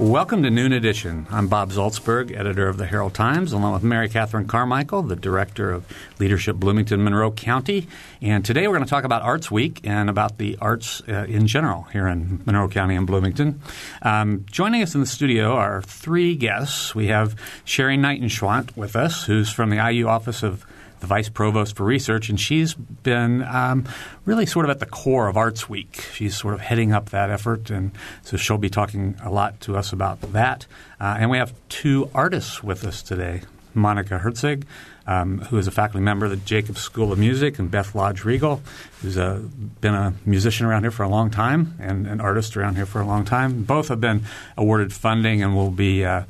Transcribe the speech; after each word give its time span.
Welcome 0.00 0.44
to 0.44 0.50
Noon 0.50 0.72
Edition. 0.72 1.26
I'm 1.30 1.48
Bob 1.48 1.72
Zaltsberg, 1.72 2.34
editor 2.34 2.68
of 2.68 2.78
the 2.78 2.86
Herald 2.86 3.12
Times, 3.12 3.52
along 3.52 3.74
with 3.74 3.82
Mary 3.82 4.08
Catherine 4.08 4.46
Carmichael, 4.46 5.02
the 5.02 5.14
director 5.14 5.70
of 5.70 5.84
leadership 6.18 6.56
Bloomington 6.56 7.04
Monroe 7.04 7.30
County. 7.30 7.86
And 8.22 8.42
today 8.42 8.66
we're 8.66 8.76
going 8.76 8.86
to 8.86 8.88
talk 8.88 9.04
about 9.04 9.20
Arts 9.20 9.50
Week 9.50 9.78
and 9.84 10.08
about 10.08 10.38
the 10.38 10.56
arts 10.58 11.02
uh, 11.06 11.26
in 11.28 11.46
general 11.46 11.82
here 11.92 12.08
in 12.08 12.42
Monroe 12.46 12.68
County 12.68 12.96
and 12.96 13.06
Bloomington. 13.06 13.60
Um, 14.00 14.46
joining 14.50 14.82
us 14.82 14.94
in 14.94 15.02
the 15.02 15.06
studio 15.06 15.52
are 15.52 15.82
three 15.82 16.34
guests. 16.34 16.94
We 16.94 17.08
have 17.08 17.36
Sherry 17.66 17.98
Nightenschwant 17.98 18.78
with 18.78 18.96
us, 18.96 19.24
who's 19.24 19.52
from 19.52 19.68
the 19.68 19.86
IU 19.86 20.08
Office 20.08 20.42
of 20.42 20.64
the 21.00 21.06
vice 21.06 21.28
provost 21.28 21.76
for 21.76 21.84
research, 21.84 22.28
and 22.28 22.38
she's 22.38 22.74
been 22.74 23.42
um, 23.42 23.84
really 24.24 24.46
sort 24.46 24.64
of 24.64 24.70
at 24.70 24.80
the 24.80 24.86
core 24.86 25.28
of 25.28 25.36
Arts 25.36 25.68
Week. 25.68 26.06
She's 26.14 26.36
sort 26.36 26.54
of 26.54 26.60
heading 26.60 26.92
up 26.92 27.10
that 27.10 27.30
effort, 27.30 27.70
and 27.70 27.90
so 28.22 28.36
she'll 28.36 28.58
be 28.58 28.70
talking 28.70 29.16
a 29.22 29.30
lot 29.30 29.60
to 29.62 29.76
us 29.76 29.92
about 29.92 30.20
that. 30.32 30.66
Uh, 31.00 31.16
and 31.18 31.30
we 31.30 31.38
have 31.38 31.52
two 31.68 32.10
artists 32.14 32.62
with 32.62 32.84
us 32.84 33.02
today 33.02 33.42
Monika 33.74 34.20
Herzig. 34.20 34.64
Um, 35.06 35.40
who 35.40 35.58
is 35.58 35.66
a 35.66 35.72
faculty 35.72 36.04
member 36.04 36.26
of 36.26 36.30
the 36.30 36.36
Jacobs 36.36 36.80
School 36.82 37.10
of 37.10 37.18
Music, 37.18 37.58
and 37.58 37.68
Beth 37.68 37.96
Lodge 37.96 38.22
Rigal, 38.22 38.60
who's 39.00 39.16
a, 39.16 39.24
uh, 39.24 39.38
been 39.80 39.94
a 39.94 40.14
musician 40.24 40.66
around 40.66 40.82
here 40.82 40.92
for 40.92 41.02
a 41.02 41.08
long 41.08 41.30
time 41.30 41.74
and 41.80 42.06
an 42.06 42.20
artist 42.20 42.56
around 42.56 42.76
here 42.76 42.86
for 42.86 43.00
a 43.00 43.04
long 43.04 43.24
time. 43.24 43.64
Both 43.64 43.88
have 43.88 44.00
been 44.00 44.22
awarded 44.56 44.92
funding 44.92 45.42
and 45.42 45.56
will 45.56 45.72
be 45.72 46.04
uh, 46.04 46.24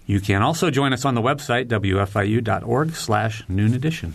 You 0.05 0.19
can 0.19 0.43
also 0.43 0.69
join 0.69 0.93
us 0.93 1.05
on 1.05 1.15
the 1.15 1.21
website, 1.21 1.69
wfiu.org 1.69 2.93
slash 2.93 3.43
noon 3.49 3.73
edition 3.73 4.13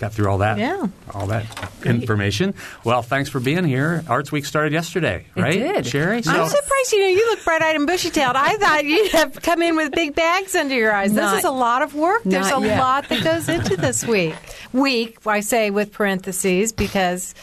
got 0.00 0.14
through 0.14 0.28
all 0.28 0.38
that. 0.38 0.58
Yeah. 0.58 0.88
All 1.12 1.26
that 1.26 1.44
Great. 1.82 1.94
information. 1.94 2.54
Well, 2.84 3.02
thanks 3.02 3.28
for 3.28 3.38
being 3.38 3.64
here. 3.64 4.02
Arts 4.08 4.32
Week 4.32 4.44
started 4.46 4.72
yesterday, 4.72 5.26
right? 5.36 5.54
It 5.54 5.72
did. 5.74 5.86
Sherry? 5.86 6.22
So, 6.22 6.30
I'm 6.30 6.48
surprised, 6.48 6.92
you 6.92 7.00
know, 7.00 7.06
you 7.08 7.30
look 7.30 7.44
bright 7.44 7.62
eyed 7.62 7.76
and 7.76 7.86
bushy 7.86 8.10
tailed. 8.10 8.34
I 8.34 8.56
thought 8.56 8.84
you'd 8.84 9.12
have 9.12 9.40
come 9.42 9.62
in 9.62 9.76
with 9.76 9.92
big 9.92 10.14
bags 10.14 10.54
under 10.54 10.74
your 10.74 10.92
eyes. 10.92 11.12
Not, 11.12 11.32
this 11.32 11.40
is 11.40 11.44
a 11.44 11.50
lot 11.50 11.82
of 11.82 11.94
work. 11.94 12.22
There's 12.24 12.50
a 12.50 12.60
yet. 12.60 12.78
lot 12.78 13.08
that 13.10 13.22
goes 13.22 13.48
into 13.48 13.76
this 13.76 14.04
week. 14.06 14.34
Week, 14.72 15.18
I 15.26 15.40
say 15.40 15.70
with 15.70 15.92
parentheses 15.92 16.72
because 16.72 17.34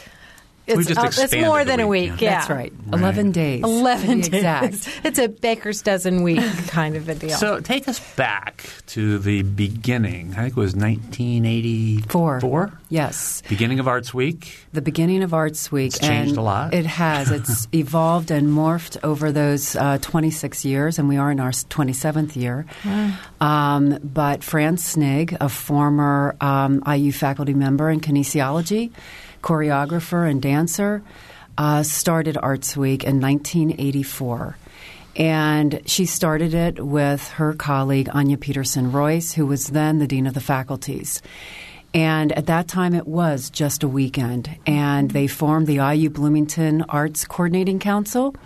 it's, 0.68 0.90
uh, 0.96 1.22
it's 1.22 1.34
more 1.34 1.64
than 1.64 1.88
week, 1.88 2.10
a 2.10 2.12
week. 2.12 2.20
Yeah. 2.20 2.30
yeah. 2.30 2.38
That's 2.38 2.50
right. 2.50 2.72
right. 2.86 3.00
11 3.00 3.32
days. 3.32 3.62
11 3.62 4.20
days. 4.20 4.28
Exact. 4.28 4.88
It's 5.08 5.18
a 5.18 5.28
baker's 5.28 5.80
dozen 5.82 6.22
week 6.22 6.40
kind 6.68 6.96
of 6.96 7.08
a 7.08 7.14
deal. 7.14 7.36
So 7.36 7.60
take 7.60 7.88
us 7.88 7.98
back 8.14 8.68
to 8.88 9.18
the 9.18 9.42
beginning. 9.42 10.32
I 10.32 10.42
think 10.42 10.50
it 10.50 10.56
was 10.56 10.74
1984. 10.74 12.40
Four. 12.40 12.72
Yes. 12.90 13.42
Beginning 13.48 13.78
of 13.80 13.88
Arts 13.88 14.12
Week. 14.12 14.66
The 14.72 14.82
beginning 14.82 15.22
of 15.22 15.34
Arts 15.34 15.70
Week. 15.72 15.88
It's 15.88 15.98
changed 15.98 16.30
and 16.30 16.38
a 16.38 16.42
lot. 16.42 16.74
It 16.74 16.86
has. 16.86 17.30
It's 17.30 17.68
evolved 17.74 18.30
and 18.30 18.48
morphed 18.48 18.98
over 19.02 19.32
those 19.32 19.76
uh, 19.76 19.98
26 19.98 20.64
years, 20.64 20.98
and 20.98 21.08
we 21.08 21.16
are 21.16 21.30
in 21.30 21.40
our 21.40 21.50
27th 21.50 22.36
year. 22.36 22.66
Um, 23.40 23.98
but 24.02 24.42
Fran 24.42 24.76
Snygg, 24.76 25.36
a 25.40 25.48
former 25.48 26.36
um, 26.40 26.82
IU 26.86 27.12
faculty 27.12 27.54
member 27.54 27.90
in 27.90 28.00
kinesiology, 28.00 28.90
choreographer 29.42 30.28
and 30.28 30.40
dancer, 30.42 31.02
uh, 31.56 31.82
started 31.82 32.36
Arts 32.36 32.76
Week 32.76 33.04
in 33.04 33.20
1984. 33.20 34.56
And 35.16 35.80
she 35.84 36.06
started 36.06 36.54
it 36.54 36.84
with 36.84 37.28
her 37.30 37.52
colleague, 37.52 38.08
Anya 38.12 38.38
Peterson 38.38 38.92
Royce, 38.92 39.32
who 39.32 39.46
was 39.46 39.68
then 39.68 39.98
the 39.98 40.06
Dean 40.06 40.28
of 40.28 40.34
the 40.34 40.40
Faculties. 40.40 41.20
And 41.92 42.32
at 42.32 42.46
that 42.46 42.68
time, 42.68 42.94
it 42.94 43.08
was 43.08 43.50
just 43.50 43.82
a 43.82 43.88
weekend. 43.88 44.56
And 44.66 45.10
they 45.10 45.26
formed 45.26 45.66
the 45.66 45.76
IU 45.76 46.10
Bloomington 46.10 46.82
Arts 46.88 47.24
Coordinating 47.24 47.80
Council. 47.80 48.36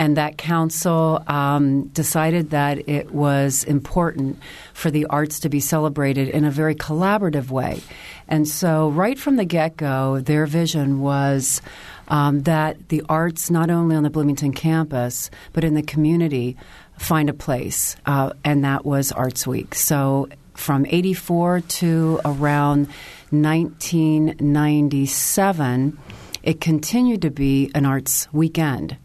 And 0.00 0.16
that 0.16 0.36
council 0.38 1.22
um, 1.26 1.88
decided 1.88 2.48
that 2.50 2.88
it 2.88 3.12
was 3.12 3.64
important 3.64 4.38
for 4.72 4.90
the 4.90 5.04
arts 5.04 5.40
to 5.40 5.50
be 5.50 5.60
celebrated 5.60 6.28
in 6.28 6.46
a 6.46 6.50
very 6.50 6.74
collaborative 6.74 7.50
way. 7.50 7.82
And 8.26 8.48
so, 8.48 8.88
right 8.88 9.18
from 9.18 9.36
the 9.36 9.44
get 9.44 9.76
go, 9.76 10.20
their 10.20 10.46
vision 10.46 11.00
was 11.00 11.60
um, 12.08 12.44
that 12.44 12.88
the 12.88 13.02
arts, 13.10 13.50
not 13.50 13.68
only 13.68 13.94
on 13.94 14.02
the 14.02 14.08
Bloomington 14.08 14.54
campus, 14.54 15.30
but 15.52 15.64
in 15.64 15.74
the 15.74 15.82
community, 15.82 16.56
find 16.98 17.28
a 17.28 17.34
place. 17.34 17.94
Uh, 18.06 18.32
and 18.42 18.64
that 18.64 18.86
was 18.86 19.12
Arts 19.12 19.46
Week. 19.46 19.74
So, 19.74 20.30
from 20.54 20.86
84 20.86 21.60
to 21.60 22.22
around 22.24 22.88
1997, 23.30 25.98
it 26.42 26.62
continued 26.62 27.20
to 27.22 27.30
be 27.30 27.70
an 27.74 27.84
arts 27.84 28.28
weekend. 28.32 28.96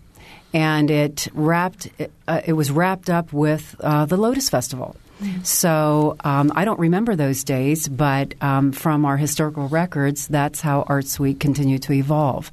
And 0.54 0.90
it 0.90 1.28
wrapped. 1.32 1.88
Uh, 2.28 2.42
it 2.44 2.52
was 2.52 2.70
wrapped 2.70 3.08
up 3.08 3.32
with 3.32 3.74
uh, 3.80 4.04
the 4.04 4.18
Lotus 4.18 4.50
Festival, 4.50 4.94
so 5.42 6.16
um, 6.24 6.52
I 6.54 6.64
don't 6.64 6.80
remember 6.80 7.16
those 7.16 7.44
days, 7.44 7.88
but 7.88 8.34
um, 8.42 8.72
from 8.72 9.04
our 9.04 9.16
historical 9.16 9.68
records, 9.68 10.28
that's 10.28 10.60
how 10.60 10.82
Arts 10.82 11.18
Week 11.18 11.40
continued 11.40 11.82
to 11.84 11.92
evolve. 11.92 12.50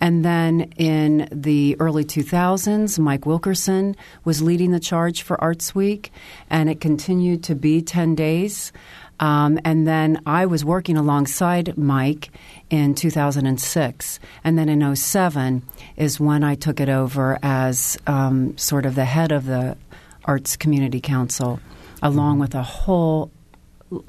And 0.00 0.24
then 0.24 0.72
in 0.76 1.28
the 1.32 1.76
early 1.80 2.04
2000s, 2.04 2.98
Mike 2.98 3.26
Wilkerson 3.26 3.96
was 4.24 4.42
leading 4.42 4.70
the 4.70 4.80
charge 4.80 5.22
for 5.22 5.40
Arts 5.40 5.74
Week, 5.74 6.12
and 6.48 6.70
it 6.70 6.80
continued 6.80 7.42
to 7.44 7.54
be 7.54 7.82
10 7.82 8.14
days. 8.14 8.72
Um, 9.20 9.58
and 9.64 9.86
then 9.86 10.22
I 10.26 10.46
was 10.46 10.64
working 10.64 10.96
alongside 10.96 11.76
Mike 11.76 12.30
in 12.70 12.94
2006. 12.94 14.20
And 14.44 14.58
then 14.58 14.68
in 14.68 14.94
07 14.94 15.62
is 15.96 16.20
when 16.20 16.44
I 16.44 16.54
took 16.54 16.80
it 16.80 16.88
over 16.88 17.38
as 17.42 17.98
um, 18.06 18.56
sort 18.56 18.86
of 18.86 18.94
the 18.94 19.04
head 19.04 19.32
of 19.32 19.46
the 19.46 19.76
Arts 20.24 20.56
Community 20.56 21.00
Council 21.00 21.58
along 22.02 22.38
with 22.38 22.54
a 22.54 22.62
whole 22.62 23.30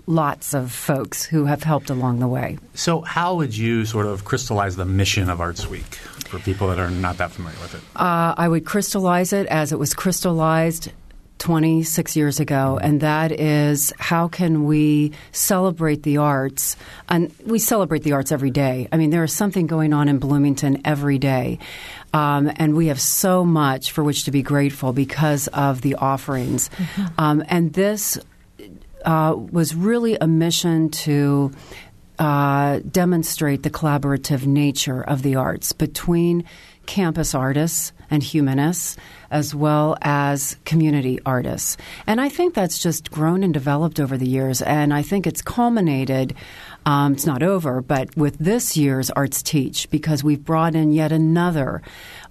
lots 0.08 0.54
of 0.54 0.72
folks 0.72 1.24
who 1.24 1.46
have 1.46 1.64
helped 1.64 1.90
along 1.90 2.20
the 2.20 2.28
way. 2.28 2.58
So, 2.74 3.02
how 3.02 3.36
would 3.36 3.56
you 3.56 3.86
sort 3.86 4.06
of 4.06 4.26
crystallize 4.26 4.76
the 4.76 4.86
mission 4.86 5.30
of 5.30 5.40
Arts 5.40 5.68
Week 5.68 5.96
for 6.28 6.40
people 6.40 6.68
that 6.68 6.80
are 6.80 6.90
not 6.90 7.18
that 7.18 7.32
familiar 7.32 7.58
with 7.62 7.76
it? 7.76 7.82
Uh, 7.96 8.34
I 8.38 8.48
would 8.48 8.66
crystallize 8.66 9.34
it 9.34 9.48
as 9.48 9.72
it 9.72 9.80
was 9.80 9.94
crystallized 9.94 10.92
26 11.40 12.18
years 12.18 12.40
ago, 12.40 12.78
and 12.81 13.02
that 13.02 13.31
is 13.31 13.94
how 13.98 14.28
can 14.28 14.66
we 14.66 15.13
celebrate 15.31 16.04
the 16.04 16.18
arts? 16.18 16.75
And 17.08 17.34
we 17.46 17.60
celebrate 17.60 18.04
the 18.04 18.12
arts 18.12 18.31
every 18.31 18.52
day. 18.52 18.88
I 18.92 18.98
mean, 18.98 19.10
there 19.10 19.24
is 19.24 19.34
something 19.34 19.66
going 19.66 19.94
on 19.94 20.10
in 20.10 20.19
Bloomington 20.19 20.81
every 20.86 21.18
day. 21.18 21.60
Um, 22.14 22.52
and 22.56 22.76
we 22.76 22.88
have 22.88 23.00
so 23.00 23.46
much 23.46 23.92
for 23.92 24.04
which 24.04 24.24
to 24.24 24.32
be 24.32 24.42
grateful 24.42 24.94
because 24.94 25.48
of 25.50 25.82
the 25.82 25.96
offerings. 25.96 26.70
Mm-hmm. 26.70 27.06
Um, 27.18 27.44
and 27.48 27.74
this 27.74 28.18
uh, 29.06 29.36
was 29.38 29.76
really 29.76 30.18
a 30.20 30.28
mission 30.28 30.90
to 30.90 31.52
uh, 32.18 32.80
demonstrate 32.92 33.64
the 33.64 33.70
collaborative 33.70 34.46
nature 34.46 35.02
of 35.02 35.22
the 35.22 35.36
arts 35.36 35.72
between 35.72 36.44
campus 36.86 37.36
artists 37.36 37.94
and 38.10 38.24
humanists 38.24 38.98
as 39.30 39.54
well 39.54 39.96
as 40.02 40.58
community 40.66 41.20
artists. 41.26 41.78
And 42.08 42.20
I 42.20 42.30
think 42.30 42.56
that's 42.56 42.80
just 42.80 43.12
grown 43.12 43.44
and 43.44 43.54
developed 43.54 44.00
over 44.00 44.18
the 44.18 44.28
years. 44.28 44.62
And 44.62 44.94
I 44.94 45.04
think 45.04 45.28
it's 45.28 45.42
culminated 45.42 46.36
Um, 46.86 47.14
it's 47.14 47.26
not 47.26 47.44
over, 47.44 47.81
but 47.81 48.16
with 48.16 48.38
this 48.38 48.76
year's 48.76 49.10
Arts 49.12 49.44
Teach, 49.44 49.90
because 49.90 50.24
we've 50.24 50.44
brought 50.44 50.76
in 50.76 50.92
yet 50.92 51.12
another 51.12 51.81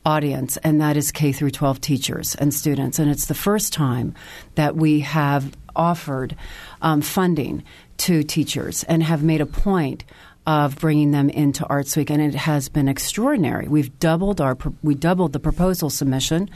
audience, 0.04 0.56
and 0.58 0.80
that 0.80 0.96
is 0.96 1.12
K 1.12 1.32
through 1.32 1.50
12 1.50 1.80
teachers 1.80 2.34
and 2.34 2.52
students. 2.52 2.98
And 2.98 3.10
it's 3.10 3.26
the 3.26 3.34
first 3.34 3.72
time 3.72 4.14
that 4.54 4.74
we 4.74 5.00
have 5.00 5.52
offered 5.76 6.34
um, 6.82 7.00
funding 7.00 7.62
to 7.98 8.22
teachers 8.22 8.84
and 8.84 9.02
have 9.02 9.22
made 9.22 9.40
a 9.40 9.46
point 9.46 10.04
of 10.48 10.78
bringing 10.78 11.10
them 11.10 11.28
into 11.28 11.66
Arts 11.66 11.94
Week, 11.94 12.08
and 12.08 12.22
it 12.22 12.34
has 12.34 12.70
been 12.70 12.88
extraordinary. 12.88 13.68
We've 13.68 13.96
doubled 13.98 14.40
our 14.40 14.56
we 14.82 14.94
doubled 14.94 15.34
the 15.34 15.38
proposal 15.38 15.90
submission. 15.90 16.48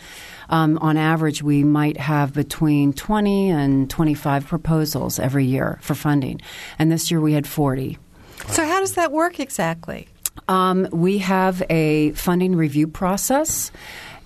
Um, 0.49 0.79
on 0.79 0.97
average, 0.97 1.43
we 1.43 1.63
might 1.63 1.99
have 1.99 2.33
between 2.33 2.95
20 2.95 3.51
and 3.51 3.91
25 3.91 4.47
proposals 4.47 5.19
every 5.19 5.45
year 5.45 5.79
for 5.83 5.95
funding, 5.95 6.41
and 6.79 6.91
this 6.91 7.11
year 7.11 7.21
we 7.21 7.35
had 7.35 7.47
40. 7.47 7.99
So, 8.49 8.65
how 8.65 8.81
does 8.81 8.95
that 8.95 9.13
work 9.13 9.39
exactly? 9.39 10.09
Um, 10.49 10.89
we 10.91 11.19
have 11.19 11.63
a 11.69 12.13
funding 12.13 12.57
review 12.57 12.89
process, 12.89 13.71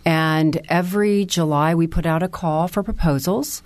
and 0.04 0.60
every 0.68 1.24
July 1.24 1.74
we 1.74 1.88
put 1.88 2.06
out 2.06 2.22
a 2.22 2.28
call 2.28 2.68
for 2.68 2.84
proposals 2.84 3.64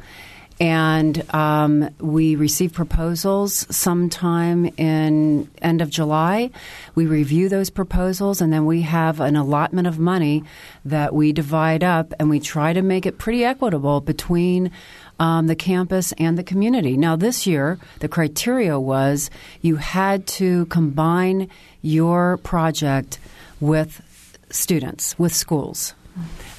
and 0.61 1.25
um, 1.35 1.89
we 1.99 2.37
receive 2.37 2.75
proposals 2.75 3.67
sometime 3.75 4.67
in 4.77 5.51
end 5.63 5.81
of 5.81 5.89
July. 5.89 6.51
We 6.95 7.07
review 7.07 7.49
those 7.49 7.71
proposals, 7.71 8.43
and 8.43 8.53
then 8.53 8.67
we 8.67 8.83
have 8.83 9.21
an 9.21 9.37
allotment 9.37 9.89
of 9.89 9.99
money 9.99 10.45
that 10.85 11.15
we 11.15 11.33
divide 11.33 11.83
up, 11.83 12.13
and 12.21 12.29
we 12.29 12.41
try 12.41 12.75
to 12.75 12.83
make 12.83 13.07
it 13.07 13.19
pretty 13.19 13.45
equitable 13.45 14.01
between. 14.01 14.71
Um, 15.19 15.49
the 15.49 15.55
campus 15.55 16.13
and 16.13 16.39
the 16.39 16.43
community. 16.43 16.97
Now, 16.97 17.15
this 17.15 17.47
year, 17.47 17.79
the 17.99 18.09
criteria 18.09 18.81
was 18.81 19.29
you 19.61 19.77
had 19.77 20.27
to 20.29 20.65
combine 20.65 21.51
your 21.83 22.39
project 22.39 23.19
with 23.61 24.01
students, 24.49 25.19
with 25.19 25.35
schools 25.35 25.93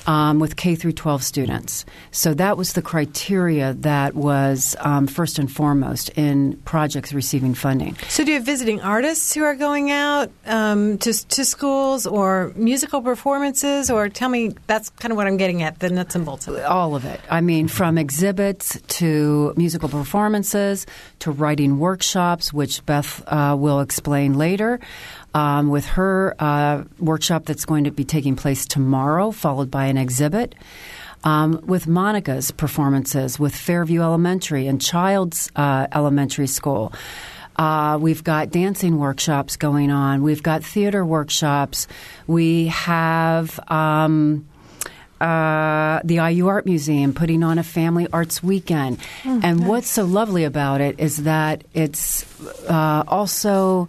um, 0.05 0.39
with 0.39 0.55
K 0.55 0.75
through 0.75 0.93
12 0.93 1.23
students. 1.23 1.85
So 2.11 2.33
that 2.35 2.57
was 2.57 2.73
the 2.73 2.81
criteria 2.81 3.73
that 3.73 4.15
was 4.15 4.75
um, 4.79 5.07
first 5.07 5.39
and 5.39 5.51
foremost 5.51 6.09
in 6.15 6.57
projects 6.65 7.13
receiving 7.13 7.53
funding. 7.53 7.95
So 8.09 8.23
do 8.23 8.31
you 8.31 8.37
have 8.37 8.45
visiting 8.45 8.81
artists 8.81 9.33
who 9.33 9.43
are 9.43 9.55
going 9.55 9.91
out 9.91 10.31
um, 10.45 10.97
to, 10.99 11.13
to 11.29 11.45
schools 11.45 12.05
or 12.05 12.51
musical 12.55 13.01
performances? 13.01 13.89
Or 13.89 14.09
tell 14.09 14.29
me, 14.29 14.55
that's 14.67 14.89
kind 14.89 15.11
of 15.11 15.17
what 15.17 15.27
I'm 15.27 15.37
getting 15.37 15.63
at, 15.63 15.79
the 15.79 15.89
nuts 15.89 16.15
and 16.15 16.25
bolts 16.25 16.47
of 16.47 16.55
it. 16.55 16.63
All 16.63 16.95
of 16.95 17.05
it. 17.05 17.19
I 17.29 17.41
mean, 17.41 17.67
from 17.67 17.97
exhibits 17.97 18.79
to 18.81 19.53
musical 19.55 19.89
performances 19.89 20.85
to 21.19 21.31
writing 21.31 21.79
workshops, 21.79 22.53
which 22.53 22.85
Beth 22.85 23.23
uh, 23.27 23.55
will 23.57 23.79
explain 23.79 24.37
later 24.37 24.79
um, 25.33 25.69
with 25.69 25.85
her 25.85 26.35
uh, 26.39 26.83
workshop 26.99 27.45
that's 27.45 27.65
going 27.65 27.85
to 27.85 27.91
be 27.91 28.03
taking 28.03 28.35
place 28.35 28.65
tomorrow, 28.65 29.31
followed 29.31 29.71
by 29.71 29.85
an 29.85 29.97
exhibit. 29.97 30.55
Um, 31.23 31.61
with 31.67 31.85
Monika's 31.85 32.49
performances 32.49 33.37
with 33.37 33.55
Fairview 33.55 34.01
Elementary 34.01 34.65
and 34.65 34.81
Child's 34.81 35.51
uh, 35.55 35.85
Elementary 35.93 36.47
School. 36.47 36.93
Uh, 37.55 37.99
we've 38.01 38.23
got 38.23 38.49
dancing 38.49 38.97
workshops 38.97 39.55
going 39.55 39.91
on. 39.91 40.23
We've 40.23 40.41
got 40.41 40.63
theater 40.63 41.05
workshops. 41.05 41.87
We 42.25 42.67
have 42.67 43.59
um, 43.69 44.47
uh, 45.21 46.01
the 46.03 46.15
IU 46.15 46.47
Art 46.47 46.65
Museum 46.65 47.13
putting 47.13 47.43
on 47.43 47.59
a 47.59 47.63
family 47.63 48.07
arts 48.11 48.41
weekend. 48.41 48.99
Oh, 49.23 49.39
and 49.43 49.59
nice. 49.59 49.69
what's 49.69 49.89
so 49.89 50.03
lovely 50.03 50.43
about 50.43 50.81
it 50.81 50.99
is 50.99 51.23
that 51.23 51.63
it's 51.75 52.25
uh, 52.67 53.03
also 53.07 53.87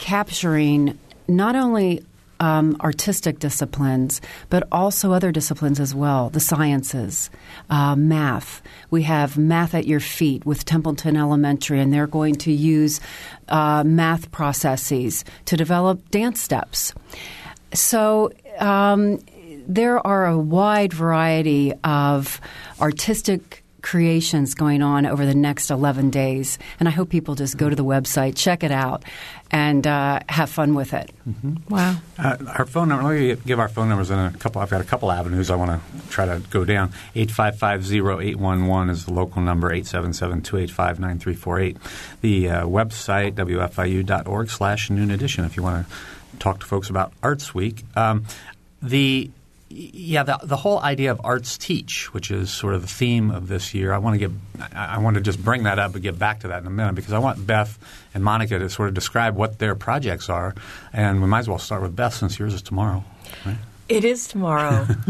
capturing 0.00 0.98
not 1.28 1.54
only 1.54 2.02
um, 2.40 2.76
artistic 2.80 3.38
disciplines, 3.38 4.22
but 4.48 4.66
also 4.72 5.12
other 5.12 5.30
disciplines 5.30 5.78
as 5.78 5.94
well 5.94 6.30
the 6.30 6.40
sciences, 6.40 7.30
uh, 7.68 7.94
math. 7.94 8.62
We 8.90 9.02
have 9.02 9.36
Math 9.36 9.74
at 9.74 9.86
Your 9.86 10.00
Feet 10.00 10.46
with 10.46 10.64
Templeton 10.64 11.16
Elementary, 11.16 11.80
and 11.80 11.92
they're 11.92 12.06
going 12.06 12.34
to 12.36 12.50
use 12.50 12.98
uh, 13.48 13.84
math 13.84 14.32
processes 14.32 15.22
to 15.44 15.56
develop 15.56 16.10
dance 16.10 16.40
steps. 16.40 16.94
So, 17.74 18.32
um, 18.58 19.20
there 19.68 20.04
are 20.04 20.26
a 20.26 20.38
wide 20.38 20.92
variety 20.92 21.74
of 21.84 22.40
artistic 22.80 23.59
creations 23.82 24.54
going 24.54 24.82
on 24.82 25.06
over 25.06 25.26
the 25.26 25.34
next 25.34 25.70
11 25.70 26.10
days. 26.10 26.58
And 26.78 26.88
I 26.88 26.92
hope 26.92 27.08
people 27.08 27.34
just 27.34 27.56
go 27.56 27.68
to 27.68 27.76
the 27.76 27.84
website, 27.84 28.36
check 28.36 28.62
it 28.62 28.70
out, 28.70 29.04
and 29.50 29.86
uh, 29.86 30.20
have 30.28 30.50
fun 30.50 30.74
with 30.74 30.94
it. 30.94 31.10
Mm-hmm. 31.28 31.72
Wow. 31.72 31.96
Uh, 32.18 32.36
our 32.46 32.66
phone 32.66 32.88
number, 32.88 33.08
let 33.08 33.20
me 33.20 33.36
give 33.46 33.58
our 33.58 33.68
phone 33.68 33.88
numbers 33.88 34.10
in 34.10 34.18
a 34.18 34.32
couple. 34.32 34.62
I've 34.62 34.70
got 34.70 34.80
a 34.80 34.84
couple 34.84 35.10
avenues 35.10 35.50
I 35.50 35.56
want 35.56 35.70
to 35.70 35.80
try 36.10 36.26
to 36.26 36.40
go 36.50 36.64
down. 36.64 36.92
855-0811 37.14 38.90
is 38.90 39.06
the 39.06 39.12
local 39.12 39.42
number, 39.42 39.70
877-285-9348. 39.70 41.76
The 42.20 42.48
uh, 42.48 42.64
website, 42.66 43.32
wfiu.org 43.32 44.50
slash 44.50 44.90
noon 44.90 45.10
edition 45.10 45.44
if 45.44 45.56
you 45.56 45.62
want 45.62 45.86
to 45.86 45.92
talk 46.38 46.60
to 46.60 46.66
folks 46.66 46.90
about 46.90 47.12
Arts 47.22 47.54
Week. 47.54 47.84
Um, 47.96 48.26
the 48.82 49.30
yeah, 49.72 50.24
the, 50.24 50.38
the 50.42 50.56
whole 50.56 50.80
idea 50.80 51.12
of 51.12 51.20
arts 51.22 51.56
teach, 51.56 52.12
which 52.12 52.32
is 52.32 52.50
sort 52.50 52.74
of 52.74 52.82
the 52.82 52.88
theme 52.88 53.30
of 53.30 53.46
this 53.46 53.72
year, 53.72 53.92
I 53.92 53.98
want 53.98 54.20
to 54.20 54.28
get, 54.28 54.30
I 54.74 54.98
want 54.98 55.14
to 55.14 55.20
just 55.20 55.42
bring 55.42 55.62
that 55.62 55.78
up 55.78 55.94
and 55.94 56.02
get 56.02 56.18
back 56.18 56.40
to 56.40 56.48
that 56.48 56.60
in 56.60 56.66
a 56.66 56.70
minute 56.70 56.96
because 56.96 57.12
I 57.12 57.20
want 57.20 57.46
Beth 57.46 57.78
and 58.12 58.24
Monika 58.24 58.58
to 58.58 58.68
sort 58.68 58.88
of 58.88 58.94
describe 58.94 59.36
what 59.36 59.60
their 59.60 59.76
projects 59.76 60.28
are, 60.28 60.56
and 60.92 61.22
we 61.22 61.28
might 61.28 61.40
as 61.40 61.48
well 61.48 61.58
start 61.58 61.82
with 61.82 61.94
Beth 61.94 62.14
since 62.14 62.36
yours 62.36 62.52
is 62.52 62.62
tomorrow. 62.62 63.04
Right? 63.46 63.58
It 63.88 64.04
is 64.04 64.26
tomorrow. 64.26 64.86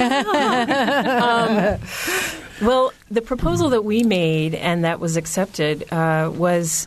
um, 0.00 1.78
well, 2.62 2.92
the 3.10 3.22
proposal 3.22 3.70
that 3.70 3.84
we 3.84 4.04
made 4.04 4.54
and 4.54 4.84
that 4.84 5.00
was 5.00 5.16
accepted 5.16 5.92
uh, 5.92 6.30
was 6.32 6.86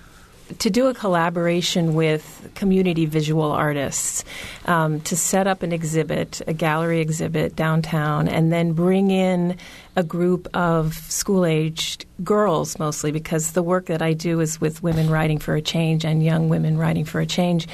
to 0.58 0.70
do 0.70 0.88
a 0.88 0.94
collaboration 0.94 1.94
with 1.94 2.50
community 2.56 3.06
visual 3.06 3.52
artists 3.52 4.26
um, 4.66 5.00
to 5.02 5.16
set 5.16 5.48
up 5.48 5.62
an 5.62 5.72
exhibit, 5.72 6.42
a 6.48 6.54
gallery 6.54 7.00
exhibit 7.00 7.56
downtown, 7.56 8.28
and 8.28 8.52
then 8.52 8.74
bring 8.74 9.12
in 9.12 9.58
a 9.96 10.04
group 10.04 10.48
of 10.56 10.96
school 10.96 11.46
aged 11.46 12.06
girls 12.24 12.80
mostly 12.80 13.12
because 13.12 13.52
the 13.52 13.64
work 13.64 13.86
that 13.86 14.02
I 14.02 14.14
do 14.14 14.40
is 14.40 14.60
with 14.60 14.82
women 14.82 15.10
writing 15.10 15.38
for 15.38 15.56
a 15.56 15.62
change 15.62 16.04
and 16.04 16.24
young 16.24 16.50
women 16.50 16.78
writing 16.78 17.06
for 17.06 17.22
a 17.22 17.26
change. 17.26 17.68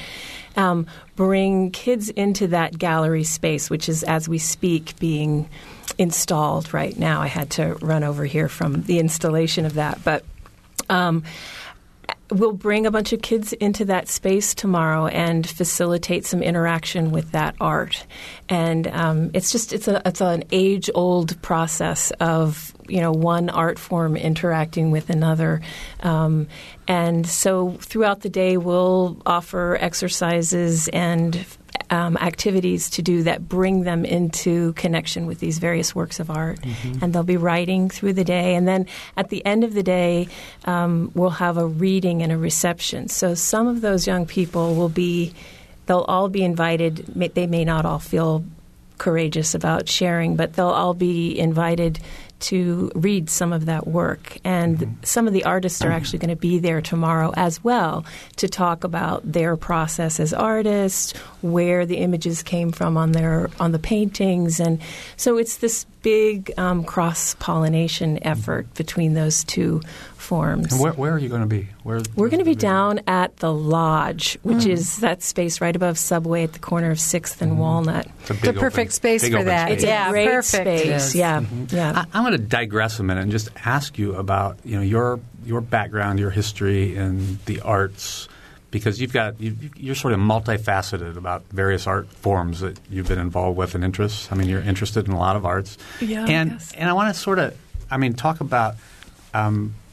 Um, 0.56 0.86
bring 1.16 1.70
kids 1.70 2.08
into 2.10 2.46
that 2.48 2.78
gallery 2.78 3.24
space, 3.24 3.68
which 3.68 3.88
is, 3.88 4.02
as 4.02 4.28
we 4.28 4.38
speak, 4.38 4.98
being 4.98 5.48
installed 5.98 6.72
right 6.72 6.98
now. 6.98 7.20
I 7.20 7.26
had 7.26 7.50
to 7.52 7.74
run 7.80 8.04
over 8.04 8.24
here 8.24 8.48
from 8.48 8.82
the 8.82 8.98
installation 8.98 9.64
of 9.64 9.74
that, 9.74 10.02
but. 10.04 10.24
Um, 10.88 11.24
we'll 12.30 12.52
bring 12.52 12.86
a 12.86 12.90
bunch 12.90 13.12
of 13.12 13.22
kids 13.22 13.52
into 13.54 13.84
that 13.84 14.08
space 14.08 14.54
tomorrow 14.54 15.06
and 15.06 15.48
facilitate 15.48 16.24
some 16.24 16.42
interaction 16.42 17.10
with 17.10 17.32
that 17.32 17.54
art. 17.60 18.06
And 18.48 18.86
um, 18.88 19.30
it's 19.34 19.52
just 19.52 19.72
it's 19.72 19.88
a 19.88 20.02
it's 20.04 20.20
an 20.20 20.44
age 20.50 20.90
old 20.94 21.40
process 21.42 22.10
of 22.20 22.74
you 22.88 23.00
know 23.00 23.12
one 23.12 23.48
art 23.50 23.78
form 23.78 24.16
interacting 24.16 24.90
with 24.90 25.10
another. 25.10 25.60
Um, 26.00 26.48
and 26.88 27.26
so 27.26 27.72
throughout 27.80 28.20
the 28.20 28.28
day, 28.30 28.56
we'll 28.56 29.20
offer 29.26 29.76
exercises 29.80 30.88
and 30.88 31.44
um, 31.90 32.16
activities 32.16 32.90
to 32.90 33.02
do 33.02 33.22
that 33.22 33.48
bring 33.48 33.82
them 33.82 34.04
into 34.04 34.72
connection 34.72 35.26
with 35.26 35.40
these 35.40 35.58
various 35.58 35.94
works 35.94 36.20
of 36.20 36.30
art. 36.30 36.60
Mm-hmm. 36.60 37.04
And 37.04 37.12
they'll 37.12 37.22
be 37.22 37.36
writing 37.36 37.88
through 37.88 38.14
the 38.14 38.24
day. 38.24 38.54
And 38.54 38.66
then 38.66 38.86
at 39.16 39.28
the 39.30 39.44
end 39.46 39.64
of 39.64 39.74
the 39.74 39.82
day, 39.82 40.28
um, 40.64 41.10
we'll 41.14 41.30
have 41.30 41.56
a 41.56 41.66
reading 41.66 42.22
and 42.22 42.32
a 42.32 42.38
reception. 42.38 43.08
So 43.08 43.34
some 43.34 43.68
of 43.68 43.80
those 43.80 44.06
young 44.06 44.26
people 44.26 44.74
will 44.74 44.88
be, 44.88 45.32
they'll 45.86 46.00
all 46.08 46.28
be 46.28 46.42
invited. 46.42 46.98
They 47.34 47.46
may 47.46 47.64
not 47.64 47.84
all 47.84 47.98
feel 47.98 48.44
courageous 48.98 49.54
about 49.54 49.88
sharing, 49.88 50.36
but 50.36 50.54
they'll 50.54 50.68
all 50.68 50.94
be 50.94 51.38
invited 51.38 52.00
to 52.38 52.90
read 52.94 53.30
some 53.30 53.52
of 53.52 53.66
that 53.66 53.86
work. 53.86 54.38
And 54.44 54.78
mm-hmm. 54.78 54.92
some 55.02 55.26
of 55.26 55.32
the 55.32 55.44
artists 55.44 55.82
are 55.82 55.90
actually 55.90 56.18
going 56.18 56.30
to 56.30 56.36
be 56.36 56.58
there 56.58 56.80
tomorrow 56.80 57.32
as 57.36 57.62
well 57.64 58.04
to 58.36 58.48
talk 58.48 58.84
about 58.84 59.30
their 59.30 59.56
process 59.56 60.20
as 60.20 60.32
artists, 60.32 61.12
where 61.42 61.86
the 61.86 61.98
images 61.98 62.42
came 62.42 62.72
from 62.72 62.96
on 62.96 63.12
their 63.12 63.50
on 63.58 63.72
the 63.72 63.78
paintings, 63.78 64.60
and 64.60 64.80
so 65.16 65.38
it's 65.38 65.58
this 65.58 65.86
big 66.02 66.52
um, 66.56 66.84
cross 66.84 67.34
pollination 67.40 68.22
effort 68.22 68.72
between 68.74 69.14
those 69.14 69.42
two 69.44 69.80
forms. 70.16 70.72
And 70.72 70.80
where, 70.80 70.92
where 70.92 71.12
are 71.12 71.18
you 71.18 71.28
going 71.28 71.42
to 71.42 71.46
be? 71.46 71.68
Where, 71.82 72.00
We're 72.14 72.28
going 72.28 72.40
to 72.40 72.44
be 72.44 72.54
down 72.54 73.00
at 73.06 73.36
the 73.36 73.52
Lodge, 73.52 74.38
which 74.42 74.64
mm. 74.64 74.70
is 74.70 74.98
that 74.98 75.22
space 75.22 75.60
right 75.60 75.74
above 75.74 75.98
Subway 75.98 76.44
at 76.44 76.52
the 76.52 76.58
corner 76.58 76.90
of 76.90 77.00
Sixth 77.00 77.42
and 77.42 77.52
mm. 77.52 77.56
Walnut. 77.56 78.06
It's, 78.28 78.40
the 78.40 78.52
perfect 78.52 78.92
space 78.92 79.26
for 79.28 79.42
that. 79.44 79.66
Space. 79.66 79.74
It's 79.74 79.84
yeah, 79.84 80.08
a 80.08 80.10
great 80.10 80.28
perfect. 80.28 80.62
space. 80.62 80.86
Yes. 80.86 81.14
Yeah, 81.14 81.40
mm-hmm. 81.40 81.74
yeah. 81.74 82.04
I, 82.12 82.18
am 82.18 82.24
going 82.24 82.32
to 82.32 82.46
digress 82.46 82.98
a 82.98 83.02
minute 83.02 83.22
and 83.22 83.30
just 83.30 83.48
ask 83.64 83.98
you 83.98 84.14
about 84.14 84.58
you 84.64 84.76
know 84.76 84.82
your 84.82 85.20
your 85.44 85.60
background, 85.60 86.18
your 86.18 86.30
history 86.30 86.96
in 86.96 87.38
the 87.46 87.60
arts. 87.60 88.28
because 88.70 89.00
you've 89.00 89.12
got 89.12 89.40
you, 89.40 89.56
you're 89.76 89.94
sort 89.94 90.12
of 90.12 90.20
multifaceted 90.20 91.16
about 91.16 91.44
various 91.50 91.86
art 91.86 92.08
forms 92.08 92.60
that 92.60 92.78
you've 92.90 93.08
been 93.08 93.18
involved 93.18 93.56
with 93.56 93.74
and 93.74 93.84
interests. 93.84 94.28
I 94.32 94.34
mean, 94.34 94.48
you're 94.48 94.60
interested 94.60 95.06
in 95.06 95.12
a 95.12 95.18
lot 95.18 95.36
of 95.36 95.46
arts. 95.46 95.78
Yeah, 96.00 96.26
and 96.26 96.52
yes. 96.52 96.72
and 96.76 96.88
I 96.90 96.92
want 96.92 97.14
to 97.14 97.20
sort 97.20 97.38
of, 97.38 97.56
I 97.90 97.96
mean, 97.96 98.14
talk 98.14 98.40
about 98.40 98.74
um, 99.36 99.54
you 99.54 99.66
know, 99.66 99.85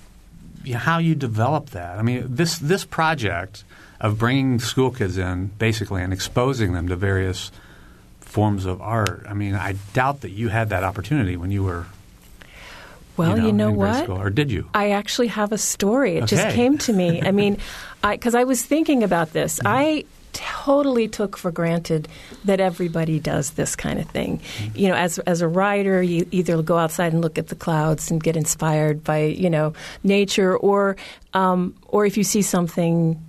how 0.71 0.97
you 0.99 1.15
develop 1.15 1.71
that. 1.71 1.97
I 1.97 2.01
mean, 2.01 2.25
this 2.27 2.57
this 2.57 2.85
project 2.85 3.63
of 3.99 4.17
bringing 4.17 4.59
school 4.59 4.91
kids 4.91 5.17
in 5.17 5.47
basically 5.57 6.03
and 6.03 6.13
exposing 6.13 6.73
them 6.73 6.87
to 6.89 6.95
various 6.95 7.51
forms 8.19 8.65
of 8.65 8.81
art. 8.81 9.25
I 9.29 9.33
mean, 9.33 9.55
I 9.55 9.75
doubt 9.93 10.21
that 10.21 10.31
you 10.31 10.49
had 10.49 10.69
that 10.69 10.83
opportunity 10.83 11.37
when 11.37 11.51
you 11.51 11.63
were. 11.63 11.85
Well, 13.15 13.37
you 13.37 13.51
know, 13.51 13.69
in 13.69 13.75
grade 13.75 13.93
what? 13.93 14.03
School, 14.05 14.19
or 14.19 14.31
did 14.31 14.51
you? 14.51 14.67
I 14.73 14.91
actually 14.91 15.27
have 15.27 15.51
a 15.51 15.57
story. 15.57 16.17
It 16.17 16.25
just 16.25 16.49
came 16.49 16.79
to 16.79 16.93
me. 16.93 17.21
I 17.21 17.31
mean, 17.31 17.59
because 18.03 18.33
I, 18.33 18.43
was 18.43 18.63
thinking 18.63 19.03
about 19.03 19.33
this. 19.33 19.59
Mm-hmm. 19.59 19.67
I 19.67 20.05
totally 20.33 21.07
took 21.07 21.37
for 21.37 21.51
granted 21.51 22.07
that 22.45 22.59
everybody 22.59 23.19
does 23.19 23.51
this 23.51 23.75
kind 23.75 23.99
of 23.99 24.09
thing. 24.09 24.41
You 24.75 24.89
know, 24.89 24.95
as 24.95 25.19
as 25.19 25.41
a 25.41 25.47
writer, 25.47 26.01
you 26.01 26.27
either 26.31 26.61
go 26.61 26.77
outside 26.77 27.13
and 27.13 27.21
look 27.21 27.37
at 27.37 27.47
the 27.47 27.55
clouds 27.55 28.11
and 28.11 28.21
get 28.21 28.35
inspired 28.35 29.03
by 29.03 29.25
you 29.25 29.49
know 29.49 29.73
nature, 30.03 30.57
or 30.57 30.97
um, 31.33 31.75
or 31.87 32.05
if 32.05 32.17
you 32.17 32.23
see 32.23 32.41
something 32.41 33.23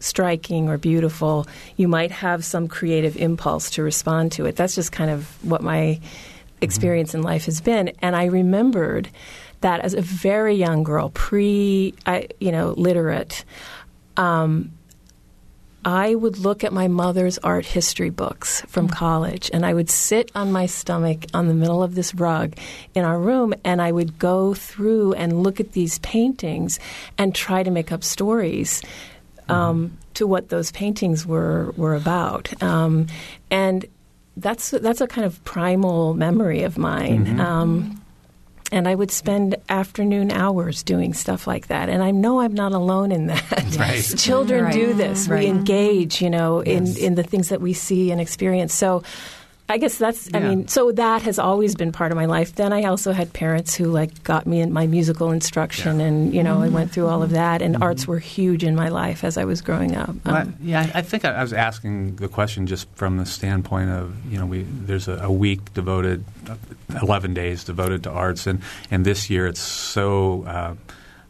striking 0.00 0.68
or 0.68 0.78
beautiful, 0.78 1.46
you 1.76 1.86
might 1.86 2.10
have 2.10 2.44
some 2.44 2.68
creative 2.68 3.16
impulse 3.16 3.70
to 3.70 3.82
respond 3.82 4.32
to 4.32 4.46
it. 4.46 4.56
That's 4.56 4.74
just 4.74 4.92
kind 4.92 5.10
of 5.10 5.26
what 5.44 5.62
my 5.62 6.00
experience 6.60 7.14
in 7.14 7.22
life 7.22 7.44
has 7.44 7.60
been. 7.60 7.92
And 8.00 8.16
I 8.16 8.24
remembered 8.26 9.08
that 9.60 9.80
as 9.80 9.94
a 9.94 10.00
very 10.00 10.54
young 10.54 10.82
girl, 10.82 11.10
pre, 11.10 11.94
I, 12.06 12.28
you 12.40 12.50
know, 12.50 12.70
literate, 12.70 13.44
um, 14.16 14.72
I 15.84 16.14
would 16.14 16.38
look 16.38 16.62
at 16.62 16.72
my 16.72 16.88
mother's 16.88 17.38
art 17.38 17.64
history 17.64 18.10
books 18.10 18.60
from 18.68 18.88
college, 18.88 19.50
and 19.52 19.64
I 19.64 19.72
would 19.72 19.88
sit 19.88 20.30
on 20.34 20.52
my 20.52 20.66
stomach 20.66 21.24
on 21.32 21.48
the 21.48 21.54
middle 21.54 21.82
of 21.82 21.94
this 21.94 22.14
rug 22.14 22.54
in 22.94 23.04
our 23.04 23.18
room, 23.18 23.54
and 23.64 23.80
I 23.80 23.90
would 23.90 24.18
go 24.18 24.52
through 24.52 25.14
and 25.14 25.42
look 25.42 25.58
at 25.58 25.72
these 25.72 25.98
paintings 26.00 26.78
and 27.16 27.34
try 27.34 27.62
to 27.62 27.70
make 27.70 27.92
up 27.92 28.04
stories 28.04 28.82
um, 29.48 29.96
to 30.14 30.26
what 30.26 30.50
those 30.50 30.70
paintings 30.72 31.26
were 31.26 31.72
were 31.76 31.94
about. 31.94 32.62
Um, 32.62 33.06
and 33.50 33.86
that's 34.36 34.70
that's 34.70 35.00
a 35.00 35.06
kind 35.06 35.24
of 35.24 35.42
primal 35.44 36.14
memory 36.14 36.62
of 36.62 36.78
mine. 36.78 37.40
Um, 37.40 37.99
and 38.72 38.86
I 38.88 38.94
would 38.94 39.10
spend 39.10 39.56
afternoon 39.68 40.30
hours 40.30 40.82
doing 40.82 41.14
stuff 41.14 41.46
like 41.46 41.66
that. 41.68 41.88
And 41.88 42.02
I 42.02 42.10
know 42.10 42.40
I'm 42.40 42.54
not 42.54 42.72
alone 42.72 43.12
in 43.12 43.26
that. 43.26 43.76
Right. 43.78 44.02
Children 44.18 44.64
Right. 44.64 44.72
do 44.74 44.92
this. 44.94 45.28
Right. 45.28 45.40
We 45.44 45.46
engage, 45.46 46.20
you 46.20 46.30
know, 46.30 46.62
Yes. 46.64 46.96
in, 46.96 47.04
in 47.04 47.14
the 47.14 47.22
things 47.22 47.48
that 47.48 47.60
we 47.60 47.72
see 47.72 48.10
and 48.10 48.20
experience. 48.20 48.74
So 48.74 49.02
I 49.70 49.78
guess 49.78 49.96
that's, 49.96 50.28
I 50.34 50.40
mean, 50.40 50.68
so 50.68 50.92
that 50.92 51.22
has 51.22 51.38
always 51.38 51.74
been 51.76 51.92
part 51.92 52.10
of 52.12 52.16
my 52.16 52.26
life. 52.26 52.56
Then 52.56 52.72
I 52.72 52.84
also 52.84 53.12
had 53.12 53.32
parents 53.32 53.74
who, 53.74 53.84
like, 53.86 54.22
got 54.24 54.46
me 54.46 54.60
in 54.60 54.72
my 54.72 54.86
musical 54.86 55.30
instruction, 55.30 56.00
Yeah. 56.00 56.06
and, 56.06 56.34
you 56.34 56.42
know, 56.42 56.60
I 56.60 56.68
went 56.68 56.90
through 56.92 57.06
all 57.06 57.22
of 57.22 57.30
that. 57.30 57.62
And 57.62 57.74
Mm-hmm. 57.74 57.82
arts 57.84 58.06
were 58.06 58.18
huge 58.18 58.64
in 58.64 58.74
my 58.74 58.88
life 58.88 59.24
as 59.24 59.38
I 59.38 59.44
was 59.44 59.62
growing 59.62 59.96
up. 59.96 60.14
Well, 60.26 60.36
Um, 60.36 60.54
yeah, 60.62 60.90
I 60.94 60.98
I 60.98 61.02
think 61.02 61.24
I 61.24 61.30
I 61.30 61.42
was 61.42 61.52
asking 61.52 62.16
the 62.16 62.28
question 62.28 62.66
just 62.66 62.88
from 62.94 63.16
the 63.18 63.24
standpoint 63.26 63.90
of 63.90 64.12
you 64.30 64.38
know 64.38 64.46
we 64.46 64.66
there's 64.86 65.08
a, 65.08 65.16
a 65.22 65.30
week 65.32 65.72
devoted, 65.72 66.24
uh, 66.48 66.56
eleven 67.00 67.32
days 67.34 67.64
devoted 67.64 68.02
to 68.04 68.10
arts, 68.10 68.46
and 68.46 68.60
and 68.90 69.04
this 69.06 69.30
year 69.30 69.46
it's 69.46 69.60
so. 69.60 70.44
Uh, 70.44 70.74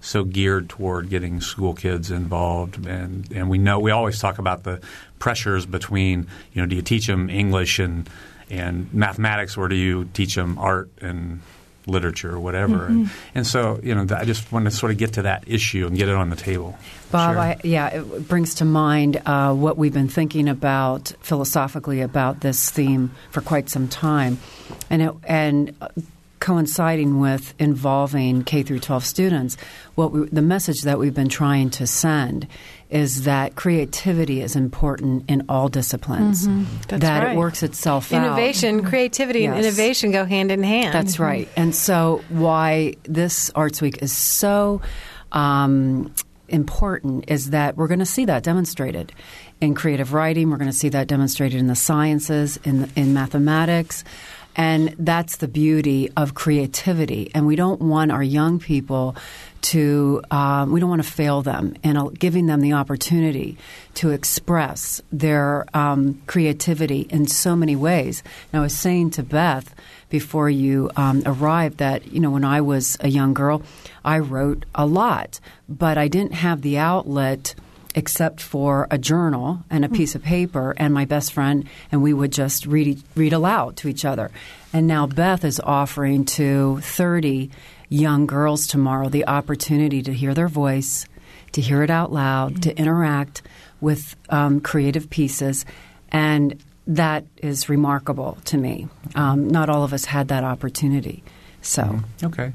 so 0.02 0.24
geared 0.24 0.66
toward 0.70 1.10
getting 1.10 1.42
school 1.42 1.74
kids 1.74 2.10
involved, 2.10 2.86
and, 2.86 3.30
and 3.36 3.50
we 3.50 3.58
know 3.58 3.78
we 3.78 3.90
always 3.90 4.18
talk 4.18 4.38
about 4.38 4.62
the 4.62 4.80
pressures 5.18 5.66
between 5.66 6.26
you 6.54 6.62
know 6.62 6.66
do 6.66 6.74
you 6.74 6.80
teach 6.80 7.06
them 7.06 7.28
English 7.28 7.78
and 7.78 8.08
and 8.50 8.92
mathematics 8.92 9.56
or 9.56 9.68
do 9.68 9.76
you 9.76 10.04
teach 10.12 10.34
them 10.34 10.58
art 10.58 10.90
and 11.00 11.40
literature 11.86 12.32
or 12.34 12.40
whatever, 12.40 12.86
and, 12.86 13.10
and 13.34 13.46
so 13.46 13.80
you 13.82 13.94
know 13.94 14.06
I 14.14 14.24
just 14.24 14.50
want 14.52 14.66
to 14.66 14.70
sort 14.70 14.92
of 14.92 14.98
get 14.98 15.14
to 15.14 15.22
that 15.22 15.44
issue 15.46 15.86
and 15.86 15.96
get 15.96 16.08
it 16.08 16.14
on 16.14 16.30
the 16.30 16.36
table. 16.36 16.78
Bob, 17.10 17.34
Sure. 17.34 17.40
I, 17.40 17.56
yeah, 17.64 17.88
it 17.88 18.28
brings 18.28 18.56
to 18.56 18.64
mind 18.64 19.20
uh, 19.26 19.52
what 19.54 19.76
we've 19.76 19.92
been 19.92 20.08
thinking 20.08 20.48
about 20.48 21.12
philosophically 21.20 22.00
about 22.00 22.40
this 22.40 22.70
theme 22.70 23.10
for 23.30 23.40
quite 23.40 23.68
some 23.68 23.88
time, 23.88 24.38
and 24.88 25.02
it, 25.02 25.14
and 25.24 25.74
uh, 25.80 25.88
coinciding 26.38 27.20
with 27.20 27.54
involving 27.58 28.44
K 28.44 28.62
through 28.62 28.80
12 28.80 29.04
students, 29.04 29.56
what 29.94 30.12
we, 30.12 30.26
the 30.26 30.42
message 30.42 30.82
that 30.82 30.98
we've 30.98 31.14
been 31.14 31.28
trying 31.28 31.70
to 31.70 31.86
send 31.86 32.46
is 32.90 33.24
that 33.24 33.54
creativity 33.54 34.40
is 34.40 34.56
important 34.56 35.30
in 35.30 35.44
all 35.48 35.68
disciplines. 35.68 36.46
That's 36.88 37.02
that 37.02 37.22
right. 37.22 37.32
it 37.32 37.38
works 37.38 37.62
itself 37.62 38.12
out. 38.12 38.24
Innovation, 38.24 38.84
creativity, 38.84 39.46
and 39.46 39.56
innovation 39.56 40.10
go 40.10 40.24
hand 40.24 40.50
in 40.50 40.62
hand. 40.62 40.92
That's 40.92 41.18
right. 41.18 41.48
And 41.56 41.74
so, 41.74 42.22
why 42.28 42.94
this 43.04 43.50
Arts 43.54 43.80
Week 43.80 44.02
is 44.02 44.12
so 44.12 44.82
um, 45.32 46.12
important 46.48 47.30
is 47.30 47.50
that 47.50 47.76
we're 47.76 47.88
going 47.88 48.00
to 48.00 48.06
see 48.06 48.24
that 48.24 48.42
demonstrated 48.42 49.12
in 49.60 49.74
creative 49.74 50.12
writing. 50.12 50.50
We're 50.50 50.56
going 50.56 50.70
to 50.70 50.76
see 50.76 50.88
that 50.88 51.06
demonstrated 51.06 51.60
in 51.60 51.68
the 51.68 51.76
sciences, 51.76 52.58
in 52.64 52.90
in 52.96 53.14
mathematics. 53.14 54.04
And 54.56 54.94
that's 54.98 55.36
the 55.36 55.48
beauty 55.48 56.10
of 56.16 56.34
creativity. 56.34 57.30
And 57.34 57.46
we 57.46 57.56
don't 57.56 57.80
want 57.80 58.10
our 58.10 58.22
young 58.22 58.58
people 58.58 59.14
to, 59.62 60.22
um, 60.30 60.72
we 60.72 60.80
don't 60.80 60.88
want 60.88 61.02
to 61.02 61.10
fail 61.10 61.42
them 61.42 61.74
in 61.82 61.96
uh, 61.96 62.04
giving 62.04 62.46
them 62.46 62.60
the 62.60 62.72
opportunity 62.72 63.56
to 63.94 64.10
express 64.10 65.00
their 65.12 65.66
um, 65.74 66.20
creativity 66.26 67.00
in 67.10 67.26
so 67.26 67.54
many 67.54 67.76
ways. 67.76 68.22
And 68.52 68.60
I 68.60 68.62
was 68.62 68.76
saying 68.76 69.10
to 69.12 69.22
Beth 69.22 69.74
before 70.08 70.50
you 70.50 70.90
um, 70.96 71.22
arrived 71.26 71.78
that, 71.78 72.12
you 72.12 72.20
know, 72.20 72.30
when 72.30 72.44
I 72.44 72.60
was 72.60 72.96
a 73.00 73.08
young 73.08 73.34
girl, 73.34 73.62
I 74.04 74.18
wrote 74.18 74.64
a 74.74 74.86
lot, 74.86 75.40
but 75.68 75.98
I 75.98 76.08
didn't 76.08 76.34
have 76.34 76.62
the 76.62 76.78
outlet 76.78 77.54
except 77.94 78.40
for 78.40 78.86
a 78.90 78.98
journal 78.98 79.64
and 79.68 79.84
a 79.84 79.88
piece 79.88 80.14
of 80.14 80.22
paper 80.22 80.74
and 80.76 80.94
my 80.94 81.04
best 81.04 81.32
friend, 81.32 81.68
and 81.90 82.02
we 82.02 82.12
would 82.12 82.32
just 82.32 82.66
read 82.66 83.02
read 83.16 83.32
aloud 83.32 83.76
to 83.78 83.88
each 83.88 84.04
other. 84.04 84.30
And 84.72 84.86
now 84.86 85.06
Beth 85.06 85.44
is 85.44 85.60
offering 85.60 86.24
to 86.26 86.80
30 86.82 87.50
young 87.90 88.24
girls 88.24 88.66
tomorrow 88.66 89.10
the 89.10 89.26
opportunity 89.26 90.00
to 90.00 90.14
hear 90.14 90.32
their 90.32 90.48
voice, 90.48 91.04
to 91.52 91.60
hear 91.60 91.82
it 91.82 91.90
out 91.90 92.10
loud, 92.10 92.62
to 92.62 92.74
interact 92.78 93.42
with 93.80 94.16
um, 94.30 94.60
creative 94.60 95.10
pieces, 95.10 95.66
and 96.10 96.62
that 96.86 97.24
is 97.36 97.68
remarkable 97.68 98.38
to 98.46 98.56
me. 98.56 98.88
Um, 99.14 99.48
not 99.48 99.68
all 99.68 99.84
of 99.84 99.92
us 99.92 100.06
had 100.06 100.28
that 100.28 100.44
opportunity, 100.44 101.22
so. 101.60 102.00
Okay. 102.22 102.52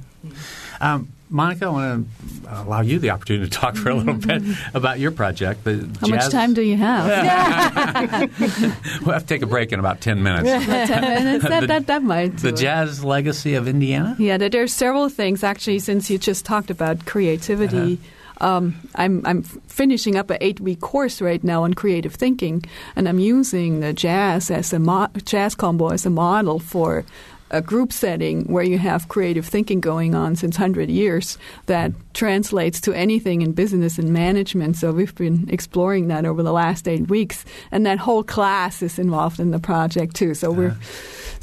Um, 0.82 1.10
Monika, 1.32 1.63
I 1.63 1.70
want 1.70 2.08
to 2.44 2.62
allow 2.62 2.82
you 2.82 3.00
the 3.00 3.10
opportunity 3.10 3.50
to 3.50 3.51
talk 3.60 3.75
for 3.75 3.89
a 3.89 3.96
little 3.96 4.13
bit 4.13 4.44
about 4.75 5.00
your 5.00 5.12
project. 5.12 5.63
The 5.63 5.89
How 6.01 6.08
much 6.08 6.29
time 6.29 6.53
do 6.53 6.62
you 6.62 6.77
have? 6.77 7.05
We'll 9.01 9.13
have 9.13 9.24
to 9.24 9.27
take 9.27 9.41
a 9.41 9.48
break 9.48 9.72
in 9.72 9.79
about 9.79 10.01
10 10.01 10.22
minutes. 10.22 10.48
About 10.65 10.88
10 10.88 11.01
minutes? 11.01 11.46
That, 11.48 11.60
The- 11.62 11.67
that, 11.67 11.88
that 11.88 12.03
might 12.03 12.38
the 12.38 12.50
it. 12.50 12.58
jazz 12.58 13.03
legacy 13.03 13.55
of 13.55 13.67
Indiana? 13.67 14.15
Yeah, 14.20 14.38
there, 14.38 14.50
there 14.50 14.63
are 14.63 14.67
several 14.67 15.10
things 15.10 15.44
actually. 15.44 15.79
Since 15.79 16.10
you 16.10 16.17
just 16.17 16.46
talked 16.46 16.70
about 16.70 17.05
creativity, 17.05 18.00
um, 18.41 18.75
I'm 18.96 19.25
I'm 19.25 19.41
finishing 19.44 20.15
up 20.17 20.29
an 20.29 20.38
eight 20.41 20.60
week 20.60 20.79
course 20.82 21.22
right 21.22 21.44
now 21.44 21.63
on 21.63 21.74
creative 21.74 22.13
thinking, 22.13 22.63
and 22.96 23.08
I'm 23.10 23.20
using 23.20 23.79
the 23.79 23.94
jazz 23.94 24.51
as 24.51 24.74
a 24.74 24.79
mo- 24.79 25.08
jazz 25.24 25.55
combo 25.55 25.89
as 25.89 26.05
a 26.05 26.10
model 26.10 26.60
for 26.60 27.03
a 27.52 27.62
group 27.62 27.94
setting 27.94 28.44
where 28.46 28.64
you 28.64 28.78
have 28.78 29.08
creative 29.08 29.46
thinking 29.46 29.80
going 29.80 30.16
on 30.16 30.36
since 30.36 30.58
100 30.58 30.90
years 30.90 31.38
that 31.68 31.92
translates 32.14 32.82
to 32.82 32.94
anything 32.94 33.42
in 33.42 33.52
business 33.52 33.98
and 33.98 34.12
management. 34.12 34.78
So 34.78 34.92
we've 34.92 35.16
been 35.16 35.48
exploring 35.50 36.08
that 36.08 36.25
over 36.25 36.42
the 36.42 36.54
last 36.54 36.88
eight 36.88 37.08
weeks, 37.08 37.46
and 37.72 37.86
that 37.86 38.00
whole 38.00 38.24
class 38.24 38.82
is 38.82 38.98
involved 38.98 39.40
in 39.40 39.52
the 39.52 39.60
project 39.60 40.16
too. 40.16 40.34
So 40.34 40.52
we're 40.52 40.75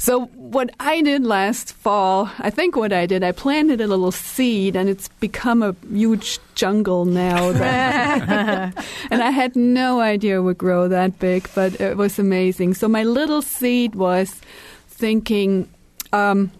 so 0.03 0.25
what 0.35 0.69
I 0.81 1.01
did 1.01 1.23
last 1.23 1.71
fall, 1.71 2.29
I 2.39 2.49
think 2.49 2.75
what 2.75 2.91
I 2.91 3.05
did, 3.05 3.23
I 3.23 3.31
planted 3.31 3.79
a 3.79 3.87
little 3.87 4.11
seed, 4.11 4.75
and 4.75 4.89
it's 4.89 5.07
become 5.21 5.63
a 5.63 5.73
huge 5.89 6.39
jungle 6.55 7.05
now. 7.05 7.51
And 9.11 9.23
I 9.23 9.29
had 9.29 9.55
no 9.55 10.01
idea 10.01 10.39
it 10.39 10.41
would 10.41 10.57
grow 10.57 10.89
that 10.89 11.19
big, 11.19 11.47
but 11.55 11.79
it 11.79 11.95
was 11.95 12.19
amazing. 12.19 12.73
So 12.73 12.89
my 12.89 13.03
little 13.03 13.41
seed 13.41 13.95
was 13.95 14.41
thinking. 14.89 15.69
Um, 16.13 16.51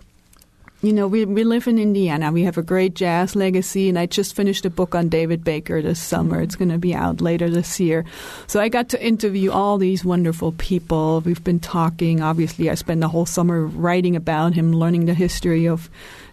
you 0.82 0.92
know, 0.92 1.08
we, 1.08 1.24
we 1.24 1.46
live 1.46 1.68
in 1.70 1.80
Indiana. 1.80 2.30
We 2.34 2.44
have 2.44 2.58
a 2.58 2.62
great 2.62 2.94
jazz 2.94 3.38
legacy, 3.38 3.88
and 3.88 3.98
I 3.98 4.06
just 4.06 4.36
finished 4.36 4.66
a 4.66 4.70
book 4.70 4.96
on 4.96 5.08
David 5.08 5.42
Baker 5.42 5.82
this 5.82 6.02
summer. 6.02 6.42
It's 6.42 6.58
going 6.58 6.72
to 6.72 6.78
be 6.78 6.94
out 6.94 7.22
later 7.22 7.50
this 7.50 7.80
year. 7.80 8.04
So 8.48 8.60
I 8.60 8.68
got 8.68 8.90
to 8.90 9.02
interview 9.02 9.50
all 9.52 9.78
these 9.78 10.04
wonderful 10.04 10.52
people. 10.54 11.22
We've 11.22 11.44
been 11.44 11.62
talking. 11.62 12.22
Obviously, 12.22 12.70
I 12.70 12.76
spent 12.76 13.00
the 13.00 13.08
whole 13.08 13.26
summer 13.26 13.66
writing 13.66 14.18
about 14.18 14.56
him, 14.56 14.74
learning 14.74 15.06
the 15.06 15.14
history 15.14 15.70
of 15.70 15.90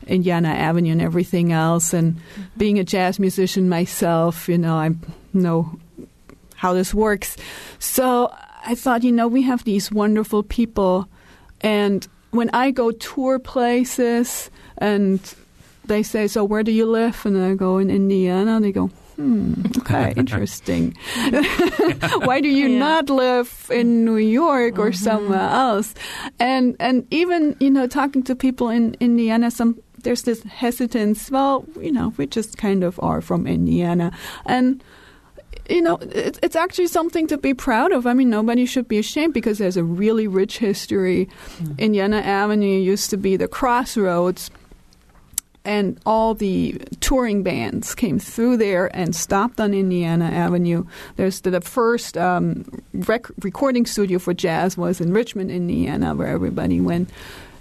Indiana 0.09 0.49
Avenue 0.49 0.91
and 0.91 1.03
everything 1.03 1.53
else. 1.53 1.93
And 1.93 2.17
being 2.57 2.81
a 2.81 2.85
jazz 2.85 3.21
musician 3.21 3.69
myself, 3.69 4.49
you 4.49 4.59
know, 4.59 4.75
I 4.75 4.91
know 5.33 5.79
how 6.57 6.73
this 6.73 6.93
works. 6.93 7.37
So 7.79 8.35
I 8.67 8.75
thought, 8.75 9.05
you 9.05 9.13
know, 9.13 9.29
we 9.29 9.43
have 9.43 9.63
these 9.63 9.93
wonderful 9.93 10.43
people, 10.43 11.09
and 11.61 12.09
when 12.31 12.51
I 12.53 12.71
go 12.71 12.91
tour 12.93 13.39
places 13.39 14.51
and 14.79 15.21
they 15.87 16.03
say, 16.03 16.29
"So 16.29 16.45
where 16.45 16.63
do 16.63 16.73
you 16.73 16.87
live?" 16.87 17.27
and 17.27 17.37
I 17.37 17.55
go 17.55 17.79
in 17.79 17.91
Indiana, 17.91 18.57
and 18.57 18.65
they 18.65 18.73
go, 18.73 18.91
Hmm, 19.21 19.53
okay, 19.79 20.15
interesting. 20.17 20.97
Why 22.25 22.41
do 22.41 22.49
you 22.49 22.69
yeah. 22.69 22.79
not 22.79 23.11
live 23.11 23.67
in 23.71 24.05
New 24.07 24.17
York 24.17 24.79
or 24.79 24.91
mm-hmm. 24.91 25.05
somewhere 25.05 25.51
else? 25.51 25.95
And 26.39 26.75
and 26.81 27.07
even 27.11 27.55
you 27.61 27.71
know 27.71 27.87
talking 27.87 28.23
to 28.25 28.35
people 28.35 28.71
in 28.71 28.97
Indiana, 28.99 29.51
some 29.51 29.79
there's 30.03 30.23
this 30.23 30.43
hesitance. 30.45 31.31
Well, 31.31 31.67
you 31.79 31.93
know, 31.93 32.15
we 32.17 32.27
just 32.27 32.57
kind 32.57 32.83
of 32.83 32.99
are 33.03 33.21
from 33.21 33.47
Indiana, 33.47 34.11
and 34.47 34.83
you 35.71 35.81
know, 35.81 35.99
it's, 36.01 36.39
it's 36.43 36.57
actually 36.57 36.89
something 36.89 37.27
to 37.29 37.39
be 37.39 37.55
proud 37.55 37.93
of. 37.93 38.07
I 38.07 38.13
mean, 38.13 38.29
nobody 38.29 38.67
should 38.67 38.89
be 38.89 38.99
ashamed 38.99 39.35
because 39.35 39.59
there's 39.59 39.77
a 39.77 39.85
really 39.85 40.27
rich 40.27 40.59
history. 40.59 41.29
Mm. 41.59 41.79
Indiana 41.79 42.19
Avenue 42.19 42.81
used 42.81 43.11
to 43.11 43.17
be 43.17 43.37
the 43.37 43.49
crossroads 43.49 44.51
and 45.65 46.01
all 46.07 46.35
the 46.35 46.81
touring 47.01 47.43
bands 47.43 47.95
came 47.95 48.19
through 48.19 48.57
there 48.57 48.95
and 48.97 49.15
stopped 49.15 49.61
on 49.61 49.75
Indiana 49.75 50.25
Avenue. 50.25 50.85
There's 51.17 51.43
the, 51.43 51.51
the 51.51 51.61
first 51.61 52.17
um, 52.17 52.65
rec- 52.95 53.31
recording 53.43 53.85
studio 53.85 54.19
for 54.19 54.33
jazz 54.33 54.77
was 54.77 55.01
in 55.01 55.13
Richmond, 55.13 55.51
Indiana, 55.51 56.15
where 56.15 56.29
everybody 56.29 56.81
went. 56.81 57.11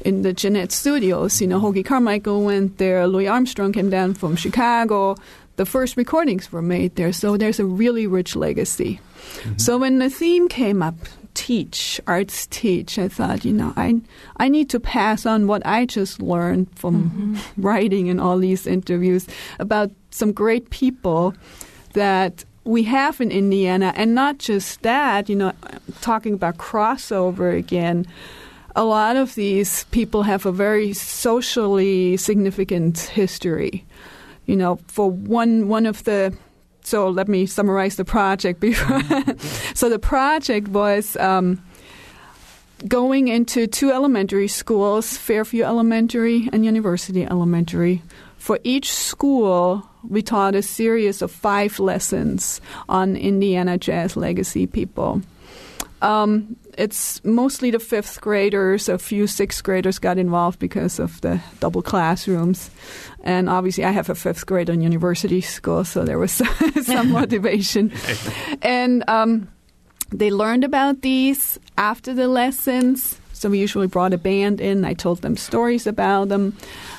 In 0.06 0.22
the 0.22 0.32
Gennett 0.32 0.72
Studios, 0.72 1.42
you 1.42 1.48
know, 1.48 1.60
Hoagy 1.60 1.84
Carmichael 1.84 2.46
went 2.46 2.78
there. 2.78 3.06
Louis 3.06 3.28
Armstrong 3.28 3.74
came 3.74 3.90
down 3.90 4.14
from 4.14 4.38
Chicago. 4.38 5.18
The 5.60 5.66
first 5.66 5.98
recordings 5.98 6.54
were 6.54 6.62
made 6.62 6.96
there, 6.96 7.12
so 7.12 7.36
there's 7.36 7.60
a 7.60 7.66
really 7.66 8.08
rich 8.08 8.34
legacy. 8.34 9.02
Mm-hmm. 9.44 9.58
So 9.58 9.78
when 9.78 10.00
the 10.00 10.10
theme 10.10 10.48
came 10.48 10.82
up, 10.82 10.96
teach, 11.34 12.00
arts 12.08 12.48
teach, 12.48 12.98
I 12.98 13.10
thought, 13.10 13.44
you 13.44 13.52
know, 13.52 13.74
I 13.76 14.00
I 14.38 14.48
need 14.48 14.70
to 14.70 14.80
pass 14.80 15.26
on 15.26 15.48
what 15.48 15.62
I 15.68 15.84
just 15.84 16.22
learned 16.22 16.72
from 16.80 16.96
mm-hmm. 16.96 17.62
writing 17.62 18.08
and 18.08 18.22
all 18.22 18.40
these 18.40 18.66
interviews 18.66 19.28
about 19.60 19.92
some 20.12 20.32
great 20.32 20.70
people 20.70 21.36
that 21.92 22.46
we 22.64 22.84
have 22.84 23.20
in 23.20 23.30
Indiana, 23.30 23.92
and 23.98 24.16
not 24.16 24.40
just 24.40 24.82
that, 24.84 25.28
you 25.28 25.36
know, 25.36 25.52
talking 26.00 26.34
about 26.34 26.56
crossover 26.56 27.52
again. 27.52 28.08
A 28.78 28.86
lot 28.86 29.18
of 29.18 29.36
these 29.36 29.84
people 29.92 30.24
have 30.24 30.46
a 30.46 30.54
very 30.54 30.94
socially 30.94 32.16
significant 32.16 33.12
history. 33.12 33.84
You 34.50 34.56
know, 34.56 34.80
for 34.88 35.12
one 35.12 35.68
one 35.68 35.86
of 35.86 36.04
the 36.06 36.36
so 36.82 37.08
let 37.08 37.28
me 37.28 37.46
summarize 37.46 37.98
the 37.98 38.06
project 38.06 38.60
before. 38.70 39.02
so 39.76 39.90
the 39.90 40.00
project 40.00 40.70
was 40.70 41.16
um, 41.18 41.62
going 42.88 43.28
into 43.28 43.68
two 43.68 43.92
elementary 43.92 44.48
schools, 44.48 45.16
Fairview 45.16 45.64
Elementary 45.64 46.50
and 46.52 46.66
University 46.66 47.24
Elementary. 47.24 48.02
For 48.40 48.58
each 48.64 48.92
school, 48.92 49.88
we 50.02 50.24
taught 50.24 50.56
a 50.56 50.64
series 50.64 51.22
of 51.22 51.32
five 51.32 51.78
lessons 51.78 52.60
on 52.88 53.16
Indiana 53.16 53.78
jazz 53.78 54.18
legacy 54.18 54.66
people. 54.66 55.22
Um, 56.02 56.56
it's 56.80 57.22
mostly 57.26 57.72
the 57.72 57.80
fifth 57.80 58.22
graders. 58.22 58.88
A 58.88 58.98
few 58.98 59.28
sixth 59.28 59.64
graders 59.64 60.00
got 60.00 60.18
involved 60.18 60.60
because 60.60 60.98
of 60.98 61.20
the 61.20 61.42
double 61.60 61.82
classrooms. 61.82 62.72
And 63.22 63.50
obviously, 63.50 63.84
I 63.84 63.92
have 63.92 64.10
a 64.10 64.16
fifth 64.16 64.46
grade 64.46 64.70
on 64.70 64.80
university 64.80 65.42
school, 65.42 65.84
so 65.84 66.06
there 66.06 66.18
was 66.18 66.32
some 66.84 67.12
motivation. 67.12 67.92
and 68.62 69.04
um, 69.10 69.50
they 70.12 70.32
learned 70.32 70.64
about 70.64 71.02
these 71.02 71.60
after 71.78 72.14
the 72.14 72.30
lessons. 72.30 73.20
So 73.34 73.50
we 73.50 73.60
usually 73.60 73.88
brought 73.88 74.14
a 74.14 74.18
band 74.18 74.62
in. 74.62 74.86
I 74.86 74.94
told 74.94 75.22
them 75.22 75.36
stories 75.36 75.86
about 75.86 76.30
them. 76.30 76.56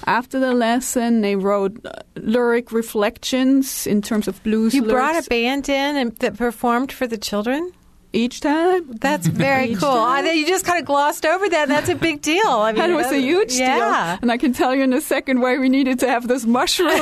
After 0.07 0.39
the 0.39 0.53
lesson, 0.53 1.23
they 1.23 1.37
wrote 1.37 1.85
uh, 1.85 1.93
lyric 2.17 2.71
reflections 2.73 3.87
in 3.87 4.03
terms 4.03 4.29
of 4.29 4.43
blues. 4.43 4.75
You 4.75 4.83
lyrics. 4.83 4.95
brought 4.95 5.27
a 5.27 5.29
band 5.29 5.69
in 5.69 5.97
and 5.97 6.17
that 6.19 6.37
performed 6.37 6.93
for 6.93 7.07
the 7.07 7.19
children 7.19 7.73
each 8.13 8.41
time. 8.41 8.87
That's 9.01 9.27
very 9.27 9.75
cool. 9.75 9.89
I 9.89 10.23
you 10.31 10.47
just 10.47 10.65
kind 10.65 10.81
of 10.81 10.87
glossed 10.87 11.25
over 11.25 11.49
that. 11.49 11.69
That's 11.69 11.89
a 11.89 11.95
big 11.95 12.23
deal. 12.23 12.49
I 12.49 12.73
mean, 12.73 12.91
it 12.91 12.95
was 12.95 13.11
a 13.11 13.21
huge 13.21 13.55
yeah. 13.55 13.77
deal. 13.77 14.19
And 14.23 14.33
I 14.33 14.37
can 14.37 14.53
tell 14.53 14.75
you 14.75 14.83
in 14.83 14.93
a 14.93 15.01
second 15.01 15.41
why 15.41 15.59
we 15.59 15.69
needed 15.69 16.01
to 16.01 16.09
have 16.09 16.29
this 16.29 16.45
mushroom. 16.45 16.91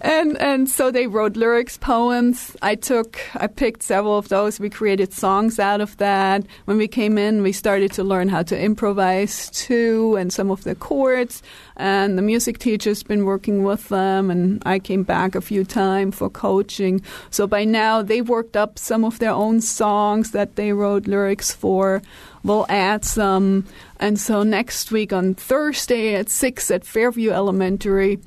and 0.00 0.36
and 0.40 0.68
so 0.68 0.90
they 0.90 1.06
wrote 1.06 1.36
lyrics, 1.36 1.76
poems. 1.76 2.56
I 2.62 2.74
took, 2.74 3.20
I 3.34 3.46
picked 3.46 3.82
several 3.82 4.18
of 4.18 4.28
those. 4.28 4.60
We 4.60 4.70
created 4.70 5.12
songs 5.12 5.58
out 5.58 5.80
of 5.80 5.96
that. 5.98 6.44
When 6.64 6.76
we 6.76 6.88
came 6.88 7.18
in, 7.18 7.42
we 7.42 7.52
started 7.52 7.92
to 7.92 8.04
learn 8.04 8.28
how 8.28 8.42
to 8.44 8.58
improvise 8.58 9.50
too, 9.50 10.16
and 10.16 10.32
some 10.32 10.50
of 10.50 10.64
the 10.64 10.74
chords. 10.74 11.42
And 11.76 12.18
the 12.18 12.22
music 12.22 12.58
teacher's 12.58 13.02
been 13.02 13.24
working 13.24 13.62
with 13.62 13.88
them, 13.88 14.30
and 14.30 14.62
I 14.66 14.78
came 14.78 15.04
back 15.04 15.34
a 15.34 15.40
few 15.40 15.64
times 15.64 16.16
for 16.16 16.28
coaching. 16.28 17.02
So 17.30 17.46
by 17.46 17.64
now, 17.64 18.02
they 18.02 18.20
worked 18.20 18.56
up 18.56 18.78
some 18.78 19.04
of 19.04 19.18
their 19.18 19.30
own 19.32 19.60
songs 19.60 20.32
that 20.32 20.56
they 20.56 20.72
wrote 20.72 21.06
lyrics 21.06 21.52
for. 21.52 22.02
We'll 22.44 22.66
add 22.68 23.04
some. 23.04 23.66
And 24.00 24.18
so 24.18 24.42
next 24.42 24.90
week 24.90 25.12
on 25.12 25.34
Thursday 25.34 26.14
at 26.14 26.30
6 26.30 26.70
at 26.70 26.84
Fairview 26.84 27.30
Elementary, 27.30 28.18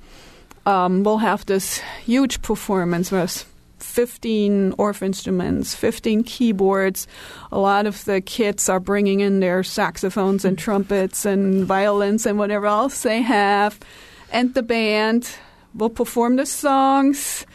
um, 0.65 1.03
we'll 1.03 1.17
have 1.19 1.45
this 1.45 1.79
huge 2.05 2.41
performance 2.41 3.11
with 3.11 3.45
15 3.79 4.73
Orff 4.73 5.01
instruments, 5.01 5.75
15 5.75 6.23
keyboards. 6.23 7.07
A 7.51 7.59
lot 7.59 7.85
of 7.85 8.05
the 8.05 8.21
kids 8.21 8.69
are 8.69 8.79
bringing 8.79 9.19
in 9.19 9.39
their 9.39 9.63
saxophones 9.63 10.45
and 10.45 10.57
trumpets 10.57 11.25
and 11.25 11.65
violins 11.65 12.25
and 12.25 12.37
whatever 12.37 12.67
else 12.67 13.03
they 13.03 13.21
have. 13.21 13.79
And 14.31 14.53
the 14.53 14.63
band 14.63 15.29
will 15.73 15.89
perform 15.89 16.35
the 16.35 16.45
songs. 16.45 17.45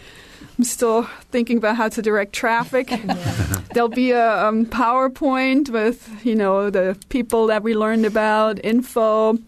I'm 0.58 0.64
still 0.64 1.04
thinking 1.30 1.58
about 1.58 1.76
how 1.76 1.88
to 1.88 2.02
direct 2.02 2.32
traffic. 2.32 2.88
There'll 3.74 3.88
be 3.88 4.10
a 4.10 4.46
um, 4.46 4.66
PowerPoint 4.66 5.68
with, 5.68 6.24
you 6.24 6.34
know, 6.34 6.70
the 6.70 6.98
people 7.08 7.46
that 7.48 7.62
we 7.62 7.74
learned 7.74 8.06
about, 8.06 8.62
info. 8.64 9.38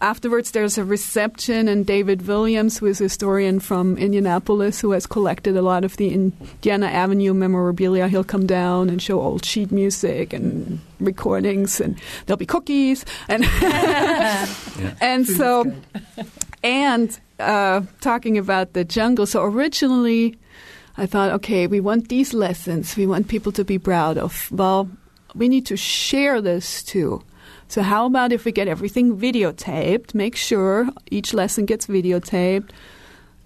Afterwards, 0.00 0.50
there's 0.50 0.76
a 0.76 0.84
reception, 0.84 1.68
and 1.68 1.86
David 1.86 2.26
Williams, 2.26 2.78
who 2.78 2.86
is 2.86 3.00
a 3.00 3.04
historian 3.04 3.60
from 3.60 3.96
Indianapolis, 3.96 4.80
who 4.80 4.90
has 4.90 5.06
collected 5.06 5.56
a 5.56 5.62
lot 5.62 5.84
of 5.84 5.96
the 5.96 6.12
Indiana 6.12 6.86
Avenue 6.86 7.32
memorabilia, 7.32 8.06
he'll 8.06 8.22
come 8.22 8.46
down 8.46 8.90
and 8.90 9.00
show 9.00 9.20
old 9.20 9.44
sheet 9.44 9.72
music 9.72 10.34
and 10.34 10.80
recordings, 11.00 11.80
and 11.80 11.98
there'll 12.26 12.36
be 12.36 12.44
cookies, 12.44 13.06
and 13.26 13.44
yeah. 13.62 14.46
and 15.00 15.26
so, 15.26 15.64
and 16.62 17.18
uh, 17.38 17.80
talking 18.02 18.36
about 18.36 18.74
the 18.74 18.84
jungle. 18.84 19.24
So 19.24 19.44
originally, 19.44 20.38
I 20.98 21.06
thought, 21.06 21.30
okay, 21.32 21.66
we 21.66 21.80
want 21.80 22.10
these 22.10 22.34
lessons, 22.34 22.96
we 22.96 23.06
want 23.06 23.28
people 23.28 23.52
to 23.52 23.64
be 23.64 23.78
proud 23.78 24.18
of. 24.18 24.52
Well, 24.52 24.90
we 25.34 25.48
need 25.48 25.64
to 25.66 25.76
share 25.76 26.42
this 26.42 26.82
too. 26.82 27.22
So, 27.68 27.82
how 27.82 28.06
about 28.06 28.32
if 28.32 28.44
we 28.44 28.52
get 28.52 28.68
everything 28.68 29.16
videotaped? 29.16 30.14
Make 30.14 30.36
sure 30.36 30.88
each 31.10 31.34
lesson 31.34 31.66
gets 31.66 31.86
videotaped. 31.86 32.70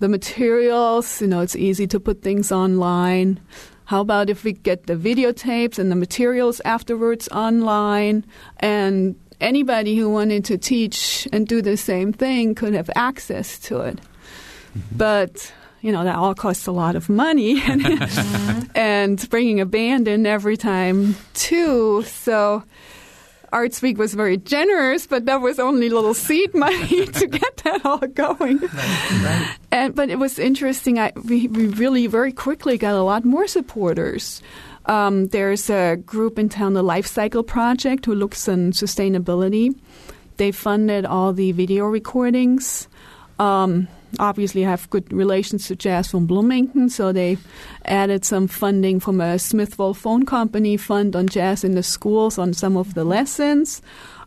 The 0.01 0.09
materials, 0.09 1.21
you 1.21 1.27
know, 1.27 1.41
it's 1.41 1.57
easy 1.57 1.87
to 1.89 2.01
put 2.01 2.23
things 2.23 2.53
online. 2.53 3.41
How 3.85 4.01
about 4.01 4.31
if 4.31 4.45
we 4.45 4.53
get 4.53 4.87
the 4.87 4.95
videotapes 4.95 5.79
and 5.79 5.91
the 5.91 5.97
materials 5.97 6.61
afterwards 6.65 7.29
online? 7.29 8.25
And 8.59 9.17
anybody 9.41 9.97
who 9.97 10.11
wanted 10.11 10.45
to 10.47 10.59
teach 10.59 11.27
and 11.33 11.47
do 11.47 11.63
the 11.63 11.77
same 11.77 12.13
thing 12.13 12.55
could 12.55 12.75
have 12.75 12.91
access 12.95 13.59
to 13.61 13.81
it. 13.81 13.99
Mm-hmm. 13.99 14.97
But 14.97 15.53
you 15.81 15.93
know 15.93 16.05
that 16.05 16.17
all 16.17 16.35
costs 16.35 16.67
a 16.67 16.73
lot 16.73 16.95
of 16.95 17.09
money 17.09 17.63
and 18.75 19.29
bringing 19.31 19.61
a 19.61 19.67
band 19.67 20.09
in 20.09 20.27
every 20.27 20.57
time 20.57 21.17
too 21.33 22.03
so 22.03 22.63
Arts 23.53 23.83
Week 23.83 23.99
was 23.99 24.15
very 24.15 24.37
generous, 24.37 25.07
but 25.07 25.27
that 25.27 25.41
was 25.41 25.59
only 25.59 25.89
little 25.89 26.15
seed 26.15 26.55
money 26.55 27.07
to 27.19 27.27
get 27.27 27.57
that 27.59 27.85
all 27.85 27.99
going. 27.99 28.59
Right, 28.59 29.23
right. 29.23 29.57
And 29.73 29.95
but 29.95 30.11
it 30.11 30.19
was 30.19 30.39
interesting. 30.39 30.99
I 30.99 31.13
we, 31.25 31.49
we 31.49 31.67
really 31.67 32.07
very 32.07 32.33
quickly 32.33 32.79
got 32.79 32.95
a 32.95 33.03
lot 33.03 33.25
more 33.25 33.47
supporters. 33.47 34.43
Um, 34.87 35.29
there's 35.29 35.69
a 35.71 35.97
group 35.97 36.39
in 36.39 36.49
town, 36.49 36.75
the 36.75 36.83
Life 36.83 37.07
Cycle 37.07 37.43
Project, 37.43 38.07
who 38.07 38.15
looks 38.15 38.49
on 38.49 38.73
sustainability. 38.73 39.75
They 40.37 40.53
funded 40.53 41.05
all 41.05 41.33
the 41.33 41.53
video 41.53 41.87
recordings. 41.87 42.89
Um, 43.39 43.89
obviously 44.19 44.63
have 44.63 44.91
good 44.91 45.13
relations 45.13 45.69
to 45.69 45.77
Jazz 45.77 46.11
from 46.11 46.27
Bloomington, 46.27 46.89
so 46.89 47.13
they 47.13 47.39
added 47.85 48.25
some 48.25 48.49
funding 48.49 49.01
from 49.01 49.21
a 49.21 49.39
Smithville 49.39 49.95
phone 49.95 50.27
company 50.27 50.77
fund 50.77 51.15
on 51.15 51.29
jazz 51.29 51.65
in 51.65 51.75
the 51.75 51.83
schools 51.83 52.39
on 52.39 52.53
some 52.53 52.77
of 52.77 52.95
the 52.95 53.05
lessons. 53.05 53.83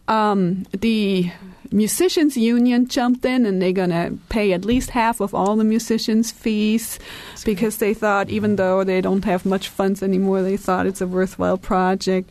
um, 0.08 0.64
the 0.72 1.32
musicians 1.72 2.38
union 2.38 2.88
jumped 2.88 3.26
in 3.26 3.46
and 3.46 3.62
they're 3.62 3.72
going 3.72 3.90
to 3.90 4.16
pay 4.30 4.54
at 4.54 4.66
least 4.66 4.92
half 4.92 5.20
of 5.20 5.34
all 5.34 5.56
the 5.56 5.64
musicians 5.64 6.32
fees 6.32 7.00
because 7.46 7.78
they 7.78 7.94
thought 7.94 8.30
even 8.30 8.58
though 8.58 8.84
they 8.84 9.02
don't 9.02 9.26
have 9.26 9.46
much 9.46 9.70
funds 9.70 10.04
anymore 10.04 10.44
they 10.44 10.58
thought 10.58 10.86
it's 10.86 11.02
a 11.02 11.08
worthwhile 11.08 11.58
project 11.58 12.30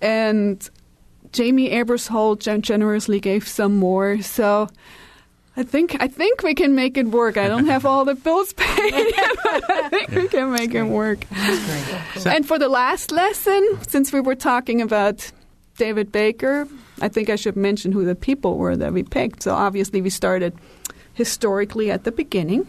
and 0.00 0.68
jamey 1.32 1.70
aebersold 1.72 2.40
generously 2.60 3.20
gave 3.20 3.46
some 3.46 3.76
more 3.76 4.20
so 4.20 4.68
I 5.56 5.62
think 5.62 5.96
I 6.00 6.08
think 6.08 6.42
we 6.42 6.54
can 6.54 6.74
make 6.74 6.98
it 6.98 7.06
work. 7.06 7.38
I 7.38 7.48
don't 7.48 7.66
have 7.66 7.86
all 7.86 8.04
the 8.04 8.14
bills 8.14 8.52
paid, 8.52 8.92
but 9.42 9.70
I 9.70 9.88
think 9.88 10.10
we 10.10 10.28
can 10.28 10.52
make 10.52 10.74
it 10.74 10.82
work. 10.82 11.24
And 12.26 12.46
for 12.46 12.58
the 12.58 12.68
last 12.68 13.10
lesson, 13.10 13.78
since 13.88 14.12
we 14.12 14.20
were 14.20 14.34
talking 14.34 14.82
about 14.82 15.32
David 15.78 16.12
Baker, 16.12 16.68
I 17.00 17.08
think 17.08 17.30
I 17.30 17.36
should 17.36 17.56
mention 17.56 17.92
who 17.92 18.04
the 18.04 18.14
people 18.14 18.58
were 18.58 18.76
that 18.76 18.92
we 18.92 19.02
picked. 19.02 19.44
So 19.44 19.54
obviously 19.54 20.02
we 20.02 20.10
started 20.10 20.54
historically 21.14 21.90
at 21.90 22.04
the 22.04 22.12
beginning. 22.12 22.66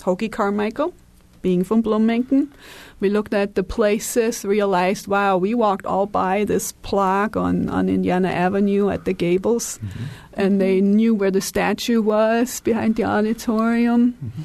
Hoagy 0.00 0.30
Carmichael, 0.30 0.94
being 1.42 1.64
from 1.64 1.80
Bloomington. 1.80 2.52
We 3.00 3.08
looked 3.08 3.32
at 3.32 3.54
the 3.54 3.62
places, 3.62 4.44
realized, 4.44 5.06
wow, 5.06 5.36
we 5.36 5.54
walked 5.54 5.86
all 5.86 6.06
by 6.06 6.44
this 6.44 6.72
plaque 6.82 7.36
on, 7.36 7.68
on 7.68 7.88
Indiana 7.88 8.28
Avenue 8.28 8.90
at 8.90 9.04
the 9.04 9.12
Gables, 9.12 9.78
mm-hmm. 9.78 10.04
and 10.34 10.60
they 10.60 10.80
knew 10.80 11.14
where 11.14 11.30
the 11.30 11.40
statue 11.40 12.02
was 12.02 12.60
behind 12.60 12.96
the 12.96 13.04
auditorium. 13.04 14.12
Mm-hmm. 14.12 14.42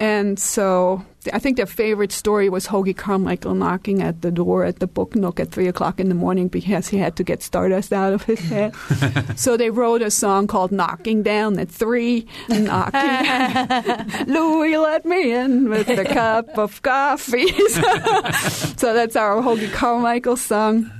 And 0.00 0.38
so 0.38 1.04
I 1.32 1.38
think 1.38 1.56
their 1.56 1.66
favorite 1.66 2.12
story 2.12 2.48
was 2.48 2.66
Hoagy 2.66 2.96
Carmichael 2.96 3.54
knocking 3.54 4.02
at 4.02 4.22
the 4.22 4.30
door 4.30 4.64
at 4.64 4.80
the 4.80 4.86
book 4.86 5.14
nook 5.14 5.38
at 5.38 5.50
three 5.50 5.68
o'clock 5.68 6.00
in 6.00 6.08
the 6.08 6.14
morning 6.14 6.48
because 6.48 6.88
he 6.88 6.98
had 6.98 7.16
to 7.16 7.24
get 7.24 7.42
stardust 7.42 7.92
out 7.92 8.12
of 8.12 8.24
his 8.24 8.40
head. 8.40 8.74
so 9.36 9.56
they 9.56 9.70
wrote 9.70 10.02
a 10.02 10.10
song 10.10 10.46
called 10.46 10.72
"Knocking 10.72 11.22
Down 11.22 11.58
at 11.58 11.70
Three, 11.70 12.26
knocking. 12.48 14.26
Louie 14.26 14.76
let 14.76 15.04
me 15.04 15.32
in 15.32 15.70
with 15.70 15.88
a 15.88 16.04
cup 16.04 16.58
of 16.58 16.82
coffee. 16.82 17.48
so 18.76 18.92
that's 18.92 19.16
our 19.16 19.40
Hoagy 19.42 19.72
Carmichael 19.72 20.36
song. 20.36 20.90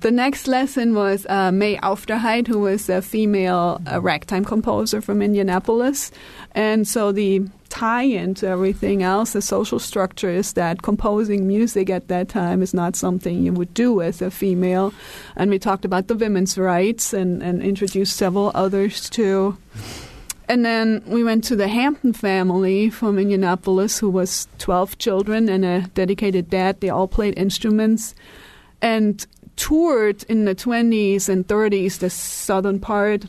The 0.00 0.10
next 0.10 0.46
lesson 0.46 0.94
was 0.94 1.24
uh, 1.26 1.50
May 1.50 1.76
Aufderheide, 1.78 2.46
who 2.46 2.58
was 2.58 2.88
a 2.90 3.00
female 3.00 3.80
uh, 3.90 4.00
ragtime 4.00 4.44
composer 4.44 5.00
from 5.00 5.22
Indianapolis. 5.22 6.10
And 6.52 6.86
so 6.86 7.12
the 7.12 7.48
tie 7.74 8.04
into 8.04 8.46
everything 8.46 9.02
else, 9.02 9.32
the 9.32 9.42
social 9.42 9.80
structure 9.80 10.30
is 10.30 10.52
that 10.52 10.82
composing 10.82 11.48
music 11.48 11.90
at 11.90 12.06
that 12.06 12.28
time 12.28 12.62
is 12.62 12.72
not 12.72 12.94
something 12.94 13.42
you 13.42 13.52
would 13.52 13.74
do 13.74 14.00
as 14.00 14.22
a 14.22 14.30
female. 14.30 14.94
And 15.34 15.50
we 15.50 15.58
talked 15.58 15.84
about 15.84 16.06
the 16.06 16.14
women's 16.14 16.56
rights 16.56 17.12
and, 17.12 17.42
and 17.42 17.60
introduced 17.62 18.16
several 18.16 18.52
others 18.54 19.10
too. 19.10 19.58
And 20.48 20.64
then 20.64 21.02
we 21.04 21.24
went 21.24 21.42
to 21.44 21.56
the 21.56 21.66
Hampton 21.66 22.12
family 22.12 22.90
from 22.90 23.18
Indianapolis, 23.18 23.98
who 23.98 24.08
was 24.08 24.46
12 24.58 24.98
children 24.98 25.48
and 25.48 25.64
a 25.64 25.90
dedicated 25.94 26.48
dad. 26.50 26.80
They 26.80 26.90
all 26.90 27.08
played 27.08 27.36
instruments. 27.36 28.14
And 28.80 29.26
toured 29.56 30.22
in 30.24 30.44
the 30.44 30.54
20s 30.54 31.28
and 31.28 31.46
30s, 31.46 31.98
the 31.98 32.10
southern 32.10 32.78
part. 32.78 33.24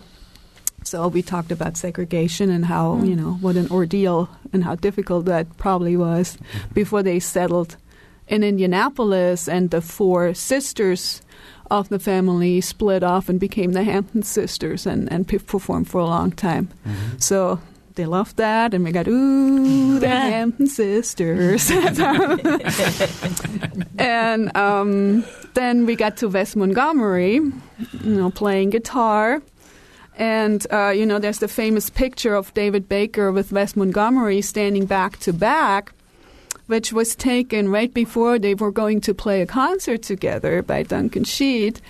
So 0.88 1.08
we 1.08 1.22
talked 1.22 1.52
about 1.52 1.78
segregation 1.78 2.50
and 2.50 2.66
how, 2.66 2.96
mm. 2.96 3.10
you 3.10 3.16
know, 3.16 3.34
what 3.42 3.56
an 3.56 3.70
ordeal 3.70 4.30
and 4.54 4.64
how 4.64 4.76
difficult 4.76 5.26
that 5.26 5.58
probably 5.58 5.98
was 5.98 6.38
before 6.74 7.02
they 7.02 7.20
settled 7.20 7.78
in 8.28 8.44
Indianapolis 8.44 9.48
and 9.48 9.72
the 9.72 9.82
four 9.82 10.34
sisters 10.34 11.22
of 11.72 11.90
the 11.90 12.00
family 12.00 12.62
split 12.62 13.04
off 13.04 13.30
and 13.30 13.40
became 13.40 13.72
the 13.72 13.84
Hampton 13.84 14.24
sisters 14.24 14.86
and, 14.86 15.12
and 15.12 15.28
performed 15.28 15.90
for 15.90 16.00
a 16.00 16.06
long 16.06 16.32
time. 16.32 16.70
Mm-hmm. 16.88 17.18
So 17.18 17.60
they 17.96 18.06
loved 18.06 18.38
that, 18.38 18.74
and 18.74 18.84
we 18.84 18.92
got 18.92 19.08
ooh 19.08 20.00
the 20.00 20.10
Hampton 20.10 20.68
sisters, 20.68 21.72
and 23.98 24.56
um, 24.56 25.26
then 25.54 25.86
we 25.86 25.96
got 25.96 26.18
to 26.18 26.28
Wes 26.28 26.56
Montgomery, 26.56 27.36
you 27.36 27.54
know, 28.04 28.30
playing 28.30 28.72
guitar. 28.72 29.42
And, 30.18 30.66
uh, 30.72 30.90
you 30.90 31.06
know, 31.06 31.20
there's 31.20 31.40
the 31.40 31.48
famous 31.48 31.90
picture 31.90 32.36
of 32.36 32.54
David 32.54 32.88
Baker 32.88 33.32
with 33.32 33.52
Wes 33.52 33.76
Montgomery 33.76 34.42
standing 34.42 34.86
back 34.86 35.20
to 35.20 35.34
back, 35.34 35.92
which 36.68 36.94
was 36.94 37.16
taken 37.16 37.70
right 37.70 37.94
before 37.94 38.40
they 38.40 38.56
were 38.56 38.72
going 38.72 39.02
to 39.02 39.14
play 39.14 39.42
a 39.42 39.46
concert 39.46 40.02
together 40.02 40.62
by 40.62 40.84
Duncan 40.84 41.24
Schiedt. 41.24 41.82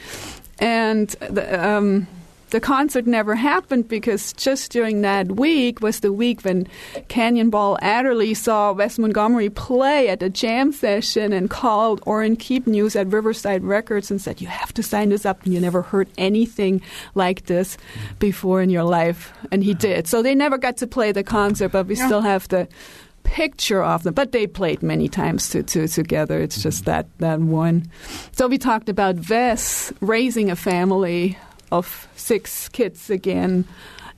And 0.59 1.09
the, 1.09 1.67
um, 1.67 2.07
the 2.55 2.61
concert 2.61 3.05
never 3.05 3.35
happened 3.35 3.85
because 3.89 4.31
just 4.31 4.71
during 4.71 5.01
that 5.01 5.29
week 5.33 5.81
was 5.81 5.99
the 5.99 6.13
week 6.13 6.39
when 6.43 6.65
Cannonball 7.09 7.77
Adderley 7.81 8.33
saw 8.33 8.71
Wes 8.71 8.97
Montgomery 8.97 9.49
play 9.49 10.07
at 10.07 10.23
a 10.23 10.29
jam 10.29 10.71
session 10.71 11.33
and 11.33 11.49
called 11.49 12.01
Orrin 12.05 12.37
Keepnews 12.37 12.95
at 12.95 13.07
Riverside 13.07 13.61
Records 13.65 14.09
and 14.09 14.21
said, 14.21 14.39
You 14.39 14.47
have 14.47 14.73
to 14.75 14.83
sign 14.83 15.09
this 15.09 15.25
up. 15.25 15.43
And 15.43 15.53
you 15.53 15.59
never 15.59 15.81
heard 15.81 16.07
anything 16.17 16.81
like 17.13 17.47
this 17.47 17.77
before 18.19 18.61
in 18.61 18.69
your 18.69 18.85
life. 18.85 19.33
And 19.51 19.61
he 19.61 19.73
did. 19.73 20.07
So 20.07 20.21
they 20.21 20.33
never 20.33 20.57
got 20.57 20.77
to 20.77 20.87
play 20.87 21.11
the 21.11 21.25
concert, 21.25 21.73
but 21.73 21.87
we 21.87 21.95
still 21.95 22.21
have 22.21 22.47
the 22.47 22.69
picture 23.23 23.83
of 23.83 24.03
them, 24.03 24.13
but 24.13 24.31
they 24.31 24.47
played 24.47 24.81
many 24.81 25.09
times 25.09 25.49
to, 25.49 25.61
to, 25.63 25.89
together. 25.89 26.39
It's 26.39 26.63
just 26.63 26.83
mm-hmm. 26.83 26.91
that, 26.91 27.17
that 27.17 27.39
one. 27.41 27.91
So 28.31 28.47
we 28.47 28.57
talked 28.57 28.87
about 28.87 29.29
Wes 29.29 29.91
raising 29.99 30.49
a 30.49 30.55
family 30.55 31.37
of 31.71 32.07
six 32.15 32.69
kids 32.69 33.09
again 33.09 33.65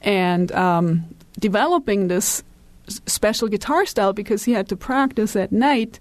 and 0.02 0.52
um, 0.52 1.06
developing 1.40 2.08
this 2.08 2.44
special 2.88 3.48
guitar 3.48 3.86
style 3.86 4.14
because 4.14 4.44
he 4.44 4.54
had 4.54 4.70
to 4.70 4.76
practice 4.76 5.36
at 5.36 5.52
night 5.52 6.00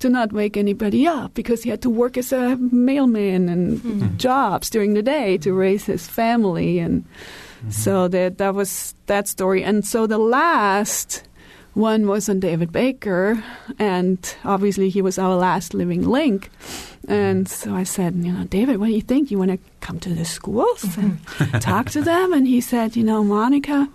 to 0.00 0.08
not 0.08 0.32
wake 0.32 0.56
anybody 0.56 1.06
up 1.06 1.32
because 1.34 1.62
he 1.62 1.70
had 1.70 1.80
to 1.82 1.90
work 1.90 2.16
as 2.16 2.32
a 2.32 2.56
mailman 2.56 3.48
and 3.48 3.78
mm-hmm. 3.78 4.16
jobs 4.16 4.68
during 4.68 4.94
the 4.94 5.02
day 5.02 5.38
to 5.38 5.52
raise 5.52 5.84
his 5.84 6.08
family 6.08 6.80
and 6.80 7.04
mm-hmm. 7.04 7.70
so 7.70 8.08
that 8.08 8.38
that 8.38 8.54
was 8.54 8.94
that 9.06 9.28
story 9.28 9.62
and 9.62 9.86
so 9.86 10.06
the 10.06 10.18
last 10.18 11.22
one 11.74 12.06
was 12.06 12.28
on 12.28 12.38
David 12.38 12.72
Baker, 12.72 13.42
and 13.78 14.36
obviously 14.44 14.88
he 14.88 15.02
was 15.02 15.18
our 15.18 15.34
last 15.34 15.74
living 15.74 16.08
link. 16.08 16.50
And 17.08 17.48
so 17.48 17.74
I 17.74 17.84
said, 17.84 18.14
you 18.14 18.32
know, 18.32 18.44
David, 18.44 18.78
what 18.78 18.86
do 18.86 18.92
you 18.92 19.02
think? 19.02 19.30
You 19.30 19.38
want 19.38 19.50
to 19.50 19.58
come 19.80 20.00
to 20.00 20.14
the 20.14 20.24
schools 20.24 20.84
and 20.96 21.18
talk 21.60 21.90
to 21.90 22.02
them? 22.02 22.32
And 22.32 22.46
he 22.46 22.60
said, 22.60 22.96
you 22.96 23.04
know, 23.04 23.22
Monika, 23.22 23.88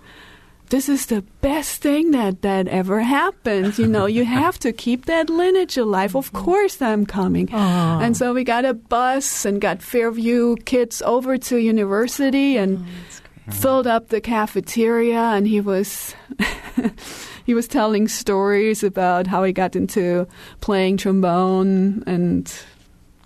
this 0.70 0.88
is 0.88 1.06
the 1.06 1.22
best 1.40 1.82
thing 1.82 2.12
that 2.12 2.42
that 2.42 2.68
ever 2.68 3.00
happened. 3.00 3.76
You 3.76 3.88
know, 3.88 4.06
you 4.06 4.24
have 4.24 4.58
to 4.60 4.72
keep 4.72 5.06
that 5.06 5.28
lineage 5.28 5.76
alive. 5.76 6.14
Of 6.14 6.32
mm-hmm. 6.32 6.44
course, 6.44 6.80
I'm 6.80 7.04
coming. 7.04 7.48
Aww. 7.48 8.02
And 8.02 8.16
so 8.16 8.32
we 8.32 8.44
got 8.44 8.64
a 8.64 8.74
bus 8.74 9.44
and 9.44 9.60
got 9.60 9.82
Fairview 9.82 10.56
kids 10.64 11.02
over 11.02 11.36
to 11.38 11.56
university 11.58 12.56
and 12.56 12.78
oh, 12.78 12.80
mm-hmm. 12.80 13.50
filled 13.50 13.88
up 13.88 14.08
the 14.08 14.20
cafeteria. 14.20 15.34
And 15.34 15.48
he 15.48 15.60
was 15.60 16.14
he 17.44 17.52
was 17.52 17.66
telling 17.66 18.06
stories 18.06 18.84
about 18.84 19.26
how 19.26 19.42
he 19.42 19.52
got 19.52 19.74
into 19.74 20.28
playing 20.60 20.98
trombone 20.98 22.04
and 22.06 22.46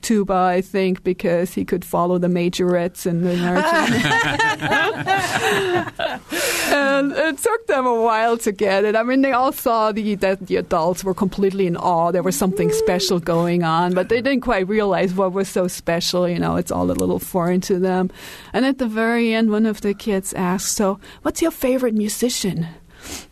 tuba, 0.05 0.35
I 0.35 0.61
think, 0.61 1.03
because 1.03 1.55
he 1.55 1.65
could 1.65 1.85
follow 1.85 2.19
the 2.19 2.29
majorettes 2.29 3.07
and 3.07 3.25
the 3.25 3.37
marching. 3.37 3.95
and 6.73 7.13
it 7.13 7.39
took 7.39 7.67
them 7.67 7.87
a 7.87 8.03
while 8.03 8.37
to 8.39 8.53
get 8.53 8.85
it. 8.85 8.95
I 8.95 9.03
mean, 9.03 9.23
they 9.23 9.33
all 9.33 9.51
saw 9.51 9.91
the, 9.91 10.15
that 10.17 10.47
the 10.47 10.57
adults 10.57 11.03
were 11.03 11.15
completely 11.15 11.67
in 11.67 11.77
awe. 11.77 12.13
There 12.13 12.23
was 12.23 12.37
something 12.37 12.71
special 12.71 13.19
going 13.19 13.65
on, 13.65 13.95
but 13.95 14.11
they 14.11 14.21
didn't 14.21 14.43
quite 14.43 14.69
realize 14.69 15.15
what 15.15 15.33
was 15.33 15.49
so 15.49 15.67
special. 15.67 16.29
You 16.29 16.39
know, 16.39 16.57
it's 16.57 16.71
all 16.71 16.91
a 16.91 16.93
little 16.93 17.19
foreign 17.19 17.63
to 17.63 17.79
them. 17.79 18.11
And 18.53 18.67
at 18.67 18.79
the 18.79 18.87
very 18.87 19.33
end, 19.33 19.51
one 19.51 19.67
of 19.67 19.81
the 19.81 19.95
kids 19.95 20.35
asked, 20.35 20.73
So, 20.73 21.01
what's 21.23 21.41
your 21.41 21.51
favorite 21.51 21.95
musician? 21.95 22.69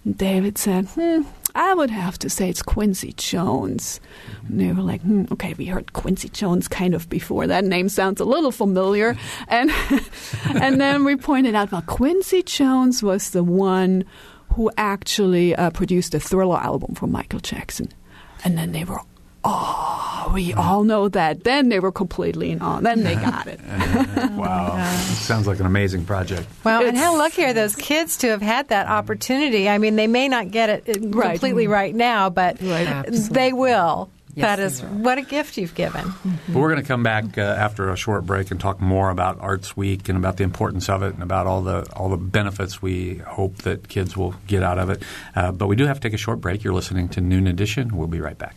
David 0.06 0.58
said, 0.58 0.86
hmm, 0.88 1.22
I 1.54 1.74
would 1.74 1.90
have 1.90 2.18
to 2.20 2.30
say 2.30 2.48
it's 2.48 2.62
Quincy 2.62 3.12
Jones. 3.12 4.00
And 4.48 4.60
they 4.60 4.72
were 4.72 4.82
like, 4.82 5.02
hmm, 5.02 5.24
okay, 5.32 5.54
we 5.54 5.66
heard 5.66 5.92
Quincy 5.92 6.28
Jones 6.28 6.68
kind 6.68 6.94
of 6.94 7.08
before. 7.08 7.46
That 7.46 7.64
name 7.64 7.88
sounds 7.88 8.20
a 8.20 8.24
little 8.24 8.52
familiar. 8.52 9.16
And, 9.48 9.70
and 10.54 10.80
then 10.80 11.04
we 11.04 11.16
pointed 11.16 11.54
out, 11.54 11.72
well, 11.72 11.82
Quincy 11.82 12.42
Jones 12.42 13.02
was 13.02 13.30
the 13.30 13.44
one 13.44 14.04
who 14.54 14.70
actually 14.76 15.54
uh, 15.54 15.70
produced 15.70 16.12
the 16.12 16.20
Thriller 16.20 16.58
album 16.58 16.94
for 16.94 17.06
Michael 17.06 17.40
Jackson. 17.40 17.88
And 18.44 18.58
then 18.58 18.72
they 18.72 18.84
were 18.84 19.00
oh, 19.44 20.30
we 20.34 20.52
all 20.52 20.84
know 20.84 21.08
that. 21.08 21.44
Then 21.44 21.68
they 21.68 21.80
were 21.80 21.92
completely 21.92 22.50
in 22.50 22.62
awe. 22.62 22.80
Then 22.80 23.02
they 23.02 23.14
got 23.14 23.46
it. 23.46 23.60
wow. 24.32 24.70
Oh 24.74 25.12
sounds 25.22 25.46
like 25.46 25.60
an 25.60 25.66
amazing 25.66 26.04
project. 26.04 26.48
Well, 26.64 26.80
it's, 26.80 26.88
and 26.88 26.96
how 26.96 27.16
lucky 27.16 27.44
are 27.44 27.52
those 27.52 27.76
kids 27.76 28.18
to 28.18 28.28
have 28.28 28.42
had 28.42 28.68
that 28.68 28.88
opportunity? 28.88 29.68
I 29.68 29.78
mean, 29.78 29.96
they 29.96 30.06
may 30.06 30.28
not 30.28 30.50
get 30.50 30.68
it 30.86 30.98
right. 31.00 31.32
completely 31.32 31.66
right 31.66 31.94
now, 31.94 32.30
but 32.30 32.60
right. 32.60 33.06
they 33.06 33.52
will. 33.52 34.10
Yes, 34.34 34.44
that 34.44 34.56
they 34.56 34.64
is 34.64 34.82
will. 34.82 34.88
what 34.88 35.18
a 35.18 35.22
gift 35.22 35.58
you've 35.58 35.74
given. 35.74 36.10
But 36.48 36.54
we're 36.54 36.70
going 36.70 36.80
to 36.80 36.88
come 36.88 37.02
back 37.02 37.36
uh, 37.36 37.42
after 37.42 37.90
a 37.90 37.96
short 37.96 38.24
break 38.24 38.50
and 38.50 38.58
talk 38.58 38.80
more 38.80 39.10
about 39.10 39.38
Arts 39.40 39.76
Week 39.76 40.08
and 40.08 40.16
about 40.16 40.38
the 40.38 40.44
importance 40.44 40.88
of 40.88 41.02
it 41.02 41.12
and 41.12 41.22
about 41.22 41.46
all 41.46 41.60
the 41.60 41.86
all 41.94 42.08
the 42.08 42.16
benefits 42.16 42.80
we 42.80 43.16
hope 43.16 43.58
that 43.58 43.88
kids 43.88 44.16
will 44.16 44.34
get 44.46 44.62
out 44.62 44.78
of 44.78 44.88
it. 44.88 45.02
Uh, 45.36 45.52
but 45.52 45.66
we 45.66 45.76
do 45.76 45.86
have 45.86 46.00
to 46.00 46.08
take 46.08 46.14
a 46.14 46.18
short 46.18 46.40
break. 46.40 46.64
You're 46.64 46.72
listening 46.72 47.10
to 47.10 47.20
Noon 47.20 47.46
Edition. 47.46 47.94
We'll 47.94 48.08
be 48.08 48.20
right 48.20 48.38
back. 48.38 48.56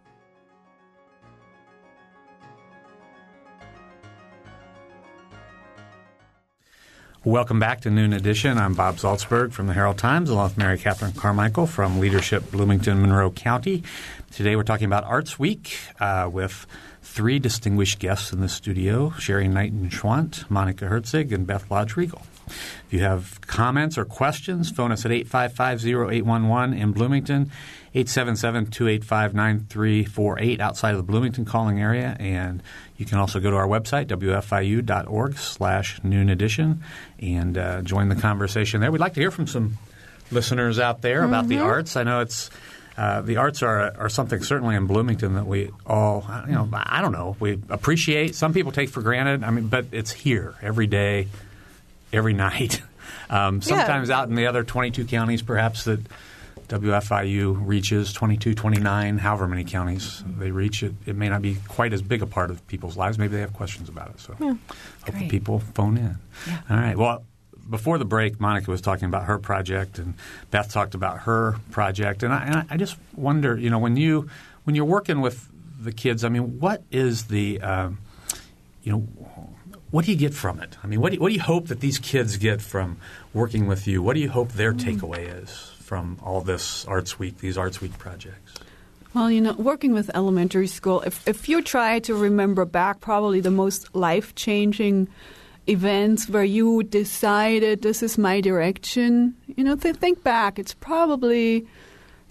Welcome 7.23 7.59
back 7.59 7.81
to 7.81 7.91
Noon 7.91 8.13
Edition. 8.13 8.57
I'm 8.57 8.73
Bob 8.73 8.95
Zaltsberg 8.95 9.51
from 9.51 9.67
the 9.67 9.73
Herald 9.73 9.99
Times, 9.99 10.31
along 10.31 10.45
with 10.45 10.57
Mary 10.57 10.79
Catherine 10.79 11.11
Carmichael 11.11 11.67
from 11.67 11.99
Leadership 11.99 12.49
Bloomington 12.49 12.99
Monroe 12.99 13.29
County. 13.29 13.83
Today 14.31 14.55
we're 14.55 14.63
talking 14.63 14.87
about 14.87 15.03
Arts 15.03 15.37
Week 15.37 15.77
uh, 15.99 16.27
with 16.33 16.65
three 17.03 17.37
distinguished 17.37 17.99
guests 17.99 18.33
in 18.33 18.41
the 18.41 18.49
studio 18.49 19.11
Sherry 19.19 19.47
Knighton 19.47 19.91
Schwant, 19.91 20.47
Monika 20.47 20.89
Herzig, 20.89 21.31
and 21.31 21.45
Beth 21.45 21.69
Lodge 21.69 21.93
Rigal. 21.93 22.23
If 22.87 22.93
you 22.93 22.99
have 22.99 23.41
comments 23.41 23.97
or 23.97 24.05
questions, 24.05 24.71
phone 24.71 24.91
us 24.91 25.03
at 25.05 25.11
855-0811 25.11 26.79
in 26.79 26.91
Bloomington, 26.91 27.51
877-285-9348 27.95 30.59
outside 30.59 30.91
of 30.91 30.97
the 30.97 31.03
Bloomington 31.03 31.45
calling 31.45 31.81
area. 31.81 32.15
And 32.19 32.61
you 32.97 33.05
can 33.05 33.17
also 33.17 33.39
go 33.39 33.49
to 33.51 33.57
our 33.57 33.67
website, 33.67 34.07
wfiu.org 34.07 35.37
slash 35.37 36.03
noon 36.03 36.29
edition, 36.29 36.83
and 37.19 37.57
uh, 37.57 37.81
join 37.81 38.09
the 38.09 38.15
conversation 38.15 38.81
there. 38.81 38.91
We'd 38.91 39.01
like 39.01 39.13
to 39.15 39.21
hear 39.21 39.31
from 39.31 39.47
some 39.47 39.77
listeners 40.31 40.79
out 40.79 41.01
there 41.01 41.23
about 41.23 41.47
the 41.47 41.59
arts. 41.59 41.95
I 41.95 42.03
know 42.03 42.21
it's 42.21 42.49
uh, 42.97 43.21
the 43.21 43.37
arts 43.37 43.63
are 43.63 43.95
are 43.97 44.09
something 44.09 44.43
certainly 44.43 44.75
in 44.75 44.85
Bloomington 44.85 45.35
that 45.35 45.45
we 45.45 45.71
all 45.85 46.25
you 46.47 46.53
know 46.53 46.69
I 46.73 47.01
don't 47.01 47.11
know 47.11 47.35
we 47.39 47.59
appreciate. 47.69 48.35
Some 48.35 48.53
people 48.53 48.71
take 48.71 48.89
for 48.89 49.01
granted. 49.01 49.43
I 49.43 49.51
mean, 49.51 49.67
but 49.67 49.85
it's 49.91 50.11
here 50.11 50.55
every 50.61 50.87
day, 50.87 51.27
every 52.13 52.33
night. 52.47 52.81
Um, 53.29 53.61
sometimes 53.61 54.09
out 54.09 54.27
in 54.29 54.35
the 54.35 54.47
other 54.47 54.63
22 54.63 55.05
counties, 55.05 55.41
perhaps 55.41 55.85
that 55.85 56.01
WFIU 56.67 57.59
reaches 57.65 58.13
22, 58.13 58.53
29, 58.55 59.17
however 59.17 59.47
many 59.47 59.65
counties 59.65 60.23
they 60.37 60.51
reach. 60.51 60.83
It, 60.83 60.93
it 61.05 61.15
may 61.15 61.27
not 61.27 61.41
be 61.41 61.57
quite 61.67 61.91
as 61.91 62.01
big 62.01 62.21
a 62.21 62.25
part 62.25 62.49
of 62.49 62.65
people's 62.67 62.95
lives. 62.95 63.17
Maybe 63.17 63.35
they 63.35 63.41
have 63.41 63.53
questions 63.53 63.89
about 63.89 64.09
it. 64.11 64.19
So 64.21 64.33
hope 64.35 64.57
that 65.05 65.29
people 65.29 65.59
phone 65.59 65.97
in. 65.97 66.17
All 66.69 66.77
right. 66.77 66.97
Well, 66.97 67.25
before 67.69 67.97
the 67.97 68.05
break, 68.05 68.37
Monika 68.37 68.67
was 68.67 68.81
talking 68.81 69.05
about 69.05 69.25
her 69.25 69.37
project, 69.37 69.99
and 69.99 70.13
Beth 70.49 70.71
talked 70.71 70.95
about 70.95 71.19
her 71.19 71.55
project, 71.71 72.23
and 72.23 72.33
I, 72.33 72.43
and 72.43 72.65
I 72.69 72.77
just 72.77 72.97
wonder, 73.15 73.57
you 73.57 73.69
know, 73.69 73.79
when 73.79 73.97
you 73.97 74.29
when 74.63 74.75
you're 74.75 74.85
working 74.85 75.21
with 75.21 75.47
the 75.79 75.91
kids, 75.91 76.23
I 76.23 76.29
mean, 76.29 76.59
what 76.59 76.83
is 76.91 77.25
the 77.25 77.61
um, 77.61 77.97
you 78.83 78.91
know, 78.91 79.07
what 79.91 80.05
do 80.05 80.11
you 80.11 80.17
get 80.17 80.33
from 80.33 80.59
it? 80.59 80.77
I 80.83 80.87
mean, 80.87 81.01
what 81.01 81.09
do 81.09 81.15
you, 81.15 81.21
what 81.21 81.29
do 81.29 81.35
you 81.35 81.41
hope 81.41 81.67
that 81.67 81.81
these 81.81 81.99
kids 81.99 82.37
get 82.37 82.61
from 82.61 82.97
working 83.33 83.67
with 83.67 83.87
you? 83.87 84.01
What 84.01 84.13
do 84.13 84.21
you 84.21 84.29
hope 84.29 84.53
their 84.53 84.73
mm. 84.73 84.79
takeaway 84.79 85.43
is 85.43 85.71
from 85.79 86.17
all 86.23 86.41
this 86.41 86.85
Arts 86.85 87.19
Week, 87.19 87.37
these 87.39 87.57
Arts 87.57 87.81
Week 87.81 87.97
projects? 87.97 88.53
Well, 89.13 89.29
you 89.29 89.41
know, 89.41 89.53
working 89.53 89.93
with 89.93 90.09
elementary 90.15 90.67
school, 90.67 91.01
if, 91.01 91.27
if 91.27 91.49
you 91.49 91.61
try 91.61 91.99
to 91.99 92.15
remember 92.15 92.63
back, 92.63 93.01
probably 93.01 93.41
the 93.41 93.51
most 93.51 93.93
life 93.93 94.33
changing 94.35 95.09
events 95.67 96.29
where 96.29 96.45
you 96.45 96.83
decided 96.83 97.81
this 97.81 98.01
is 98.01 98.17
my 98.17 98.39
direction, 98.39 99.35
you 99.55 99.65
know, 99.65 99.75
th- 99.75 99.97
think 99.97 100.23
back. 100.23 100.57
It's 100.57 100.73
probably 100.73 101.67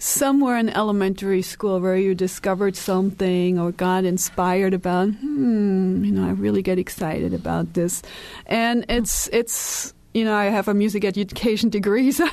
somewhere 0.01 0.57
in 0.57 0.67
elementary 0.67 1.43
school 1.43 1.79
where 1.79 1.95
you 1.95 2.15
discovered 2.15 2.75
something 2.75 3.59
or 3.59 3.71
got 3.71 4.03
inspired 4.03 4.73
about, 4.73 5.09
hmm, 5.09 6.03
you 6.03 6.11
know, 6.11 6.27
I 6.27 6.31
really 6.31 6.63
get 6.63 6.79
excited 6.79 7.35
about 7.35 7.75
this. 7.75 8.01
And 8.47 8.83
it's, 8.89 9.29
it's, 9.31 9.93
you 10.15 10.25
know, 10.25 10.33
I 10.33 10.45
have 10.45 10.67
a 10.67 10.73
music 10.73 11.05
education 11.05 11.69
degree, 11.69 12.11
so 12.11 12.27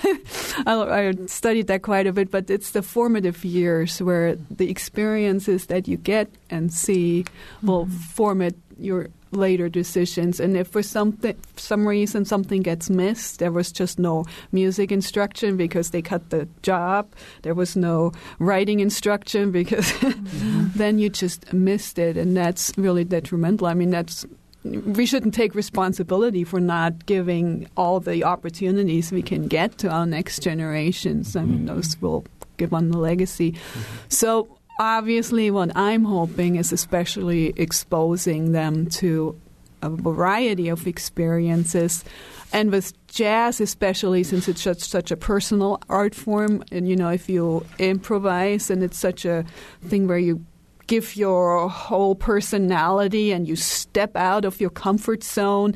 I, 0.66 1.08
I 1.08 1.12
studied 1.26 1.66
that 1.66 1.82
quite 1.82 2.06
a 2.06 2.12
bit. 2.12 2.30
But 2.30 2.48
it's 2.48 2.70
the 2.70 2.80
formative 2.80 3.44
years 3.44 4.00
where 4.00 4.36
the 4.50 4.70
experiences 4.70 5.66
that 5.66 5.86
you 5.86 5.98
get 5.98 6.30
and 6.48 6.72
see 6.72 7.26
will 7.62 7.86
format 7.86 8.54
your 8.78 9.10
later 9.30 9.68
decisions. 9.68 10.40
And 10.40 10.56
if 10.56 10.68
for 10.68 10.82
something, 10.82 11.36
some 11.56 11.86
reason 11.86 12.24
something 12.24 12.62
gets 12.62 12.90
missed, 12.90 13.38
there 13.38 13.52
was 13.52 13.72
just 13.72 13.98
no 13.98 14.24
music 14.52 14.92
instruction 14.92 15.56
because 15.56 15.90
they 15.90 16.02
cut 16.02 16.30
the 16.30 16.48
job. 16.62 17.12
There 17.42 17.54
was 17.54 17.76
no 17.76 18.12
writing 18.38 18.80
instruction 18.80 19.50
because 19.58 19.90
mm-hmm. 19.92 20.68
then 20.74 20.98
you 20.98 21.08
just 21.08 21.52
missed 21.52 21.98
it, 21.98 22.16
and 22.16 22.36
that's 22.36 22.72
really 22.76 23.04
detrimental. 23.04 23.66
I 23.66 23.74
mean, 23.74 23.90
that's 23.90 24.26
we 24.64 25.06
shouldn't 25.06 25.34
take 25.34 25.54
responsibility 25.54 26.44
for 26.44 26.60
not 26.60 27.06
giving 27.06 27.68
all 27.76 28.00
the 28.00 28.24
opportunities 28.24 29.12
we 29.12 29.22
can 29.22 29.46
get 29.46 29.78
to 29.78 29.88
our 29.88 30.04
next 30.04 30.42
generations. 30.42 31.36
I 31.36 31.44
mean, 31.44 31.58
mm-hmm. 31.58 31.66
those 31.66 32.00
will 32.00 32.24
give 32.56 32.74
on 32.74 32.90
the 32.90 32.98
legacy. 32.98 33.52
Mm-hmm. 33.52 33.80
So 34.08 34.57
obviously, 34.78 35.50
what 35.50 35.76
I'm 35.76 36.04
hoping 36.04 36.56
is 36.56 36.72
especially 36.72 37.52
exposing 37.56 38.52
them 38.52 38.86
to 38.90 39.38
a 39.82 39.90
variety 39.90 40.68
of 40.68 40.86
experiences. 40.86 42.04
And 42.52 42.70
with 42.70 42.92
jazz, 43.08 43.60
especially 43.60 44.24
since 44.24 44.48
it's 44.48 44.62
such, 44.62 44.80
such 44.80 45.10
a 45.10 45.16
personal 45.16 45.80
art 45.88 46.14
form, 46.14 46.64
and 46.72 46.88
you 46.88 46.96
know, 46.96 47.10
if 47.10 47.28
you 47.28 47.64
improvise 47.78 48.70
and 48.70 48.82
it's 48.82 48.98
such 48.98 49.24
a 49.24 49.44
thing 49.84 50.08
where 50.08 50.18
you 50.18 50.44
give 50.86 51.16
your 51.16 51.68
whole 51.68 52.14
personality 52.14 53.30
and 53.30 53.46
you 53.46 53.54
step 53.54 54.16
out 54.16 54.44
of 54.44 54.60
your 54.60 54.70
comfort 54.70 55.22
zone 55.22 55.74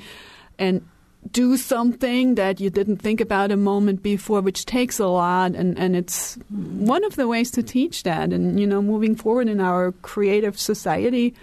and 0.58 0.86
do 1.30 1.56
something 1.56 2.34
that 2.34 2.60
you 2.60 2.68
didn't 2.68 2.96
think 2.96 3.20
about 3.20 3.52
a 3.52 3.56
moment 3.56 4.02
before, 4.02 4.40
which 4.40 4.66
takes 4.66 4.98
a 4.98 5.06
lot. 5.06 5.54
And, 5.54 5.78
and 5.78 5.94
it's 5.94 6.34
one 6.50 7.04
of 7.04 7.16
the 7.16 7.28
ways 7.28 7.50
to 7.52 7.62
teach 7.62 8.02
that. 8.02 8.32
And, 8.32 8.58
you 8.58 8.66
know, 8.66 8.82
moving 8.82 9.14
forward 9.14 9.48
in 9.48 9.60
our 9.60 9.92
creative 10.02 10.58
society, 10.58 11.34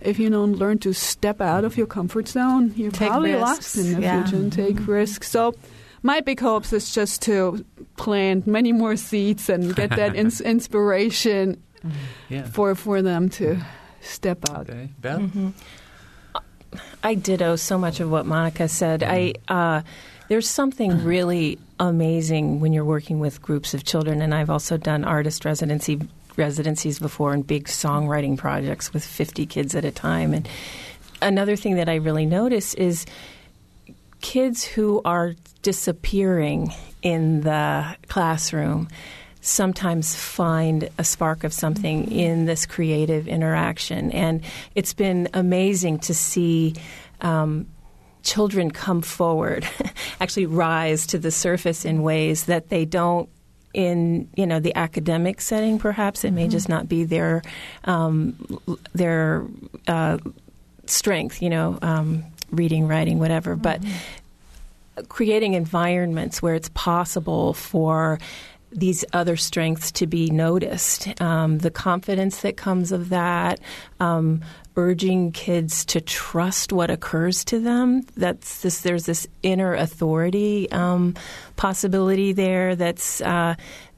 if 0.00 0.18
you 0.18 0.30
don't 0.30 0.54
learn 0.54 0.78
to 0.78 0.92
step 0.92 1.40
out 1.40 1.64
of 1.64 1.76
your 1.76 1.86
comfort 1.86 2.28
zone, 2.28 2.72
you're 2.76 2.90
Take 2.90 3.08
probably 3.08 3.32
risks, 3.32 3.76
lost 3.76 3.76
in 3.76 3.94
the 3.94 4.00
yeah. 4.02 4.22
future 4.22 4.36
and 4.36 4.52
take 4.52 4.76
mm-hmm. 4.76 4.90
risks. 4.90 5.30
So, 5.30 5.54
my 6.02 6.20
big 6.20 6.38
hopes 6.38 6.72
is 6.72 6.94
just 6.94 7.22
to 7.22 7.64
plant 7.96 8.46
many 8.46 8.72
more 8.72 8.94
seeds 8.94 9.48
and 9.48 9.74
get 9.74 9.88
that 9.90 10.14
ins- 10.16 10.42
inspiration 10.42 11.62
mm-hmm. 11.78 11.90
Yeah. 12.28 12.42
for 12.44 12.74
for 12.74 13.00
them 13.00 13.30
to 13.30 13.58
step 14.02 14.48
out. 14.50 14.68
Okay. 14.68 14.90
Beth? 15.00 15.20
Mm-hmm. 15.20 15.48
I 17.02 17.14
ditto 17.14 17.56
so 17.56 17.78
much 17.78 18.00
of 18.00 18.10
what 18.10 18.26
Monika 18.26 18.68
said. 18.68 19.02
I 19.02 19.34
uh, 19.48 19.82
there's 20.28 20.48
something 20.48 21.04
really 21.04 21.58
amazing 21.78 22.60
when 22.60 22.72
you're 22.72 22.84
working 22.84 23.20
with 23.20 23.42
groups 23.42 23.74
of 23.74 23.84
children, 23.84 24.22
and 24.22 24.34
I've 24.34 24.50
also 24.50 24.76
done 24.76 25.04
artist 25.04 25.44
residency 25.44 26.00
residencies 26.36 26.98
before 26.98 27.32
and 27.32 27.46
big 27.46 27.66
songwriting 27.66 28.36
projects 28.36 28.92
with 28.92 29.04
50 29.04 29.46
kids 29.46 29.74
at 29.74 29.84
a 29.84 29.90
time. 29.90 30.34
And 30.34 30.48
another 31.22 31.56
thing 31.56 31.76
that 31.76 31.88
I 31.88 31.96
really 31.96 32.26
notice 32.26 32.74
is 32.74 33.06
kids 34.20 34.64
who 34.64 35.00
are 35.04 35.34
disappearing 35.62 36.72
in 37.02 37.42
the 37.42 37.96
classroom 38.08 38.88
sometimes 39.44 40.14
find 40.14 40.88
a 40.96 41.04
spark 41.04 41.44
of 41.44 41.52
something 41.52 42.10
in 42.10 42.46
this 42.46 42.64
creative 42.64 43.28
interaction. 43.28 44.10
And 44.10 44.42
it's 44.74 44.94
been 44.94 45.28
amazing 45.34 45.98
to 46.00 46.14
see 46.14 46.74
um, 47.20 47.66
children 48.22 48.70
come 48.70 49.02
forward, 49.02 49.68
actually 50.20 50.46
rise 50.46 51.06
to 51.08 51.18
the 51.18 51.30
surface 51.30 51.84
in 51.84 52.02
ways 52.02 52.44
that 52.44 52.70
they 52.70 52.86
don't 52.86 53.28
in 53.74 54.30
you 54.36 54.46
know 54.46 54.60
the 54.60 54.74
academic 54.76 55.40
setting. 55.40 55.78
Perhaps 55.78 56.24
it 56.24 56.30
may 56.30 56.42
mm-hmm. 56.42 56.50
just 56.50 56.68
not 56.68 56.88
be 56.88 57.04
their 57.04 57.42
um, 57.84 58.36
their 58.94 59.44
uh, 59.86 60.16
strength. 60.86 61.42
You 61.42 61.50
know, 61.50 61.78
um, 61.82 62.24
reading, 62.50 62.88
writing, 62.88 63.18
whatever. 63.18 63.56
Mm-hmm. 63.56 63.62
But 64.94 65.08
creating 65.08 65.54
environments 65.54 66.40
where 66.40 66.54
it's 66.54 66.70
possible 66.72 67.52
for 67.52 68.18
these 68.74 69.04
other 69.12 69.36
strengths 69.36 69.92
to 69.92 70.06
be 70.06 70.30
noticed. 70.30 71.20
Um, 71.20 71.58
the 71.58 71.70
confidence 71.70 72.40
that 72.40 72.56
comes 72.56 72.92
of 72.92 73.10
that, 73.10 73.60
um, 74.00 74.42
urging 74.76 75.30
kids 75.30 75.84
to 75.84 76.00
trust 76.00 76.72
what 76.72 76.90
occurs 76.90 77.44
to 77.44 77.60
them. 77.60 78.02
That's 78.16 78.62
this. 78.62 78.80
There's 78.80 79.06
this 79.06 79.26
inner 79.42 79.74
authority 79.74 80.70
um, 80.72 81.14
possibility 81.56 82.32
there. 82.32 82.74
That's 82.74 83.20
uh, 83.20 83.54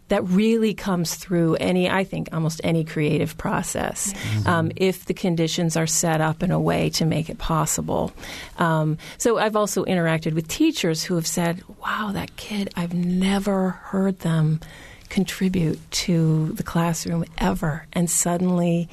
that 0.09 0.23
really 0.25 0.73
comes 0.73 1.17
through 1.17 1.57
any, 1.57 1.91
I 1.91 2.05
think, 2.05 2.29
almost 2.33 2.61
any 2.63 2.85
creative 2.85 3.37
process 3.37 4.13
mm-hmm. 4.13 4.49
um, 4.49 4.73
if 4.77 5.07
the 5.07 5.15
conditions 5.15 5.77
are 5.77 5.87
set 5.87 6.21
up 6.21 6.43
in 6.43 6.51
a 6.51 6.61
way 6.61 6.91
to 6.91 7.05
make 7.05 7.29
it 7.29 7.39
possible. 7.39 8.13
Um, 8.59 8.99
so 9.19 9.39
I've 9.39 9.57
also 9.57 9.85
interacted 9.85 10.35
with 10.35 10.47
teachers 10.47 11.03
who 11.03 11.17
have 11.17 11.27
said, 11.27 11.63
wow, 11.83 12.11
that 12.13 12.37
kid, 12.37 12.73
I've 12.77 12.95
never 12.95 13.71
heard 13.71 14.21
them 14.21 14.61
contribute 15.09 15.79
to 15.91 16.53
the 16.53 16.63
classroom 16.63 17.25
ever. 17.39 17.87
And 17.93 18.09
suddenly, 18.09 18.89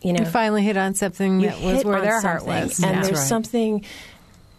you 0.00 0.14
know. 0.14 0.20
You 0.20 0.26
finally 0.26 0.62
hit 0.62 0.78
on 0.78 0.94
something 0.94 1.42
that 1.42 1.60
was 1.60 1.84
where 1.84 2.00
their 2.00 2.20
heart 2.20 2.46
was. 2.46 2.82
And 2.82 2.96
yeah. 2.96 3.02
there's 3.02 3.18
right. 3.18 3.28
something, 3.28 3.84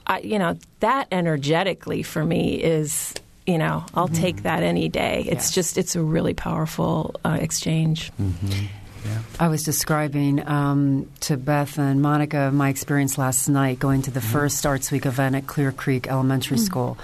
I, 0.05 0.19
you 0.19 0.37
know, 0.37 0.57
that 0.79 1.07
energetically 1.11 2.03
for 2.03 2.23
me 2.23 2.61
is 2.61 3.15
you 3.51 3.57
know, 3.57 3.85
I'll 3.93 4.07
mm-hmm. 4.07 4.21
take 4.21 4.43
that 4.43 4.63
any 4.63 4.89
day. 4.89 5.25
It's 5.27 5.51
yeah. 5.51 5.55
just, 5.55 5.77
it's 5.77 5.95
a 5.95 6.01
really 6.01 6.33
powerful 6.33 7.15
uh, 7.25 7.37
exchange. 7.39 8.11
Mm-hmm. 8.19 8.65
Yeah. 9.05 9.19
I 9.39 9.47
was 9.47 9.63
describing 9.63 10.47
um, 10.47 11.09
to 11.21 11.35
Beth 11.35 11.79
and 11.79 12.01
Monika 12.01 12.53
my 12.53 12.69
experience 12.69 13.17
last 13.17 13.49
night 13.49 13.79
going 13.79 14.03
to 14.03 14.11
the 14.11 14.19
mm-hmm. 14.19 14.31
first 14.31 14.65
Arts 14.65 14.91
Week 14.91 15.05
event 15.05 15.35
at 15.35 15.47
Clear 15.47 15.71
Creek 15.71 16.07
Elementary 16.07 16.57
mm. 16.57 16.65
School. 16.65 16.97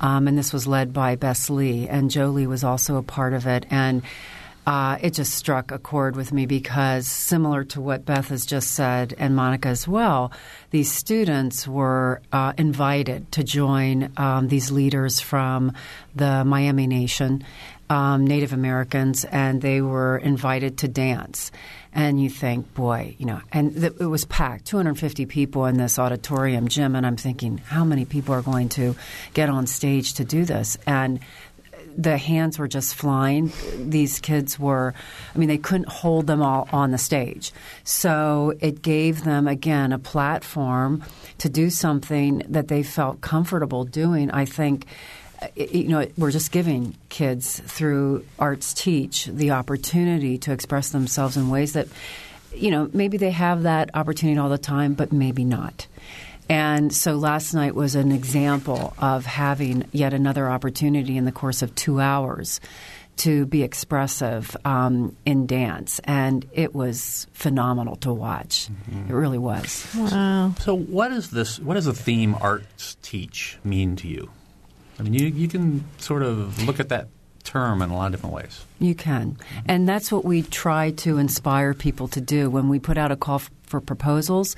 Um, 0.00 0.28
and 0.28 0.36
this 0.36 0.52
was 0.52 0.66
led 0.66 0.92
by 0.92 1.16
Bess 1.16 1.48
Lee, 1.48 1.88
and 1.88 2.10
Jolie 2.10 2.46
was 2.46 2.64
also 2.64 2.96
a 2.96 3.02
part 3.02 3.32
of 3.32 3.46
it. 3.46 3.64
And 3.70 4.02
uh, 4.66 4.98
it 5.00 5.14
just 5.14 5.32
struck 5.32 5.70
a 5.70 5.78
chord 5.78 6.16
with 6.16 6.32
me 6.32 6.44
because, 6.44 7.06
similar 7.06 7.62
to 7.62 7.80
what 7.80 8.04
Beth 8.04 8.28
has 8.28 8.44
just 8.44 8.72
said 8.72 9.14
and 9.16 9.36
Monika 9.36 9.66
as 9.66 9.86
well, 9.86 10.32
these 10.70 10.92
students 10.92 11.68
were 11.68 12.20
uh, 12.32 12.52
invited 12.58 13.30
to 13.32 13.44
join 13.44 14.12
um, 14.16 14.48
these 14.48 14.72
leaders 14.72 15.20
from 15.20 15.72
the 16.16 16.44
Miami 16.44 16.88
Nation, 16.88 17.44
um, 17.88 18.26
Native 18.26 18.52
Americans, 18.52 19.24
and 19.24 19.62
they 19.62 19.80
were 19.80 20.18
invited 20.18 20.78
to 20.78 20.88
dance. 20.88 21.52
And 21.92 22.20
you 22.20 22.28
think, 22.28 22.74
boy, 22.74 23.14
you 23.18 23.24
know, 23.24 23.40
and 23.52 23.72
th- 23.72 23.94
it 24.00 24.06
was 24.06 24.24
packed 24.26 24.66
250 24.66 25.26
people 25.26 25.64
in 25.66 25.78
this 25.78 25.98
auditorium 25.98 26.68
gym. 26.68 26.94
And 26.94 27.06
I'm 27.06 27.16
thinking, 27.16 27.58
how 27.58 27.84
many 27.84 28.04
people 28.04 28.34
are 28.34 28.42
going 28.42 28.68
to 28.70 28.96
get 29.32 29.48
on 29.48 29.66
stage 29.66 30.14
to 30.14 30.24
do 30.24 30.44
this? 30.44 30.76
And 30.86 31.20
the 31.96 32.18
hands 32.18 32.58
were 32.58 32.68
just 32.68 32.94
flying. 32.94 33.52
These 33.78 34.20
kids 34.20 34.58
were, 34.58 34.94
I 35.34 35.38
mean, 35.38 35.48
they 35.48 35.58
couldn't 35.58 35.88
hold 35.88 36.26
them 36.26 36.42
all 36.42 36.68
on 36.72 36.90
the 36.90 36.98
stage. 36.98 37.52
So 37.84 38.52
it 38.60 38.82
gave 38.82 39.24
them, 39.24 39.48
again, 39.48 39.92
a 39.92 39.98
platform 39.98 41.02
to 41.38 41.48
do 41.48 41.70
something 41.70 42.42
that 42.48 42.68
they 42.68 42.82
felt 42.82 43.20
comfortable 43.20 43.84
doing. 43.84 44.30
I 44.30 44.44
think 44.44 44.86
uh, 45.40 45.48
you 45.56 45.88
know, 45.88 46.06
we're 46.16 46.30
just 46.30 46.50
giving 46.50 46.94
kids 47.08 47.60
through 47.60 48.24
Arts 48.38 48.72
Teach 48.72 49.26
the 49.26 49.50
opportunity 49.50 50.38
to 50.38 50.52
express 50.52 50.90
themselves 50.90 51.36
in 51.36 51.50
ways 51.50 51.74
that, 51.74 51.88
you 52.54 52.70
know, 52.70 52.88
maybe 52.92 53.18
they 53.18 53.32
have 53.32 53.64
that 53.64 53.90
opportunity 53.94 54.38
all 54.38 54.48
the 54.48 54.56
time, 54.58 54.94
but 54.94 55.12
maybe 55.12 55.44
not. 55.44 55.86
And 56.48 56.92
so 56.92 57.16
last 57.16 57.54
night 57.54 57.74
was 57.74 57.94
an 57.94 58.12
example 58.12 58.94
of 58.98 59.26
having 59.26 59.88
yet 59.92 60.14
another 60.14 60.48
opportunity 60.48 61.16
in 61.16 61.24
the 61.24 61.32
course 61.32 61.62
of 61.62 61.74
two 61.74 62.00
hours 62.00 62.60
to 63.18 63.46
be 63.46 63.62
expressive 63.62 64.56
um, 64.64 65.16
in 65.24 65.46
dance, 65.46 66.00
and 66.04 66.46
it 66.52 66.74
was 66.74 67.26
phenomenal 67.32 67.96
to 67.96 68.12
watch. 68.12 68.68
Mm-hmm. 68.68 69.10
It 69.10 69.14
really 69.14 69.38
was. 69.38 69.86
Wow. 69.96 70.54
So, 70.60 70.76
what 70.76 71.12
is 71.12 71.30
this? 71.30 71.58
What 71.58 71.74
does 71.74 71.86
the 71.86 71.94
theme 71.94 72.36
arts 72.40 72.96
teach 73.02 73.58
mean 73.64 73.96
to 73.96 74.08
you? 74.08 74.30
I 74.98 75.02
mean, 75.02 75.14
you 75.14 75.26
you 75.28 75.48
can 75.48 75.84
sort 75.98 76.22
of 76.22 76.62
look 76.64 76.78
at 76.78 76.90
that 76.90 77.08
term 77.42 77.80
in 77.80 77.90
a 77.90 77.96
lot 77.96 78.06
of 78.06 78.12
different 78.12 78.34
ways. 78.34 78.64
You 78.78 78.94
can. 78.94 79.38
And 79.66 79.88
that's 79.88 80.12
what 80.12 80.24
we 80.24 80.42
try 80.42 80.90
to 80.90 81.16
inspire 81.16 81.72
people 81.72 82.08
to 82.08 82.20
do 82.20 82.50
when 82.50 82.68
we 82.68 82.78
put 82.78 82.98
out 82.98 83.12
a 83.12 83.16
call 83.16 83.40
for 83.66 83.80
proposals. 83.80 84.56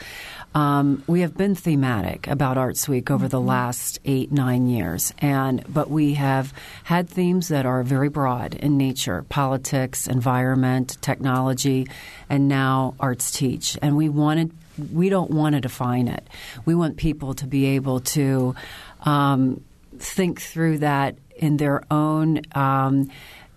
Um, 0.54 1.02
we 1.06 1.20
have 1.20 1.36
been 1.36 1.54
thematic 1.54 2.26
about 2.26 2.56
Arts 2.56 2.88
Week 2.88 3.10
over 3.10 3.28
the 3.28 3.38
mm-hmm. 3.38 3.48
last 3.48 3.98
eight, 4.04 4.30
nine 4.30 4.68
years, 4.68 5.12
and 5.18 5.64
but 5.68 5.90
we 5.90 6.14
have 6.14 6.52
had 6.84 7.08
themes 7.08 7.48
that 7.48 7.66
are 7.66 7.82
very 7.82 8.08
broad 8.08 8.54
in 8.54 8.76
nature: 8.76 9.24
politics, 9.28 10.06
environment, 10.06 10.96
technology, 11.00 11.88
and 12.28 12.48
now 12.48 12.94
Arts 13.00 13.30
Teach. 13.30 13.76
And 13.82 13.96
we 13.96 14.08
wanted, 14.08 14.52
we 14.92 15.08
don't 15.08 15.30
want 15.30 15.54
to 15.54 15.60
define 15.60 16.08
it. 16.08 16.26
We 16.64 16.74
want 16.74 16.96
people 16.96 17.34
to 17.34 17.46
be 17.46 17.66
able 17.66 18.00
to 18.00 18.54
um, 19.02 19.62
think 19.98 20.40
through 20.40 20.78
that 20.78 21.16
in 21.36 21.56
their 21.56 21.82
own 21.90 22.40
um, 22.52 23.10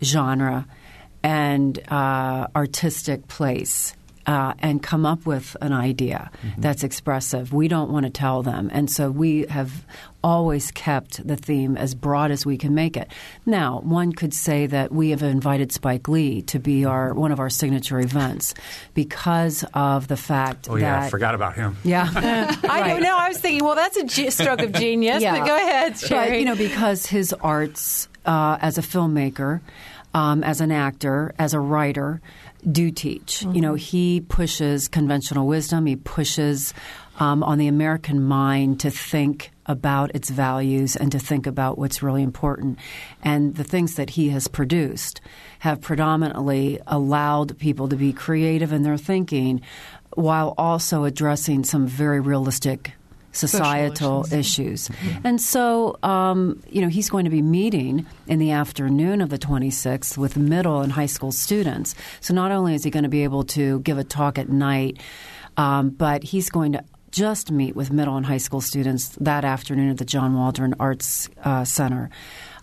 genre 0.03 0.65
and 1.23 1.79
uh, 1.91 2.47
artistic 2.55 3.27
place 3.27 3.93
uh, 4.31 4.53
and 4.59 4.81
come 4.81 5.05
up 5.05 5.25
with 5.25 5.57
an 5.59 5.73
idea 5.73 6.31
mm-hmm. 6.41 6.61
that's 6.61 6.85
expressive. 6.85 7.51
We 7.51 7.67
don't 7.67 7.91
want 7.91 8.05
to 8.05 8.09
tell 8.09 8.43
them. 8.43 8.69
And 8.71 8.89
so 8.89 9.11
we 9.11 9.45
have 9.47 9.85
always 10.23 10.71
kept 10.71 11.27
the 11.27 11.35
theme 11.35 11.75
as 11.75 11.93
broad 11.93 12.31
as 12.31 12.45
we 12.45 12.57
can 12.57 12.73
make 12.73 12.95
it. 12.95 13.11
Now, 13.45 13.81
one 13.81 14.13
could 14.13 14.33
say 14.33 14.67
that 14.67 14.89
we 14.93 15.09
have 15.09 15.21
invited 15.21 15.73
Spike 15.73 16.07
Lee 16.07 16.43
to 16.43 16.59
be 16.59 16.85
our 16.85 17.13
one 17.13 17.33
of 17.33 17.41
our 17.41 17.49
signature 17.49 17.99
events 17.99 18.53
because 18.93 19.65
of 19.73 20.07
the 20.07 20.15
fact 20.15 20.69
oh, 20.69 20.77
yeah, 20.77 21.01
I 21.01 21.09
forgot 21.09 21.35
about 21.35 21.55
him. 21.55 21.75
Yeah. 21.83 22.09
I 22.15 22.87
don't 22.87 23.03
know. 23.03 23.17
I 23.17 23.27
was 23.27 23.37
thinking, 23.37 23.65
well, 23.65 23.75
that's 23.75 23.97
a 23.97 24.05
g- 24.05 24.29
stroke 24.29 24.61
of 24.61 24.71
genius, 24.71 25.21
yeah. 25.21 25.39
but 25.39 25.45
go 25.45 25.55
ahead, 25.57 25.97
Sherry. 25.99 26.29
But, 26.29 26.39
you 26.39 26.45
know, 26.45 26.55
because 26.55 27.05
his 27.05 27.33
arts 27.33 28.07
uh, 28.25 28.57
as 28.61 28.77
a 28.77 28.81
filmmaker, 28.81 29.59
um, 30.13 30.41
as 30.43 30.61
an 30.61 30.71
actor, 30.71 31.33
as 31.37 31.53
a 31.53 31.59
writer, 31.59 32.21
do 32.69 32.91
teach. 32.91 33.39
Mm-hmm. 33.39 33.55
You 33.55 33.61
know, 33.61 33.73
he 33.75 34.21
pushes 34.21 34.87
conventional 34.87 35.47
wisdom. 35.47 35.85
He 35.85 35.95
pushes 35.95 36.73
um, 37.19 37.43
on 37.43 37.57
the 37.57 37.67
American 37.67 38.23
mind 38.23 38.79
to 38.81 38.89
think 38.89 39.51
about 39.65 40.13
its 40.15 40.29
values 40.29 40.95
and 40.95 41.11
to 41.11 41.19
think 41.19 41.47
about 41.47 41.77
what's 41.77 42.03
really 42.03 42.23
important. 42.23 42.79
And 43.23 43.55
the 43.55 43.63
things 43.63 43.95
that 43.95 44.11
he 44.11 44.29
has 44.29 44.47
produced 44.47 45.21
have 45.59 45.81
predominantly 45.81 46.79
allowed 46.87 47.57
people 47.57 47.87
to 47.89 47.95
be 47.95 48.11
creative 48.11 48.73
in 48.73 48.83
their 48.83 48.97
thinking 48.97 49.61
while 50.15 50.53
also 50.57 51.03
addressing 51.03 51.63
some 51.63 51.87
very 51.87 52.19
realistic 52.19 52.93
societal 53.31 54.25
issues. 54.31 54.89
issues. 54.89 54.89
And 55.23 55.39
so, 55.39 55.97
um, 56.03 56.61
you 56.69 56.81
know, 56.81 56.87
he's 56.87 57.09
going 57.09 57.25
to 57.25 57.31
be 57.31 57.41
meeting 57.41 58.05
in 58.27 58.39
the 58.39 58.51
afternoon 58.51 59.21
of 59.21 59.29
the 59.29 59.37
26th 59.37 60.17
with 60.17 60.37
middle 60.37 60.81
and 60.81 60.91
high 60.91 61.05
school 61.05 61.31
students. 61.31 61.95
So 62.19 62.33
not 62.33 62.51
only 62.51 62.75
is 62.75 62.83
he 62.83 62.89
going 62.89 63.03
to 63.03 63.09
be 63.09 63.23
able 63.23 63.43
to 63.45 63.79
give 63.81 63.97
a 63.97 64.03
talk 64.03 64.37
at 64.37 64.49
night, 64.49 64.99
um, 65.57 65.89
but 65.89 66.23
he's 66.23 66.49
going 66.49 66.73
to 66.73 66.83
just 67.11 67.51
meet 67.51 67.75
with 67.75 67.91
middle 67.91 68.15
and 68.15 68.25
high 68.25 68.37
school 68.37 68.61
students 68.61 69.09
that 69.19 69.43
afternoon 69.43 69.89
at 69.89 69.97
the 69.97 70.05
John 70.05 70.33
Waldron 70.33 70.75
Arts 70.79 71.29
uh, 71.43 71.65
Center 71.65 72.09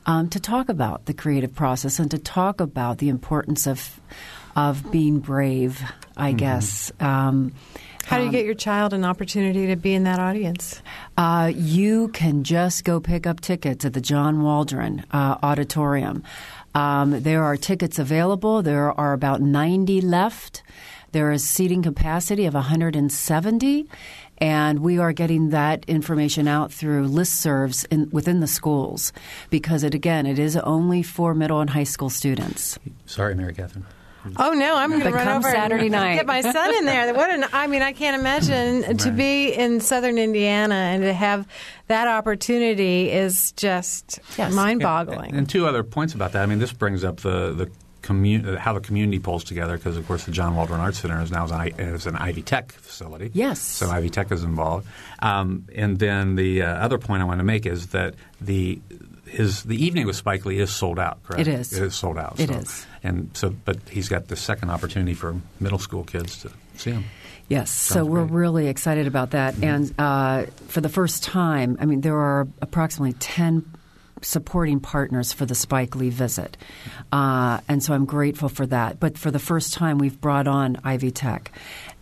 um, 0.07 0.28
to 0.31 0.40
talk 0.40 0.70
about 0.70 1.04
the 1.04 1.12
creative 1.12 1.54
process 1.54 1.98
and 1.98 2.11
to 2.11 2.18
talk 2.18 2.61
about 2.61 2.98
the 2.98 3.11
importance 3.11 3.66
of 3.66 4.00
of 4.57 4.90
being 4.90 5.20
brave, 5.20 5.81
I 6.16 6.31
mm-hmm. 6.31 6.38
guess. 6.38 6.90
Um, 6.98 7.52
how 8.09 8.18
do 8.18 8.25
you 8.25 8.31
get 8.31 8.47
your 8.47 8.55
child 8.55 8.94
an 8.94 9.05
opportunity 9.05 9.66
to 9.66 9.77
be 9.77 9.92
in 9.92 10.05
that 10.05 10.18
audience? 10.18 10.81
Uh, 11.19 11.52
you 11.54 12.09
can 12.09 12.42
just 12.42 12.85
go 12.85 13.00
pick 13.00 13.27
up 13.27 13.40
tickets 13.40 13.85
at 13.85 13.92
the 13.92 14.00
John 14.00 14.42
Waldron 14.42 15.04
uh, 15.11 15.37
Auditorium. 15.42 16.23
Um, 16.75 17.21
there 17.21 17.44
are 17.44 17.56
tickets 17.59 17.98
available. 17.98 18.63
There 18.63 18.98
are 18.98 19.13
about 19.13 19.42
90 19.42 20.00
left. 20.00 20.63
There 21.13 21.33
is 21.33 21.46
seating 21.46 21.83
capacity 21.83 22.46
of 22.46 22.54
170, 22.54 23.87
and 24.38 24.79
we 24.79 24.98
are 24.98 25.13
getting 25.13 25.50
that 25.50 25.85
information 25.87 26.48
out 26.48 26.73
through 26.73 27.09
listservs 27.09 27.87
in, 27.90 28.09
within 28.11 28.40
the 28.40 28.46
schools 28.46 29.13
because 29.50 29.83
it 29.83 29.94
again 29.94 30.25
it 30.25 30.38
is 30.38 30.56
only 30.56 31.02
for 31.02 31.35
middle 31.35 31.61
and 31.61 31.71
high 31.71 31.85
school 31.85 32.11
students. 32.11 32.79
Sorry, 33.04 33.35
Mary 33.35 33.52
Catherine. 33.52 33.87
Oh 34.37 34.50
no, 34.52 34.77
I'm 34.77 34.90
going 34.90 35.02
to 35.02 35.10
run 35.10 35.25
come 35.27 35.37
over 35.38 35.50
Saturday 35.50 35.85
and 35.85 35.92
night. 35.92 36.16
get 36.16 36.27
my 36.27 36.40
son 36.40 36.75
in 36.77 36.85
there. 36.85 37.14
What 37.14 37.31
an 37.31 37.44
I 37.52 37.66
mean, 37.66 37.83
I 37.83 37.92
can't 37.92 38.19
imagine 38.21 38.96
to 39.04 39.10
be 39.10 39.52
in 39.52 39.81
southern 39.81 40.19
Indiana 40.19 40.75
and 40.75 41.02
to 41.02 41.12
have 41.12 41.46
that 41.87 42.08
opportunity 42.08 43.10
is 43.10 43.52
just 43.52 44.21
Yes. 44.37 44.52
mind-boggling. 44.52 45.35
And 45.35 45.48
two 45.48 45.66
other 45.66 45.83
points 45.83 46.14
about 46.14 46.33
that. 46.33 46.42
I 46.42 46.46
mean, 46.46 46.58
this 46.58 46.73
brings 46.73 47.04
up 47.04 47.19
the 47.21 47.52
the 47.54 47.71
commu- 48.02 48.56
how 48.56 48.73
the 48.73 48.81
community 48.81 49.19
pulls 49.19 49.44
together 49.44 49.77
because, 49.77 49.96
of 49.96 50.06
course, 50.06 50.25
the 50.25 50.31
John 50.33 50.54
Waldron 50.56 50.81
Arts 50.81 50.98
Center 50.98 51.21
is 51.23 51.31
now 51.31 51.46
an, 51.46 51.69
is 51.79 52.06
an 52.06 52.16
Ivy 52.16 52.42
Tech 52.42 52.73
facility. 52.73 53.31
Yes. 53.35 53.60
So 53.60 53.88
Ivy 53.90 54.10
Tech 54.10 54.31
is 54.33 54.42
involved. 54.44 54.87
Um, 55.21 55.66
and 55.75 55.98
then 55.98 56.35
the 56.37 56.62
uh, 56.62 56.66
other 56.75 56.98
point 56.98 57.23
I 57.23 57.25
want 57.25 57.40
to 57.40 57.44
make 57.44 57.66
is 57.66 57.88
that 57.88 58.14
the 58.40 58.81
his 59.29 59.62
the 59.64 59.83
evening 59.83 60.06
with 60.06 60.16
Spike 60.16 60.44
Lee 60.44 60.58
is 60.58 60.70
sold 60.70 60.98
out. 60.98 61.22
Correct? 61.22 61.40
It 61.40 61.48
is. 61.48 61.72
It 61.72 61.83
is 61.83 61.94
sold 61.94 62.18
out. 62.18 62.38
It 62.38 62.48
so. 62.48 62.54
is. 62.54 62.87
And 63.02 63.31
so, 63.35 63.50
but 63.50 63.79
he's 63.88 64.08
got 64.08 64.29
the 64.29 64.37
second 64.37 64.70
opportunity 64.70 65.14
for 65.14 65.37
middle 65.60 65.79
school 65.79 66.04
kids 66.04 66.42
to 66.42 66.50
see 66.76 66.90
him. 66.92 67.04
Yes, 67.48 67.70
so 67.70 68.04
we're 68.04 68.18
great. 68.18 68.26
Mm-hmm. 68.26 68.35
really 68.37 68.66
excited 68.68 69.06
about 69.06 69.31
that. 69.31 69.54
And 69.62 69.94
uh, 69.98 70.44
for 70.66 70.83
the 70.83 70.90
first 70.90 71.22
time, 71.22 71.79
I 71.81 71.87
mean, 71.87 72.02
there 72.02 72.18
are 72.18 72.46
approximately 72.60 73.14
10 73.14 73.64
supporting 74.20 74.81
partners 74.81 75.33
for 75.33 75.46
the 75.46 75.54
Spike 75.54 75.96
Lee 75.96 76.10
visit. 76.10 76.58
Uh, 77.10 77.60
and 77.66 77.83
so 77.83 77.94
I'm 77.94 78.04
grateful 78.04 78.50
for 78.50 78.66
that. 78.66 79.00
But 79.00 79.16
for 79.16 79.31
the 79.31 79.38
first 79.38 79.72
time, 79.72 79.96
we've 79.96 80.20
brought 80.20 80.46
on 80.46 80.76
Ivy 80.85 81.10
Tech. 81.10 81.52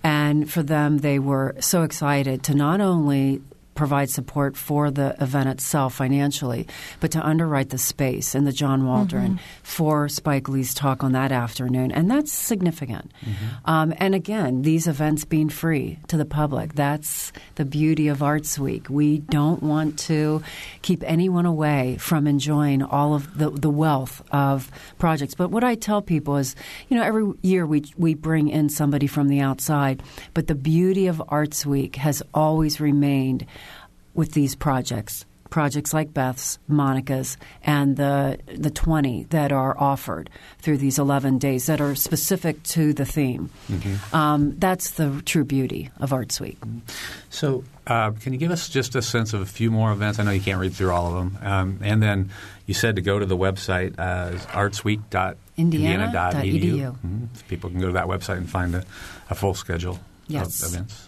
And 0.02 0.50
for 0.50 0.64
them, 0.64 0.98
they 0.98 1.20
were 1.20 1.54
so 1.60 1.82
excited 1.82 2.42
to 2.44 2.54
not 2.54 2.80
only 2.80 3.40
provide 3.76 4.10
support 4.10 4.56
for 4.56 4.90
the 4.90 5.14
event 5.20 5.48
itself 5.48 5.94
financially, 5.94 6.66
but 6.98 7.10
to 7.12 7.24
underwrite 7.24 7.70
the 7.70 7.78
space 7.78 8.34
in 8.34 8.44
the 8.44 8.52
John 8.52 8.86
Waldron 8.86 9.38
for 9.62 10.08
Spike 10.08 10.48
Lee's 10.48 10.74
talk 10.74 11.04
on 11.04 11.12
that 11.12 11.30
afternoon. 11.30 11.92
And 11.92 12.10
that's 12.10 12.32
significant. 12.32 13.12
Um, 13.66 13.94
and 13.98 14.14
again, 14.14 14.62
these 14.62 14.88
events 14.88 15.24
being 15.24 15.48
free 15.48 15.98
to 16.08 16.16
the 16.16 16.24
public, 16.24 16.74
that's 16.74 17.32
the 17.56 17.64
beauty 17.64 18.08
of 18.08 18.22
Arts 18.22 18.58
Week. 18.58 18.88
We 18.88 19.18
don't 19.18 19.62
want 19.62 19.98
to 20.00 20.42
keep 20.82 21.04
anyone 21.06 21.46
away 21.46 21.96
from 22.00 22.26
enjoying 22.26 22.82
all 22.82 23.14
of 23.14 23.38
the, 23.38 23.50
the 23.50 23.70
wealth 23.70 24.22
of 24.32 24.70
projects. 24.98 25.34
But 25.34 25.50
what 25.50 25.64
I 25.64 25.74
tell 25.74 26.02
people 26.02 26.36
is, 26.36 26.56
you 26.88 26.96
know, 26.96 27.02
every 27.02 27.32
year 27.42 27.66
we, 27.66 27.84
we 27.96 28.14
bring 28.14 28.48
in 28.48 28.68
somebody 28.68 29.06
from 29.06 29.28
the 29.28 29.40
outside, 29.40 30.02
but 30.32 30.46
the 30.46 30.54
beauty 30.54 31.06
of 31.06 31.22
Arts 31.28 31.66
Week 31.66 31.96
has 31.96 32.22
always 32.32 32.80
remained 32.80 33.46
with 34.16 34.32
these 34.32 34.56
projects. 34.56 35.24
Projects 35.48 35.94
like 35.94 36.12
Beth's, 36.12 36.58
Monika's, 36.68 37.38
and 37.62 37.96
the 37.96 38.36
the 38.58 38.68
twenty 38.68 39.22
that 39.30 39.52
are 39.52 39.78
offered 39.78 40.28
through 40.58 40.78
these 40.78 40.98
eleven 40.98 41.38
days 41.38 41.66
that 41.66 41.80
are 41.80 41.94
specific 41.94 42.60
to 42.64 42.92
the 42.92 43.04
theme. 43.04 43.48
Um, 44.12 44.58
that's 44.58 44.90
the 44.98 45.22
true 45.24 45.44
beauty 45.44 45.90
of 46.00 46.12
Arts 46.12 46.40
Week. 46.40 46.58
So, 47.30 47.62
uh, 47.86 48.10
can 48.10 48.32
you 48.32 48.40
give 48.40 48.50
us 48.50 48.68
just 48.68 48.96
a 48.96 49.02
sense 49.02 49.32
of 49.34 49.40
a 49.40 49.46
few 49.46 49.70
more 49.70 49.92
events? 49.92 50.18
I 50.18 50.24
know 50.24 50.32
you 50.32 50.40
can't 50.40 50.58
read 50.60 50.74
through 50.74 50.90
all 50.90 51.06
of 51.06 51.14
them. 51.14 51.38
Um, 51.40 51.78
and 51.80 52.02
then 52.02 52.30
you 52.66 52.74
said 52.74 52.96
to 52.96 53.02
go 53.02 53.20
to 53.20 53.24
the 53.24 53.36
website, 53.36 53.94
uh, 53.98 54.32
artsweek.indiana.edu. 54.50 56.96
Mhm. 57.06 57.28
People 57.48 57.70
can 57.70 57.78
go 57.80 57.86
to 57.86 57.92
that 57.92 58.06
website 58.06 58.38
and 58.38 58.50
find 58.50 58.74
a, 58.74 58.84
a 59.30 59.34
full 59.36 59.54
schedule 59.54 60.00
Yes. 60.26 60.60
of 60.62 60.74
events. 60.74 61.05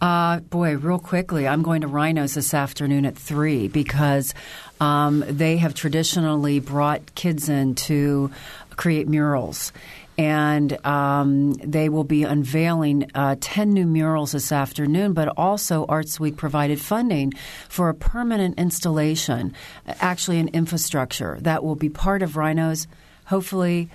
Uh, 0.00 0.40
boy, 0.40 0.76
real 0.76 0.98
quickly, 0.98 1.46
I'm 1.46 1.62
going 1.62 1.82
to 1.82 1.88
Rhinos 1.88 2.34
this 2.34 2.54
afternoon 2.54 3.04
at 3.04 3.16
3 3.16 3.68
because 3.68 4.34
um, 4.80 5.24
they 5.28 5.56
have 5.56 5.74
traditionally 5.74 6.60
brought 6.60 7.14
kids 7.14 7.48
in 7.48 7.74
to 7.74 8.30
create 8.76 9.08
murals. 9.08 9.72
And 10.16 10.84
um, 10.84 11.52
they 11.54 11.88
will 11.88 12.02
be 12.02 12.24
unveiling 12.24 13.08
uh, 13.14 13.36
10 13.40 13.72
new 13.72 13.86
murals 13.86 14.32
this 14.32 14.50
afternoon, 14.50 15.12
but 15.12 15.28
also 15.36 15.86
Arts 15.86 16.18
Week 16.18 16.36
provided 16.36 16.80
funding 16.80 17.32
for 17.68 17.88
a 17.88 17.94
permanent 17.94 18.58
installation, 18.58 19.54
actually, 19.86 20.40
an 20.40 20.48
infrastructure 20.48 21.38
that 21.42 21.62
will 21.62 21.76
be 21.76 21.88
part 21.88 22.22
of 22.22 22.36
Rhinos, 22.36 22.88
hopefully 23.26 23.90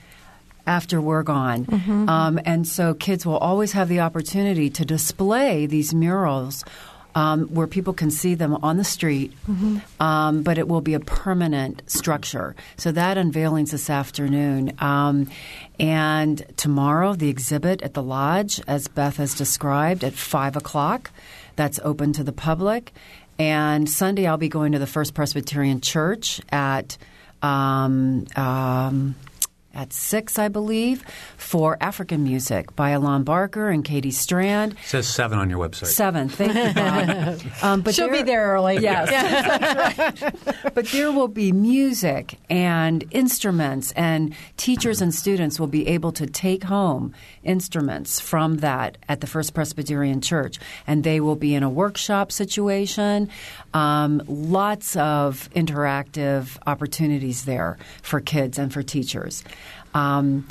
after 0.66 1.02
we're 1.02 1.24
gone. 1.24 1.66
Um, 2.10 2.40
and 2.46 2.68
so 2.68 2.94
kids 2.94 3.26
will 3.26 3.38
always 3.38 3.74
have 3.74 3.90
the 3.90 4.00
opportunity 4.00 4.70
to 4.72 4.86
display 4.86 5.66
these 5.66 5.94
murals 5.94 6.64
um, 7.16 7.48
where 7.48 7.68
people 7.68 7.94
can 7.94 8.10
see 8.10 8.34
them 8.36 8.56
on 8.64 8.78
the 8.78 8.84
street, 8.84 9.34
um, 10.00 10.42
but 10.44 10.58
it 10.58 10.68
will 10.68 10.82
be 10.82 10.94
a 10.94 11.00
permanent 11.00 11.84
structure. 11.86 12.56
So 12.78 12.92
that 12.92 13.18
unveiling's 13.18 13.72
this 13.72 13.90
afternoon. 13.90 14.74
Um, 14.80 15.30
and 15.80 16.44
tomorrow, 16.58 17.14
the 17.14 17.30
exhibit 17.30 17.82
at 17.82 17.94
the 17.94 18.04
lodge, 18.04 18.62
as 18.68 18.88
Beth 18.88 19.18
has 19.18 19.36
described, 19.36 20.04
at 20.04 20.14
5 20.14 20.56
o'clock. 20.56 21.12
That's 21.56 21.80
open 21.84 22.14
to 22.14 22.24
the 22.24 22.34
public. 22.34 22.94
And 23.38 23.90
Sunday, 23.90 24.26
I'll 24.28 24.38
be 24.38 24.50
going 24.50 24.72
to 24.72 24.80
the 24.80 24.88
First 24.88 25.14
Presbyterian 25.14 25.82
Church 25.82 26.42
at. 26.52 26.98
Um, 27.42 28.26
um, 28.38 29.16
at 29.74 29.92
six, 29.92 30.38
I 30.38 30.48
believe, 30.48 31.04
for 31.38 31.78
African 31.82 32.24
music 32.24 32.76
by 32.76 32.92
Alon 32.92 33.24
Barker 33.24 33.70
and 33.70 33.84
Katie 33.84 34.12
Strand. 34.12 34.74
It 34.74 34.78
says 34.86 35.08
seven 35.08 35.40
on 35.40 35.50
your 35.50 35.60
website. 35.60 35.88
Seven, 35.88 36.30
thank 36.30 36.54
you, 36.54 36.74
Bob. 36.74 37.42
um, 37.64 37.82
but 37.82 37.96
She'll 37.96 38.10
be 38.10 38.22
there 38.24 38.48
early. 38.54 38.78
Yes, 38.80 39.10
that's 39.10 40.22
right. 40.54 40.74
But 40.74 40.88
there 40.88 41.12
will 41.12 41.28
be 41.28 41.52
music 41.52 42.38
and 42.50 43.04
instruments, 43.12 43.92
and 43.94 44.36
teachers 44.58 45.02
and 45.02 45.14
students 45.14 45.60
will 45.60 45.68
be 45.68 45.88
able 45.88 46.12
to 46.14 46.28
take 46.28 46.64
home 46.64 47.14
instruments 47.44 48.20
from 48.20 48.58
that 48.58 48.98
at 49.08 49.22
the 49.22 49.28
First 49.28 49.54
Presbyterian 49.54 50.22
Church, 50.22 50.60
and 50.88 51.04
they 51.04 51.20
will 51.20 51.36
be 51.36 51.56
in 51.56 51.64
a 51.64 51.70
workshop 51.70 52.32
situation. 52.32 53.30
Um, 53.74 54.22
lots 54.28 54.96
of 54.96 55.50
interactive 55.56 56.58
opportunities 56.66 57.46
there 57.46 57.78
for 58.02 58.20
kids 58.20 58.58
and 58.58 58.72
for 58.74 58.84
teachers. 58.84 59.44
Um, 59.94 60.48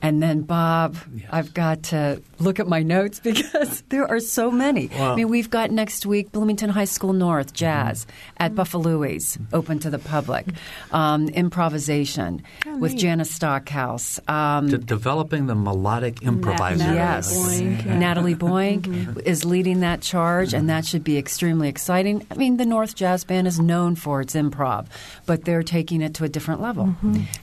and 0.00 0.22
then, 0.22 0.42
Bob, 0.42 0.96
I've 1.30 1.52
got 1.54 1.82
to 1.84 2.22
look 2.40 2.60
at 2.60 2.68
my 2.68 2.82
notes 2.82 3.20
because 3.24 3.82
there 3.88 4.06
are 4.06 4.20
so 4.20 4.50
many. 4.50 4.90
I 4.92 5.14
mean, 5.14 5.28
we've 5.28 5.50
got 5.50 5.70
next 5.70 6.06
week 6.06 6.32
Bloomington 6.32 6.70
High 6.70 6.84
School 6.84 7.12
North 7.12 7.52
Jazz 7.52 8.06
at 8.38 8.54
Buffalo's, 8.54 9.38
open 9.52 9.78
to 9.80 9.90
the 9.90 9.98
public. 9.98 10.46
Um, 10.92 11.28
improvisation 11.28 12.42
with 12.78 12.96
Janis 12.96 13.30
Stockhouse. 13.30 14.20
Um, 14.28 14.68
De- 14.68 14.78
developing 14.78 15.46
the 15.46 15.54
melodic 15.54 16.22
improviser. 16.22 16.78
Natalie 16.78 16.96
yes. 16.96 17.36
Boeyink, 17.36 17.84
yeah. 17.84 17.98
Natalie 17.98 18.34
Boeyink 18.34 19.22
is 19.26 19.44
leading 19.44 19.80
that 19.80 20.00
charge, 20.00 20.54
and 20.54 20.68
that 20.70 20.84
should 20.84 21.04
be 21.04 21.16
extremely 21.18 21.68
exciting. 21.68 22.26
I 22.30 22.34
mean, 22.34 22.56
the 22.56 22.66
North 22.66 22.94
Jazz 22.94 23.24
Band 23.24 23.46
is 23.46 23.60
known 23.60 23.94
for 23.94 24.20
its 24.20 24.34
improv, 24.34 24.86
but 25.26 25.44
they're 25.44 25.62
taking 25.62 26.02
it 26.02 26.14
to 26.14 26.24
a 26.24 26.28
different 26.28 26.60
level, 26.60 26.94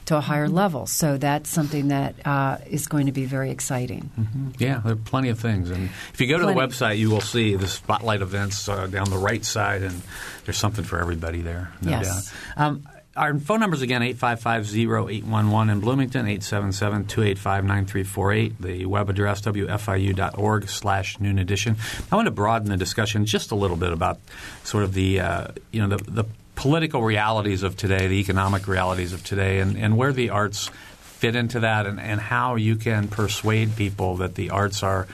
to 0.06 0.16
a 0.16 0.20
higher 0.20 0.48
level. 0.48 0.86
So 0.86 1.16
that's 1.16 1.48
something 1.50 1.88
that 1.88 2.14
uh, 2.26 2.58
is 2.68 2.86
going 2.86 3.06
to 3.06 3.12
be 3.12 3.24
very 3.24 3.50
exciting. 3.50 4.10
Yeah, 4.58 4.80
there 4.86 4.94
are 4.94 4.96
plenty 4.96 5.28
of 5.28 5.38
things. 5.38 5.70
And 5.70 5.90
if 6.12 6.20
you 6.20 6.26
go 6.26 6.38
to 6.38 6.44
Plenty. 6.44 6.60
the 6.60 6.66
website, 6.66 6.98
you 6.98 7.10
will 7.10 7.20
see 7.20 7.54
the 7.56 7.68
spotlight 7.68 8.22
events 8.22 8.68
uh, 8.68 8.86
down 8.86 9.10
the 9.10 9.18
right 9.18 9.44
side, 9.44 9.82
and 9.82 10.00
there's 10.44 10.58
something 10.58 10.84
for 10.84 10.98
everybody 10.98 11.42
there, 11.42 11.72
no 11.82 11.90
Yes. 11.90 12.32
Um, 12.56 12.88
our 13.16 13.36
phone 13.38 13.60
numbers 13.60 13.82
again, 13.82 14.02
855-0811 14.02 15.72
in 15.72 15.80
Bloomington, 15.80 16.26
877-285-9348. 16.26 18.52
The 18.60 18.86
web 18.86 19.08
address, 19.08 19.40
wfiu.org 19.40 20.68
slash 20.68 21.18
noon 21.18 21.38
edition. 21.38 21.76
I 22.12 22.16
want 22.16 22.26
to 22.26 22.32
broaden 22.32 22.68
the 22.68 22.76
discussion 22.76 23.24
just 23.24 23.52
a 23.52 23.54
little 23.54 23.78
bit 23.78 23.92
about 23.92 24.20
sort 24.64 24.84
of 24.84 24.92
the, 24.92 25.20
uh, 25.20 25.46
you 25.72 25.80
know, 25.80 25.96
the, 25.96 26.10
the 26.10 26.24
political 26.56 27.02
realities 27.02 27.62
of 27.62 27.76
today, 27.76 28.06
the 28.06 28.20
economic 28.20 28.68
realities 28.68 29.12
of 29.12 29.22
today, 29.24 29.60
and, 29.60 29.76
and 29.78 29.96
where 29.96 30.12
the 30.12 30.30
arts 30.30 30.70
fit 31.16 31.34
into 31.34 31.60
that 31.60 31.86
and, 31.86 31.98
and 31.98 32.20
how 32.20 32.56
you 32.56 32.76
can 32.76 33.08
persuade 33.08 33.74
people 33.74 34.16
that 34.16 34.34
the 34.34 34.50
arts 34.50 34.82
are 34.82 35.06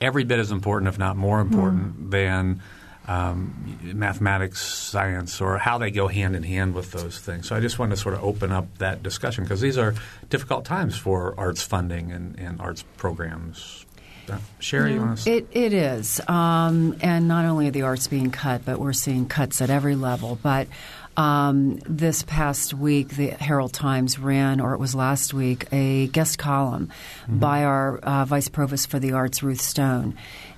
every 0.00 0.24
bit 0.24 0.38
as 0.38 0.50
important, 0.50 0.88
if 0.88 0.98
not 0.98 1.16
more 1.16 1.40
important, 1.40 2.10
than 2.10 2.60
um, 3.08 3.78
mathematics, 3.82 4.62
science, 4.62 5.40
or 5.40 5.56
how 5.56 5.78
they 5.78 5.90
go 5.90 6.08
hand 6.08 6.36
in 6.36 6.42
hand 6.42 6.74
with 6.74 6.92
those 6.92 7.18
things. 7.18 7.48
So 7.48 7.56
I 7.56 7.60
just 7.60 7.78
want 7.78 7.90
to 7.90 7.96
sort 7.96 8.14
of 8.14 8.22
open 8.22 8.52
up 8.52 8.66
that 8.78 9.02
discussion 9.02 9.44
because 9.44 9.60
these 9.62 9.78
are 9.78 9.94
difficult 10.28 10.66
times 10.66 10.98
for 10.98 11.34
arts 11.38 11.62
funding 11.62 12.12
and, 12.12 12.38
and 12.38 12.60
arts 12.60 12.84
programs. 12.98 13.86
Uh, 14.28 14.38
Sherry, 14.58 14.92
you 14.92 15.00
want 15.00 15.18
to? 15.18 15.30
It, 15.30 15.48
it 15.50 15.72
is. 15.72 16.20
Um, 16.28 16.96
and 17.00 17.26
not 17.26 17.46
only 17.46 17.68
are 17.68 17.72
the 17.72 17.82
arts 17.82 18.06
being 18.06 18.30
cut, 18.30 18.64
but 18.64 18.78
we're 18.78 18.92
seeing 18.92 19.26
cuts 19.26 19.60
at 19.60 19.70
every 19.70 19.96
level. 19.96 20.38
But 20.40 20.68
um, 21.20 21.78
this 22.02 22.22
past 22.22 22.68
week, 22.72 23.08
the 23.20 23.28
Herald 23.48 23.72
Times 23.72 24.18
ran, 24.18 24.60
or 24.60 24.74
it 24.74 24.80
was 24.80 24.94
last 24.94 25.34
week, 25.34 25.60
a 25.72 26.06
guest 26.16 26.38
column 26.38 26.86
by 27.28 27.64
our 27.64 27.98
uh, 27.98 28.24
Vice 28.24 28.48
Provost 28.48 28.88
for 28.90 29.00
the 29.00 29.12
Arts, 29.12 29.42
Ruth 29.42 29.60
Stone. 29.60 30.14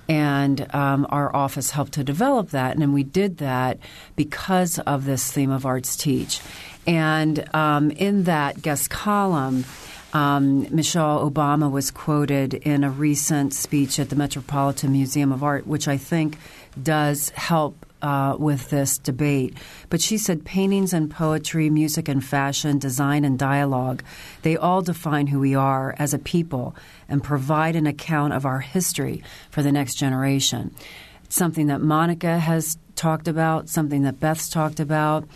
And 0.07 0.57
um, 0.73 1.05
our 1.09 1.29
office 1.35 1.71
helped 1.71 1.93
to 1.93 2.03
develop 2.03 2.49
that, 2.49 2.75
and 2.77 2.93
we 2.93 3.03
did 3.03 3.37
that 3.37 3.77
because 4.15 4.79
of 4.79 5.05
this 5.05 5.31
theme 5.31 5.51
of 5.51 5.65
Arts 5.65 5.95
Teach. 5.95 6.41
And 6.85 7.35
um, 7.53 7.91
in 7.91 8.23
that 8.23 8.61
guest 8.61 8.89
column, 8.89 9.65
Um, 10.13 10.67
Michelle 10.69 11.25
Obama 11.25 11.71
was 11.71 11.89
quoted 11.89 12.53
in 12.53 12.83
a 12.83 12.91
recent 12.91 13.51
speech 13.51 13.99
at 13.99 14.09
the 14.09 14.15
Metropolitan 14.15 14.91
Museum 14.91 15.31
of 15.33 15.41
Art, 15.41 15.65
which 15.65 15.87
I 15.87 15.97
think 15.97 16.37
does 16.77 17.31
help 17.33 17.73
uh, 18.03 18.35
with 18.37 18.69
this 18.69 18.97
debate. 18.97 19.57
But 19.89 20.01
she 20.01 20.17
said 20.17 20.45
paintings 20.45 20.93
and 20.93 21.09
poetry, 21.09 21.69
music 21.69 22.07
and 22.07 22.23
fashion, 22.23 22.77
design 22.77 23.23
and 23.23 23.39
dialogue, 23.39 24.03
they 24.41 24.57
all 24.57 24.81
define 24.81 25.27
who 25.27 25.39
we 25.39 25.55
are 25.55 25.95
as 25.97 26.13
a 26.13 26.19
people 26.19 26.75
and 27.07 27.23
provide 27.23 27.75
an 27.75 27.87
account 27.87 28.33
of 28.33 28.45
our 28.45 28.59
history 28.59 29.23
for 29.49 29.63
the 29.63 29.71
next 29.71 29.95
generation. 29.95 30.75
It's 31.23 31.35
something 31.35 31.67
that 31.67 31.79
Monika 31.79 32.37
has 32.37 32.77
talked 32.95 33.27
about, 33.27 33.69
something 33.69 34.03
that 34.03 34.19
Beth's 34.19 34.49
talked 34.49 34.79
about. 34.79 35.27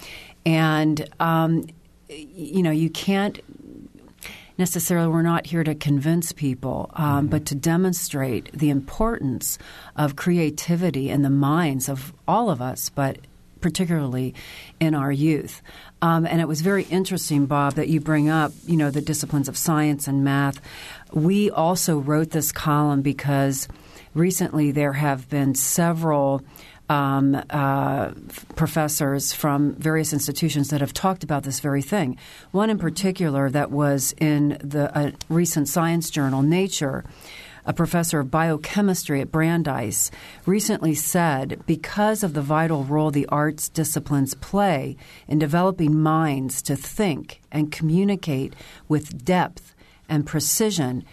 And, 0.45 1.07
um, 1.20 1.68
you 2.09 2.61
know, 2.63 2.72
you 2.72 2.89
can't 2.89 3.39
necessarily 4.58 5.08
we're 5.08 5.22
not 5.22 5.45
here 5.47 5.64
to 5.64 5.76
convince 5.76 6.32
people, 6.32 6.89
um, 6.93 7.05
mm-hmm. 7.05 7.28
but 7.28 7.45
to 7.47 7.55
demonstrate 7.55 8.51
the 8.51 8.70
importance 8.70 9.58
of 9.95 10.16
creativity 10.16 11.10
in 11.10 11.22
the 11.22 11.30
minds 11.30 11.89
of 11.89 12.14
all 12.28 12.49
of 12.49 12.62
us, 12.62 12.89
but 12.89 13.18
particularly 13.62 14.34
in 14.80 14.93
our 14.93 15.12
youth. 15.12 15.62
Um, 16.01 16.26
and 16.26 16.39
it 16.39 16.47
was 16.47 16.62
very 16.62 16.84
interesting, 16.84 17.47
Bob, 17.47 17.74
that 17.74 17.88
you 17.88 17.99
bring 17.99 18.30
up, 18.30 18.51
you 18.66 18.78
know, 18.78 18.91
the 18.91 19.01
disciplines 19.01 19.49
of 19.49 19.58
science 19.58 20.08
and 20.08 20.24
math. 20.24 20.62
We 21.12 21.49
also 21.49 21.97
wrote 21.97 22.32
this 22.32 22.51
column 22.51 23.01
because 23.01 23.68
recently 24.14 24.72
there 24.72 24.93
have 24.93 25.30
been 25.30 25.55
several 25.55 26.43
um, 26.89 27.41
uh, 27.49 28.11
professors 28.55 29.33
from 29.33 29.73
various 29.75 30.13
institutions 30.13 30.69
that 30.69 30.81
have 30.81 30.93
talked 30.93 31.23
about 31.23 31.43
this 31.43 31.59
very 31.59 31.81
thing. 31.81 32.17
One 32.51 32.69
in 32.69 32.77
particular 32.77 33.49
that 33.49 33.71
was 33.71 34.13
in 34.19 34.57
the 34.61 35.13
recent 35.29 35.67
science 35.67 36.09
journal, 36.09 36.41
Nature, 36.41 37.03
a 37.65 37.73
professor 37.73 38.19
of 38.19 38.31
biochemistry 38.31 39.19
at 39.19 39.31
Brandeis, 39.31 40.09
recently 40.45 40.95
said 40.95 41.61
because 41.65 42.23
of 42.23 42.33
the 42.33 42.41
vital 42.41 42.85
role 42.85 43.11
the 43.11 43.25
arts 43.25 43.67
disciplines 43.67 44.33
play 44.35 44.95
in 45.27 45.38
developing 45.38 45.99
minds 45.99 46.61
to 46.61 46.77
think 46.77 47.41
and 47.51 47.71
communicate 47.71 48.55
with 48.88 49.25
depth 49.25 49.75
and 50.07 50.25
precision, 50.25 51.03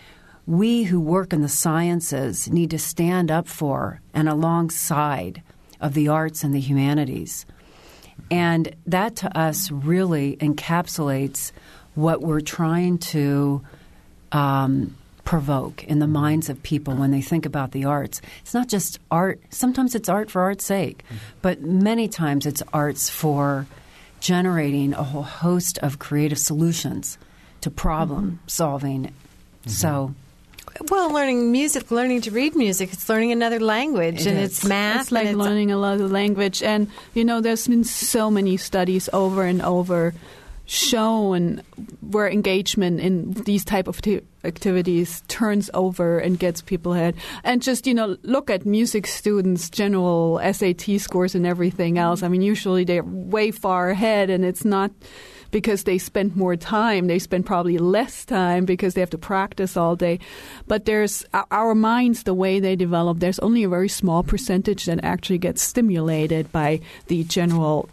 we 0.46 0.84
who 0.84 1.00
work 1.00 1.32
in 1.32 1.42
the 1.42 1.48
sciences 1.48 2.48
need 2.48 2.70
to 2.70 2.78
stand 2.78 3.32
up 3.32 3.48
for 3.48 4.00
and 4.12 4.28
alongside 4.28 5.42
of 5.84 5.92
the 5.92 6.08
arts 6.08 6.42
and 6.42 6.54
the 6.54 6.60
humanities. 6.60 7.44
And 8.30 8.74
that 8.86 9.16
to 9.16 9.38
us 9.38 9.70
really 9.70 10.36
encapsulates 10.38 11.52
what 11.94 12.22
we're 12.22 12.40
trying 12.40 12.96
to 12.98 13.62
um, 14.32 14.96
provoke 15.24 15.84
in 15.84 15.98
the 15.98 16.06
minds 16.06 16.48
of 16.48 16.62
people 16.62 16.94
when 16.94 17.10
they 17.10 17.20
think 17.20 17.44
about 17.44 17.72
the 17.72 17.84
arts. 17.84 18.22
It's 18.40 18.54
not 18.54 18.68
just 18.68 18.98
art, 19.10 19.40
sometimes 19.50 19.94
it's 19.94 20.08
art 20.08 20.30
for 20.30 20.40
art's 20.40 20.64
sake, 20.64 21.04
but 21.42 21.60
many 21.60 22.08
times 22.08 22.46
it's 22.46 22.62
arts 22.72 23.10
for 23.10 23.66
generating 24.20 24.94
a 24.94 25.02
whole 25.02 25.22
host 25.22 25.76
of 25.78 25.98
creative 25.98 26.38
solutions 26.38 27.18
to 27.60 27.70
problem 27.70 28.40
solving. 28.46 29.04
Mm-hmm. 29.04 29.70
So 29.70 30.14
well, 30.90 31.12
learning 31.12 31.52
music, 31.52 31.90
learning 31.90 32.22
to 32.22 32.30
read 32.30 32.54
music, 32.56 32.92
it's 32.92 33.08
learning 33.08 33.32
another 33.32 33.60
language, 33.60 34.22
it 34.22 34.26
and 34.26 34.38
is. 34.38 34.58
it's 34.58 34.64
math. 34.64 35.02
It's 35.02 35.12
like 35.12 35.26
it's 35.26 35.36
learning 35.36 35.70
another 35.70 36.08
language, 36.08 36.62
and 36.62 36.90
you 37.14 37.24
know, 37.24 37.40
there's 37.40 37.68
been 37.68 37.84
so 37.84 38.30
many 38.30 38.56
studies 38.56 39.08
over 39.12 39.44
and 39.44 39.62
over 39.62 40.14
shown 40.66 41.60
where 42.00 42.28
engagement 42.28 42.98
in 42.98 43.32
these 43.44 43.64
type 43.64 43.86
of 43.86 44.00
t- 44.00 44.22
activities 44.44 45.22
turns 45.28 45.70
over 45.74 46.18
and 46.18 46.38
gets 46.38 46.62
people 46.62 46.94
ahead 46.94 47.14
and 47.44 47.60
just 47.60 47.86
you 47.86 47.92
know 47.92 48.16
look 48.22 48.48
at 48.48 48.64
music 48.64 49.06
students 49.06 49.68
general 49.68 50.40
SAT 50.52 50.98
scores 50.98 51.34
and 51.34 51.46
everything 51.46 51.98
else 51.98 52.22
i 52.22 52.28
mean 52.28 52.40
usually 52.40 52.82
they're 52.82 53.02
way 53.04 53.50
far 53.50 53.90
ahead 53.90 54.30
and 54.30 54.42
it's 54.42 54.64
not 54.64 54.90
because 55.54 55.84
they 55.84 55.98
spend 55.98 56.34
more 56.34 56.56
time. 56.56 57.06
They 57.06 57.20
spend 57.20 57.46
probably 57.46 57.78
less 57.78 58.24
time 58.24 58.64
because 58.64 58.94
they 58.94 59.00
have 59.00 59.10
to 59.10 59.18
practice 59.18 59.76
all 59.76 59.94
day. 59.94 60.18
But 60.66 60.84
there's 60.84 61.24
our 61.32 61.76
minds, 61.76 62.24
the 62.24 62.34
way 62.34 62.58
they 62.58 62.74
develop, 62.74 63.20
there's 63.20 63.38
only 63.38 63.62
a 63.62 63.68
very 63.68 63.88
small 63.88 64.24
percentage 64.24 64.86
that 64.86 64.98
actually 65.04 65.38
gets 65.38 65.62
stimulated 65.62 66.50
by 66.50 66.80
the 67.06 67.22
general 67.22 67.88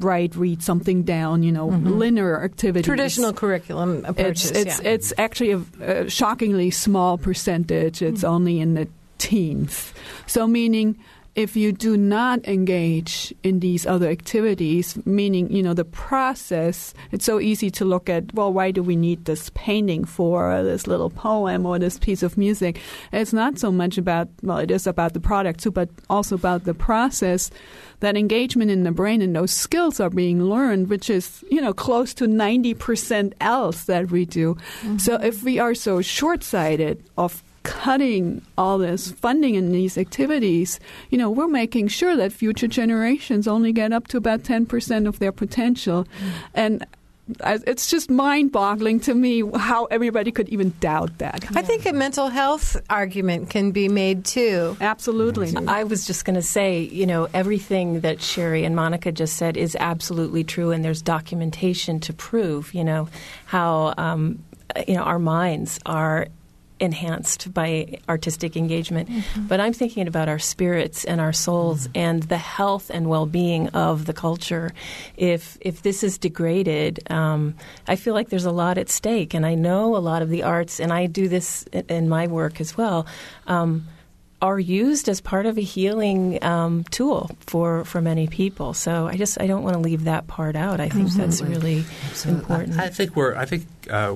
write, 0.00 0.36
read 0.36 0.62
something 0.62 1.02
down, 1.02 1.42
you 1.42 1.50
know, 1.50 1.70
mm-hmm. 1.70 1.96
linear 1.96 2.44
activity. 2.44 2.84
Traditional 2.84 3.32
curriculum 3.32 4.04
approaches. 4.04 4.50
It's, 4.50 4.58
it's, 4.58 4.82
yeah. 4.82 4.90
it's 4.90 5.12
actually 5.16 5.52
a, 5.52 5.60
a 5.80 6.10
shockingly 6.10 6.70
small 6.70 7.16
percentage. 7.16 8.02
It's 8.02 8.20
mm-hmm. 8.20 8.34
only 8.34 8.60
in 8.60 8.74
the 8.74 8.86
teens. 9.16 9.94
So, 10.26 10.46
meaning 10.46 10.98
if 11.38 11.54
you 11.54 11.70
do 11.70 11.96
not 11.96 12.44
engage 12.48 13.32
in 13.44 13.60
these 13.60 13.86
other 13.86 14.08
activities, 14.08 14.98
meaning, 15.06 15.48
you 15.52 15.62
know, 15.62 15.72
the 15.72 15.84
process, 15.84 16.92
it's 17.12 17.24
so 17.24 17.38
easy 17.38 17.70
to 17.70 17.84
look 17.84 18.10
at, 18.10 18.34
well, 18.34 18.52
why 18.52 18.72
do 18.72 18.82
we 18.82 18.96
need 18.96 19.24
this 19.24 19.48
painting 19.54 20.04
for, 20.04 20.64
this 20.64 20.88
little 20.88 21.10
poem 21.10 21.64
or 21.64 21.78
this 21.78 21.96
piece 21.96 22.24
of 22.24 22.36
music? 22.36 22.80
It's 23.12 23.32
not 23.32 23.56
so 23.56 23.70
much 23.70 23.96
about, 23.96 24.28
well, 24.42 24.58
it 24.58 24.72
is 24.72 24.84
about 24.84 25.12
the 25.12 25.20
product 25.20 25.60
too, 25.60 25.70
but 25.70 25.88
also 26.10 26.34
about 26.34 26.64
the 26.64 26.74
process. 26.74 27.52
That 28.00 28.16
engagement 28.16 28.72
in 28.72 28.82
the 28.82 28.90
brain 28.90 29.22
and 29.22 29.36
those 29.36 29.52
skills 29.52 30.00
are 30.00 30.10
being 30.10 30.42
learned, 30.42 30.88
which 30.88 31.08
is, 31.08 31.44
you 31.52 31.60
know, 31.60 31.72
close 31.72 32.14
to 32.14 32.26
90% 32.26 33.32
else 33.40 33.84
that 33.84 34.10
we 34.10 34.24
do. 34.24 34.56
Mm-hmm. 34.56 34.98
So 34.98 35.14
if 35.14 35.44
we 35.44 35.60
are 35.60 35.74
so 35.74 36.02
short 36.02 36.42
sighted 36.42 37.00
of 37.16 37.44
cutting 37.68 38.40
all 38.56 38.78
this 38.78 39.12
funding 39.12 39.54
in 39.54 39.72
these 39.72 39.98
activities, 39.98 40.80
you 41.10 41.18
know, 41.18 41.28
we're 41.28 41.46
making 41.46 41.86
sure 41.88 42.16
that 42.16 42.32
future 42.32 42.66
generations 42.66 43.46
only 43.46 43.72
get 43.74 43.92
up 43.92 44.08
to 44.08 44.16
about 44.16 44.42
10% 44.42 45.06
of 45.06 45.18
their 45.18 45.32
potential. 45.32 46.04
Mm. 46.04 46.32
And 46.54 46.86
it's 47.44 47.90
just 47.90 48.08
mind 48.08 48.52
boggling 48.52 49.00
to 49.00 49.12
me 49.12 49.42
how 49.54 49.84
everybody 49.86 50.32
could 50.32 50.48
even 50.48 50.72
doubt 50.80 51.18
that. 51.18 51.44
I 51.54 51.60
think 51.60 51.84
a 51.84 51.92
mental 51.92 52.28
health 52.28 52.80
argument 52.88 53.50
can 53.50 53.70
be 53.70 53.86
made 53.86 54.24
too. 54.24 54.74
Absolutely. 54.80 55.54
I 55.66 55.84
was 55.84 56.06
just 56.06 56.24
going 56.24 56.36
to 56.36 56.42
say, 56.42 56.80
you 56.80 57.04
know, 57.04 57.28
everything 57.34 58.00
that 58.00 58.22
Sherry 58.22 58.64
and 58.64 58.74
Monika 58.74 59.12
just 59.12 59.36
said 59.36 59.58
is 59.58 59.76
absolutely 59.78 60.42
true, 60.42 60.70
and 60.70 60.82
there's 60.82 61.02
documentation 61.02 62.00
to 62.00 62.14
prove, 62.14 62.72
you 62.72 62.84
know, 62.84 63.10
how. 63.44 63.92
Um, 63.98 64.42
you 64.86 64.94
know, 64.94 65.02
our 65.02 65.18
minds 65.18 65.80
are 65.86 66.28
enhanced 66.80 67.52
by 67.52 67.98
artistic 68.08 68.56
engagement. 68.56 69.08
Mm-hmm. 69.08 69.46
But 69.46 69.60
I'm 69.60 69.72
thinking 69.72 70.08
about 70.08 70.28
our 70.28 70.38
spirits 70.38 71.04
and 71.04 71.20
our 71.20 71.32
souls 71.32 71.88
mm-hmm. 71.88 71.98
and 71.98 72.22
the 72.24 72.38
health 72.38 72.90
and 72.90 73.08
well-being 73.08 73.68
of 73.68 74.06
the 74.06 74.12
culture. 74.12 74.72
If 75.16 75.58
if 75.60 75.82
this 75.82 76.02
is 76.02 76.18
degraded, 76.18 77.10
um, 77.10 77.54
I 77.86 77.96
feel 77.96 78.14
like 78.14 78.28
there's 78.28 78.46
a 78.46 78.52
lot 78.52 78.78
at 78.78 78.88
stake. 78.88 79.34
And 79.34 79.44
I 79.44 79.54
know 79.54 79.96
a 79.96 79.98
lot 79.98 80.22
of 80.22 80.28
the 80.28 80.42
arts, 80.42 80.80
and 80.80 80.92
I 80.92 81.06
do 81.06 81.28
this 81.28 81.64
in 81.88 82.08
my 82.08 82.26
work 82.26 82.60
as 82.60 82.76
well. 82.76 83.06
Um, 83.46 83.86
are 84.40 84.58
used 84.58 85.08
as 85.08 85.20
part 85.20 85.46
of 85.46 85.58
a 85.58 85.62
healing 85.62 86.42
um, 86.44 86.84
tool 86.84 87.30
for, 87.40 87.84
for 87.84 88.00
many 88.00 88.28
people. 88.28 88.72
So 88.72 89.08
I 89.08 89.16
just 89.16 89.40
I 89.40 89.46
don't 89.46 89.64
want 89.64 89.74
to 89.74 89.80
leave 89.80 90.04
that 90.04 90.26
part 90.26 90.54
out. 90.54 90.80
I 90.80 90.88
think 90.88 91.10
that's 91.10 91.42
really 91.42 91.84
Absolutely. 92.10 92.40
important. 92.40 92.78
I, 92.78 92.84
I, 92.84 92.88
think 92.90 93.16
we're 93.16 93.34
I 93.34 93.46
think 93.46 93.66
uh, 93.90 94.14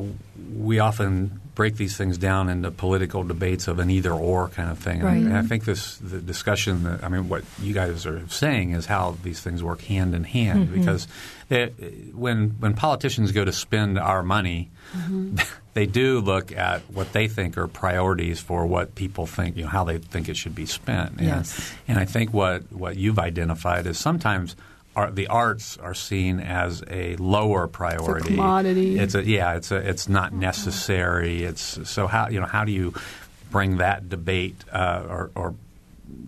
we 0.54 0.78
often 0.78 1.40
break 1.54 1.76
these 1.76 1.96
things 1.96 2.16
down 2.16 2.48
into 2.48 2.70
political 2.70 3.24
debates 3.24 3.68
of 3.68 3.78
an 3.78 3.90
either 3.90 4.12
or 4.12 4.48
kind 4.48 4.70
of 4.70 4.78
thing. 4.78 5.02
Right. 5.02 5.16
And 5.16 5.36
I 5.36 5.42
think 5.42 5.64
this 5.64 5.98
the 5.98 6.20
discussion 6.20 6.84
that 6.84 7.04
I 7.04 7.08
mean 7.08 7.28
what 7.28 7.44
you 7.60 7.74
guys 7.74 8.06
are 8.06 8.26
saying 8.28 8.72
is 8.72 8.86
how 8.86 9.16
these 9.22 9.40
things 9.40 9.62
work 9.62 9.82
hand 9.82 10.14
in 10.14 10.24
hand 10.24 10.68
mm-hmm. 10.68 10.78
because 10.78 11.08
it, 11.50 12.14
when 12.14 12.50
when 12.60 12.74
politicians 12.74 13.32
go 13.32 13.44
to 13.44 13.52
spend 13.52 13.98
our 13.98 14.22
money 14.22 14.70
mm-hmm. 14.96 15.36
they 15.74 15.86
do 15.86 16.20
look 16.20 16.52
at 16.52 16.82
what 16.90 17.12
they 17.12 17.28
think 17.28 17.56
are 17.56 17.66
priorities 17.66 18.40
for 18.40 18.66
what 18.66 18.94
people 18.94 19.26
think 19.26 19.56
you 19.56 19.62
know 19.62 19.68
how 19.68 19.84
they 19.84 19.98
think 19.98 20.28
it 20.28 20.36
should 20.36 20.54
be 20.54 20.66
spent. 20.66 21.18
And, 21.18 21.26
yes. 21.26 21.74
and 21.88 21.98
I 21.98 22.04
think 22.04 22.32
what 22.32 22.70
what 22.72 22.96
you've 22.96 23.18
identified 23.18 23.86
is 23.86 23.98
sometimes 23.98 24.56
are, 24.94 25.10
the 25.10 25.28
arts 25.28 25.78
are 25.78 25.94
seen 25.94 26.38
as 26.40 26.82
a 26.90 27.16
lower 27.16 27.66
priority. 27.66 28.18
It's 28.18 28.26
a 28.26 28.28
commodity. 28.28 28.98
It's 28.98 29.14
a 29.14 29.24
yeah. 29.24 29.54
It's 29.54 29.70
a 29.70 29.76
it's 29.76 30.08
not 30.08 30.32
necessary. 30.32 31.44
It's 31.44 31.88
so 31.88 32.06
how 32.06 32.28
you 32.28 32.40
know 32.40 32.46
how 32.46 32.64
do 32.64 32.72
you 32.72 32.94
bring 33.50 33.78
that 33.78 34.08
debate 34.08 34.64
uh, 34.72 35.04
or, 35.08 35.30
or 35.34 35.54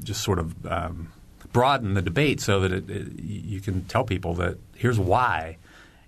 just 0.03 0.22
sort 0.22 0.38
of 0.38 0.66
um, 0.66 1.12
broaden 1.53 1.95
the 1.95 2.03
debate 2.03 2.40
so 2.40 2.61
that 2.61 2.72
it, 2.72 2.90
it, 2.90 3.18
you 3.18 3.61
can 3.61 3.84
tell 3.84 4.05
people 4.05 4.34
that 4.34 4.59
here's 4.76 4.99
why 4.99 5.57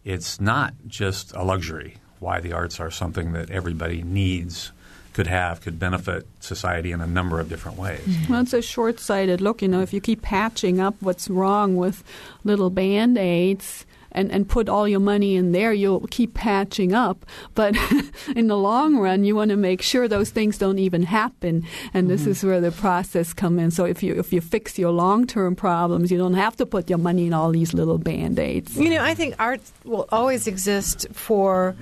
it's 0.05 0.41
not 0.41 0.75
just 0.87 1.33
a 1.35 1.43
luxury. 1.43 1.97
Why 2.19 2.41
the 2.41 2.53
arts 2.53 2.81
are 2.81 2.91
something 2.91 3.33
that 3.33 3.51
everybody 3.51 4.03
needs 4.03 4.73
could 5.17 5.27
have 5.27 5.63
could 5.63 5.79
benefit 5.79 6.27
society 6.41 6.93
in 6.93 7.01
a 7.01 7.07
number 7.07 7.41
of 7.41 7.49
different 7.49 7.79
ways. 7.79 8.01
Mm-hmm. 8.01 8.33
Well, 8.33 8.43
it's 8.43 8.53
a 8.53 8.61
short-sighted 8.61 9.41
look. 9.41 9.63
You 9.63 9.69
know, 9.69 9.81
if 9.81 9.95
you 9.95 10.01
keep 10.01 10.21
patching 10.21 10.79
up 10.79 10.95
what's 11.01 11.31
wrong 11.31 11.75
with 11.77 12.05
little 12.45 12.69
band 12.69 13.17
aids 13.17 13.87
and, 14.13 14.31
and 14.31 14.47
put 14.47 14.69
all 14.69 14.87
your 14.87 15.01
money 15.01 15.37
in 15.37 15.53
there, 15.53 15.73
you'll 15.73 16.07
keep 16.11 16.35
patching 16.35 16.93
up. 16.93 17.25
But 17.55 17.77
in 18.37 18.49
the 18.49 18.59
long 18.59 18.99
run, 18.99 19.25
you 19.25 19.35
want 19.35 19.51
to 19.53 19.57
make 19.57 19.81
sure 19.81 20.07
those 20.07 20.29
things 20.29 20.59
don't 20.59 20.79
even 20.79 21.03
happen. 21.03 21.65
And 21.95 22.11
this 22.11 22.23
mm-hmm. 22.23 22.31
is 22.33 22.45
where 22.45 22.61
the 22.61 22.73
process 22.73 23.33
come 23.33 23.59
in. 23.59 23.71
So 23.71 23.87
if 23.87 24.03
you 24.03 24.19
if 24.19 24.35
you 24.35 24.43
fix 24.43 24.79
your 24.79 24.91
long 24.91 25.27
term 25.27 25.57
problems, 25.57 26.11
you 26.11 26.19
don't 26.19 26.35
have 26.35 26.57
to 26.57 26.67
put 26.67 26.91
your 26.91 26.99
money 26.99 27.27
in 27.29 27.33
all 27.33 27.53
these 27.53 27.73
little 27.73 27.97
band 27.97 28.39
aids. 28.39 28.77
You 28.77 28.91
know, 28.91 29.03
I 29.03 29.15
think 29.15 29.35
art 29.39 29.63
will 29.85 30.09
always 30.11 30.47
exist 30.47 31.07
for 31.13 31.75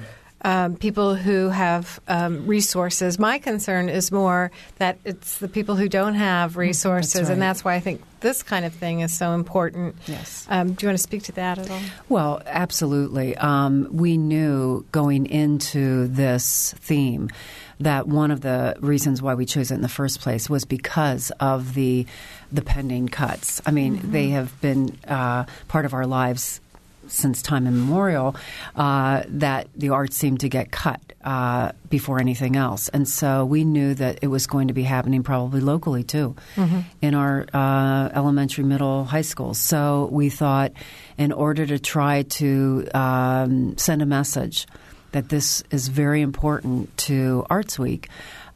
um, 0.45 0.77
people 0.77 1.15
who 1.15 1.49
have 1.49 1.99
um, 2.07 2.47
resources. 2.47 3.19
My 3.19 3.39
concern 3.39 3.89
is 3.89 4.13
more 4.13 4.51
that 4.77 4.99
it's 5.05 5.39
the 5.39 5.49
people 5.49 5.75
who 5.75 5.89
don't 5.89 6.15
have 6.15 6.53
mm, 6.53 6.57
resources, 6.57 7.15
that's 7.15 7.25
right. 7.25 7.33
and 7.33 7.43
that's 7.43 7.65
why 7.65 7.75
I 7.75 7.81
think 7.81 8.03
this 8.21 8.43
kind 8.43 8.65
of 8.65 8.73
thing 8.73 9.01
is 9.01 9.17
so 9.17 9.33
important. 9.33 9.97
Yes. 10.07 10.47
Um, 10.49 10.75
do 10.75 10.85
you 10.85 10.89
want 10.89 10.99
to 10.99 11.03
speak 11.03 11.25
to 11.25 11.33
that 11.33 11.59
at 11.59 11.71
all? 11.71 11.81
Well, 12.09 12.43
absolutely. 12.47 13.37
Um, 13.37 13.89
we 13.91 14.19
knew 14.19 14.85
going 14.93 15.27
into 15.27 16.09
this 16.09 16.75
theme 16.79 17.31
that 17.81 18.07
one 18.07 18.31
of 18.31 18.41
the 18.41 18.77
reasons 18.81 19.21
why 19.21 19.35
we 19.35 19.47
chose 19.47 19.71
it 19.71 19.75
in 19.75 19.81
the 19.81 19.89
first 19.89 20.21
place 20.21 20.49
was 20.49 20.65
because 20.65 21.33
of 21.41 21.75
the 21.75 22.07
the 22.53 22.63
pending 22.63 23.09
cuts. 23.09 23.61
I 23.67 23.73
mean, 23.73 23.99
mm-hmm. 23.99 24.13
they 24.13 24.29
have 24.29 24.61
been 24.61 24.97
uh, 25.09 25.45
part 25.67 25.85
of 25.85 25.93
our 25.93 26.07
lives 26.07 26.61
since 27.09 27.43
time 27.43 27.67
immemorial 27.67 28.37
uh, 28.77 29.23
that 29.29 29.69
the 29.77 29.91
arts 29.91 30.17
seemed 30.17 30.41
to 30.41 30.49
get 30.49 30.71
cut 30.71 31.01
uh, 31.25 31.73
before 31.89 32.19
anything 32.19 32.57
else. 32.57 32.89
And 32.89 33.09
so 33.09 33.45
we 33.45 33.65
knew 33.65 33.95
that 33.95 34.19
it 34.23 34.29
was 34.29 34.47
going 34.47 34.69
to 34.69 34.75
be 34.75 34.83
happening 34.83 35.23
probably 35.23 35.61
locally 35.61 36.05
too 36.05 36.37
mm-hmm. 36.57 36.81
in 37.01 37.15
our 37.15 37.47
uh, 37.53 38.11
elementary, 38.15 38.65
middle, 38.65 39.05
high 39.05 39.23
schools. 39.23 39.59
So 39.59 40.09
we 40.13 40.31
thought 40.31 40.73
in 41.17 41.33
order 41.33 41.67
to 41.67 41.79
try 41.79 42.23
to 42.23 42.89
um, 42.95 43.77
send 43.79 44.03
a 44.03 44.07
message 44.07 44.67
that 45.13 45.29
this 45.29 45.63
is 45.71 45.89
very 45.89 46.23
important 46.23 46.95
to 46.97 47.47
Arts 47.49 47.79
Week, 47.79 48.09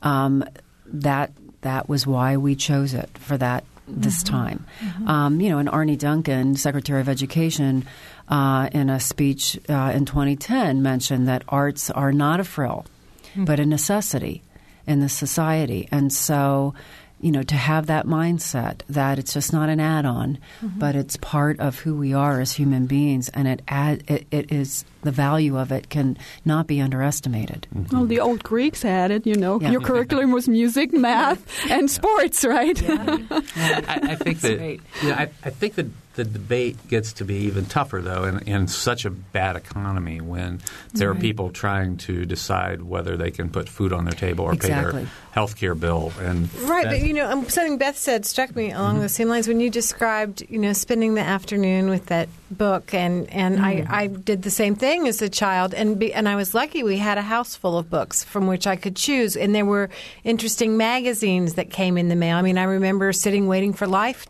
um, 0.02 0.44
that 0.86 1.32
that 1.60 1.88
was 1.88 2.06
why 2.06 2.36
we 2.36 2.54
chose 2.54 2.94
it 2.94 3.10
for 3.18 3.36
that 3.36 3.64
this 3.86 4.22
mm-hmm. 4.22 4.34
time. 4.34 4.66
Mm-hmm. 4.80 5.08
Um, 5.08 5.40
you 5.40 5.48
know, 5.50 5.58
and 5.58 5.68
Arne 5.68 5.96
Duncan, 5.96 6.56
Secretary 6.56 7.00
of 7.00 7.08
Education, 7.08 7.86
uh, 8.28 8.68
in 8.72 8.90
a 8.90 9.00
speech 9.00 9.58
uh, 9.68 9.92
in 9.94 10.04
2010 10.04 10.82
mentioned 10.82 11.28
that 11.28 11.42
arts 11.48 11.90
are 11.90 12.12
not 12.12 12.40
a 12.40 12.44
frill, 12.44 12.86
mm-hmm. 13.30 13.44
but 13.44 13.58
a 13.58 13.66
necessity 13.66 14.42
in 14.86 15.00
the 15.00 15.08
society. 15.08 15.88
And 15.90 16.12
so, 16.12 16.74
you 17.20 17.32
know, 17.32 17.42
to 17.42 17.54
have 17.54 17.86
that 17.86 18.06
mindset 18.06 18.82
that 18.88 19.18
it's 19.18 19.32
just 19.32 19.52
not 19.52 19.68
an 19.68 19.80
add-on, 19.80 20.38
mm-hmm. 20.60 20.78
but 20.78 20.94
it's 20.94 21.16
part 21.16 21.58
of 21.58 21.78
who 21.80 21.96
we 21.96 22.12
are 22.14 22.40
as 22.40 22.52
human 22.52 22.86
beings, 22.86 23.28
and 23.30 23.48
it, 23.48 23.62
add, 23.66 24.04
it, 24.08 24.26
it 24.30 24.52
is 24.52 24.84
the 25.02 25.10
value 25.10 25.58
of 25.58 25.72
it 25.72 25.88
can 25.88 26.16
not 26.44 26.66
be 26.66 26.80
underestimated. 26.80 27.66
Mm-hmm. 27.74 27.96
Well, 27.96 28.06
the 28.06 28.20
old 28.20 28.44
Greeks 28.44 28.82
had 28.82 29.10
it. 29.10 29.26
You 29.26 29.34
know, 29.34 29.60
yeah. 29.60 29.70
your 29.70 29.80
curriculum 29.80 30.32
was 30.32 30.48
music, 30.48 30.92
math, 30.92 31.46
and 31.70 31.90
sports, 31.90 32.44
right? 32.44 32.80
Yeah. 32.80 33.18
I, 33.30 34.00
I, 34.02 34.14
think 34.14 34.40
that. 34.40 34.78
Yeah, 35.02 35.14
I, 35.14 35.22
I 35.44 35.50
think 35.50 35.74
that 35.74 35.86
the 36.18 36.24
debate 36.24 36.76
gets 36.88 37.12
to 37.12 37.24
be 37.24 37.36
even 37.36 37.64
tougher, 37.64 38.02
though, 38.02 38.24
in, 38.24 38.40
in 38.40 38.66
such 38.66 39.04
a 39.04 39.10
bad 39.10 39.54
economy 39.54 40.20
when 40.20 40.60
there 40.92 41.12
right. 41.12 41.16
are 41.16 41.20
people 41.20 41.50
trying 41.50 41.96
to 41.96 42.26
decide 42.26 42.82
whether 42.82 43.16
they 43.16 43.30
can 43.30 43.48
put 43.48 43.68
food 43.68 43.92
on 43.92 44.04
their 44.04 44.14
table 44.14 44.44
or 44.44 44.52
exactly. 44.52 44.92
pay 44.92 44.98
their 44.98 45.10
health 45.30 45.56
care 45.56 45.76
bill. 45.76 46.12
And 46.18 46.52
right, 46.62 46.86
but 46.86 47.02
you 47.02 47.14
know, 47.14 47.30
um, 47.30 47.48
something 47.48 47.78
Beth 47.78 47.96
said 47.96 48.26
struck 48.26 48.56
me 48.56 48.72
along 48.72 48.94
mm-hmm. 48.94 49.02
the 49.02 49.08
same 49.08 49.28
lines 49.28 49.46
when 49.46 49.60
you 49.60 49.70
described, 49.70 50.42
you 50.48 50.58
know, 50.58 50.72
spending 50.72 51.14
the 51.14 51.20
afternoon 51.20 51.88
with 51.88 52.06
that 52.06 52.28
book, 52.50 52.92
and 52.92 53.30
and 53.30 53.58
mm-hmm. 53.58 53.92
I, 53.92 54.02
I 54.02 54.06
did 54.08 54.42
the 54.42 54.50
same 54.50 54.74
thing 54.74 55.06
as 55.06 55.22
a 55.22 55.28
child, 55.28 55.72
and 55.72 56.00
be, 56.00 56.12
and 56.12 56.28
I 56.28 56.34
was 56.34 56.52
lucky 56.52 56.82
we 56.82 56.96
had 56.96 57.16
a 57.16 57.22
house 57.22 57.54
full 57.54 57.78
of 57.78 57.88
books 57.88 58.24
from 58.24 58.48
which 58.48 58.66
I 58.66 58.74
could 58.74 58.96
choose, 58.96 59.36
and 59.36 59.54
there 59.54 59.64
were 59.64 59.88
interesting 60.24 60.76
magazines 60.76 61.54
that 61.54 61.70
came 61.70 61.96
in 61.96 62.08
the 62.08 62.16
mail. 62.16 62.38
I 62.38 62.42
mean, 62.42 62.58
I 62.58 62.64
remember 62.64 63.12
sitting 63.12 63.46
waiting 63.46 63.72
for 63.72 63.86
Life 63.86 64.26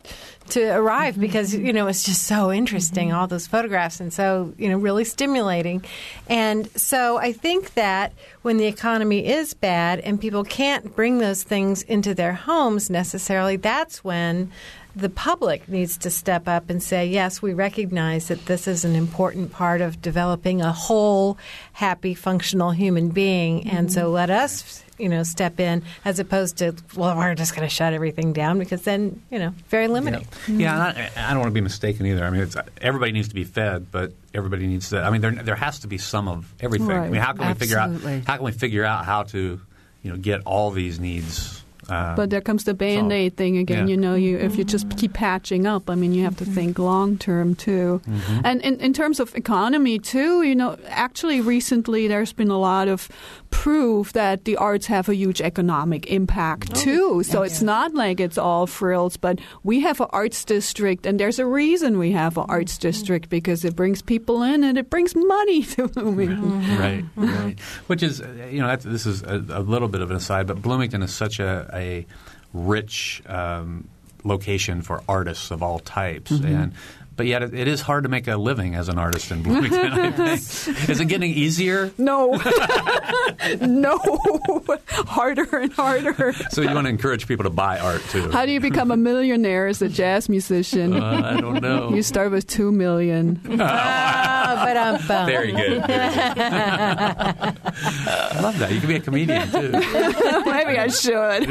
to 0.49 0.69
arrive 0.71 1.15
mm-hmm. 1.15 1.23
because 1.23 1.55
you 1.55 1.73
know 1.73 1.87
it's 1.87 2.05
just 2.05 2.25
so 2.25 2.53
interesting 2.53 3.09
mm-hmm. 3.09 3.19
all 3.19 3.27
those 3.27 3.47
photographs 3.47 4.01
and 4.01 4.13
so 4.13 4.53
you 4.59 4.69
know 4.69 4.77
really 4.77 5.05
stimulating 5.05 5.85
and 6.29 6.71
so 6.79 7.19
i 7.19 7.33
think 7.33 7.75
that 7.75 8.13
when 8.43 8.57
the 8.57 8.67
economy 8.67 9.27
is 9.27 9.55
bad 9.55 10.01
and 10.01 10.21
people 10.21 10.45
can't 10.45 10.95
bring 10.97 11.19
those 11.19 11.43
things 11.43 11.83
into 11.83 12.15
their 12.15 12.33
homes 12.33 12.91
necessarily 12.91 13.57
that's 13.57 14.03
when 14.03 14.51
the 14.97 15.09
public 15.09 15.69
needs 15.69 15.97
to 15.97 16.11
step 16.11 16.49
up 16.49 16.69
and 16.69 16.83
say, 16.83 17.07
yes, 17.07 17.41
we 17.41 17.55
recognize 17.55 18.29
that 18.29 18.47
this 18.47 18.67
is 18.67 18.85
an 18.85 18.97
important 18.97 19.53
part 19.53 19.81
of 19.81 20.03
developing 20.03 20.61
a 20.61 20.73
whole, 20.73 21.39
happy, 21.73 22.15
functional 22.15 22.73
human 22.73 23.11
being. 23.11 23.61
Mm-hmm. 23.61 23.77
And 23.77 23.93
so 23.93 24.05
mm-hmm. 24.05 24.15
let 24.15 24.31
us 24.31 24.83
you 24.99 25.09
know, 25.09 25.23
step 25.23 25.61
in 25.61 25.83
as 26.05 26.19
opposed 26.19 26.59
to, 26.59 26.75
well, 26.97 27.17
we're 27.17 27.35
just 27.35 27.55
going 27.55 27.67
to 27.67 27.75
shut 27.75 27.93
everything 27.93 28.33
down 28.33 28.59
because 28.59 28.83
then, 28.83 29.23
you 29.31 29.39
know, 29.39 29.55
very 29.69 29.89
limiting. 29.89 30.21
Yeah, 30.21 30.27
mm-hmm. 30.27 30.61
yeah 30.61 31.11
I, 31.17 31.31
I, 31.31 31.31
don't 31.31 31.41
want 31.41 31.51
to 31.51 31.55
be 31.55 31.61
mistaken 31.61 32.07
either. 32.07 32.25
I 32.25 32.31
mean, 32.31 32.49
everybody 32.81 33.13
needs 33.13 33.29
to 33.29 33.35
be 33.35 33.45
fed, 33.45 33.91
but 33.91 34.13
everybody 34.35 34.67
needs 34.67 34.91
to. 34.91 35.03
I 35.03 35.11
mean, 35.11 35.21
there 35.21 35.33
there 35.33 35.57
has 35.57 35.81
to 35.81 35.89
be 35.89 35.99
some 35.99 36.29
of 36.29 36.53
everything. 36.61 36.89
Right. 36.89 37.07
I 37.07 37.11
mean, 37.11 37.21
how 37.21 37.33
can 37.33 37.45
Absolutely. 37.45 37.55
we 37.55 37.59
figure 37.59 37.79
out 37.79 38.27
how 38.27 38.37
can 38.37 38.45
we 38.45 38.53
figure 38.53 38.85
out 38.85 39.05
how 39.05 39.23
to, 39.25 39.61
you 40.03 40.11
know, 40.11 40.17
get 40.17 40.43
all 40.45 40.71
these 40.71 40.99
needs 40.99 41.59
uh, 41.89 42.15
but 42.15 42.29
there 42.31 42.41
comes 42.41 42.65
the 42.65 42.75
band 42.75 43.11
aid 43.13 43.37
thing 43.37 43.57
again. 43.57 43.89
Yeah. 43.89 43.93
You 43.93 43.97
know, 43.97 44.15
you 44.15 44.37
if 44.39 44.57
you 44.57 44.65
just 44.65 44.95
keep 44.99 45.15
patching 45.15 45.67
up, 45.67 45.89
I 45.89 45.95
mean, 45.95 46.13
you 46.13 46.23
have 46.25 46.37
to 46.37 46.45
think 46.45 46.79
long 46.79 47.17
term 47.17 47.55
too. 47.55 48.03
Mm-hmm. 48.07 48.41
And 48.45 48.61
in, 48.61 48.81
in 48.81 48.93
terms 48.93 49.21
of 49.21 49.35
economy 49.35 49.99
too, 49.99 50.43
you 50.43 50.55
know, 50.55 50.77
actually 50.89 51.41
recently 51.41 52.07
there's 52.07 52.33
been 52.33 52.51
a 52.51 52.59
lot 52.59 52.89
of 52.89 53.09
proof 53.51 54.13
that 54.13 54.45
the 54.45 54.57
arts 54.57 54.87
have 54.87 55.09
a 55.09 55.15
huge 55.15 55.41
economic 55.41 56.07
impact 56.07 56.71
oh, 56.75 56.81
too. 56.81 57.23
So 57.23 57.41
yeah, 57.41 57.47
it's 57.47 57.61
yeah. 57.61 57.67
not 57.67 57.95
like 57.95 58.21
it's 58.21 58.39
all 58.39 58.67
frills, 58.67 59.17
but 59.17 59.41
we 59.63 59.81
have 59.81 60.01
an 60.01 60.09
arts 60.11 60.45
district, 60.45 61.07
and 61.07 61.19
there's 61.19 61.39
a 61.39 61.47
reason 61.47 61.99
we 61.99 62.13
have 62.13 62.37
an 62.37 62.47
arts 62.49 62.75
mm-hmm. 62.75 62.89
district 62.89 63.29
because 63.29 63.65
it 63.65 63.77
brings 63.77 64.03
people 64.03 64.43
in 64.43 64.65
and 64.65 64.79
it 64.79 64.91
brings 64.91 65.15
money 65.15 65.63
to 65.75 65.89
Bloomington. 65.89 66.63
Mm-hmm. 66.63 66.79
Right, 66.79 67.05
right. 67.17 67.61
Which 67.87 68.03
is, 68.03 68.21
you 68.51 68.61
know, 68.61 68.75
this 68.77 69.07
is 69.07 69.23
a, 69.23 69.45
a, 69.51 69.61
little 69.61 69.89
bit 69.89 70.01
of 70.01 70.11
an 70.11 70.17
aside, 70.17 70.47
but 70.47 70.63
Bloomington 70.63 71.03
is 71.03 71.15
such 71.15 71.41
a, 71.41 71.69
a 71.73 72.07
rich. 72.53 73.23
Um, 73.27 73.89
location 74.25 74.83
for 74.83 75.03
artists 75.09 75.51
of 75.51 75.63
all 75.63 75.79
types. 75.79 76.33
Mm-hmm. 76.33 76.55
And 76.55 76.73
but 77.19 77.27
yet 77.27 77.43
it, 77.43 77.53
it 77.53 77.69
is 77.69 77.81
hard 77.83 78.05
to 78.05 78.09
make 78.09 78.27
a 78.29 78.37
living 78.37 78.77
as 78.77 78.89
an 78.89 78.97
artist 78.97 79.31
in 79.33 79.43
Bloomington. 79.43 79.93
I 79.93 80.11
think. 80.13 80.41
Is 80.89 81.01
it 81.01 81.07
getting 81.07 81.33
easier? 81.33 81.91
No, 81.99 82.31
no, 83.61 83.99
harder 84.89 85.59
and 85.59 85.73
harder. 85.73 86.33
So 86.51 86.63
you 86.63 86.73
want 86.73 86.87
to 86.87 86.91
encourage 86.91 87.27
people 87.27 87.43
to 87.43 87.51
buy 87.51 87.81
art 87.81 88.03
too? 88.11 88.31
How 88.31 88.47
do 88.47 88.53
you 88.53 88.61
become 88.61 88.93
a 88.93 88.97
millionaire 88.97 89.67
as 89.67 89.83
a 89.83 89.89
jazz 89.89 90.29
musician? 90.29 90.95
Uh, 90.95 91.35
I 91.37 91.41
don't 91.41 91.61
know. 91.61 91.91
You 91.93 92.05
start 92.05 92.31
with 92.31 92.47
two 92.47 92.71
million. 92.71 93.41
ah, 93.61 94.63
but 94.65 94.77
I'm. 94.77 95.27
Very 95.27 95.51
good. 95.53 95.83
I 95.83 97.55
love 98.41 98.59
that. 98.61 98.71
You 98.73 98.79
can 98.79 98.89
be 98.89 98.97
a 98.97 99.01
comedian 99.01 99.51
too. 99.51 99.73
Maybe 99.73 100.79
I 100.79 100.87
should. 100.87 101.49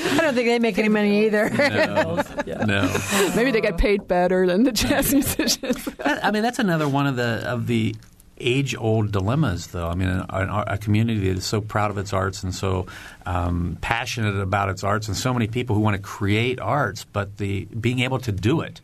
I 0.00 0.18
don't 0.18 0.34
think 0.34 0.48
they 0.48 0.58
make 0.58 0.78
any 0.78 0.88
money 0.88 1.26
either. 1.26 1.50
No, 1.50 2.22
yeah. 2.46 2.64
no. 2.64 2.96
Maybe 3.36 3.50
they 3.50 3.60
get 3.60 3.78
paid 3.78 4.08
better 4.08 4.46
than 4.46 4.64
the 4.64 4.72
jazz 4.72 5.12
musicians. 5.12 5.88
I 6.04 6.30
mean, 6.30 6.42
that's 6.42 6.58
another 6.58 6.88
one 6.88 7.06
of 7.06 7.16
the 7.16 7.42
of 7.46 7.66
the 7.66 7.94
age 8.38 8.74
old 8.76 9.12
dilemmas, 9.12 9.68
though. 9.68 9.88
I 9.88 9.94
mean, 9.94 10.08
a, 10.08 10.64
a, 10.66 10.78
community 10.78 11.28
that 11.28 11.38
is 11.38 11.44
so 11.44 11.60
proud 11.60 11.92
of 11.92 11.98
its 11.98 12.12
arts 12.12 12.42
and 12.42 12.52
so 12.52 12.86
um, 13.26 13.78
passionate 13.80 14.36
about 14.40 14.68
its 14.68 14.82
arts, 14.82 15.06
and 15.06 15.16
so 15.16 15.32
many 15.32 15.46
people 15.46 15.76
who 15.76 15.82
want 15.82 15.96
to 15.96 16.02
create 16.02 16.58
arts, 16.60 17.04
but 17.04 17.36
the 17.38 17.66
being 17.66 18.00
able 18.00 18.18
to 18.20 18.32
do 18.32 18.60
it 18.60 18.80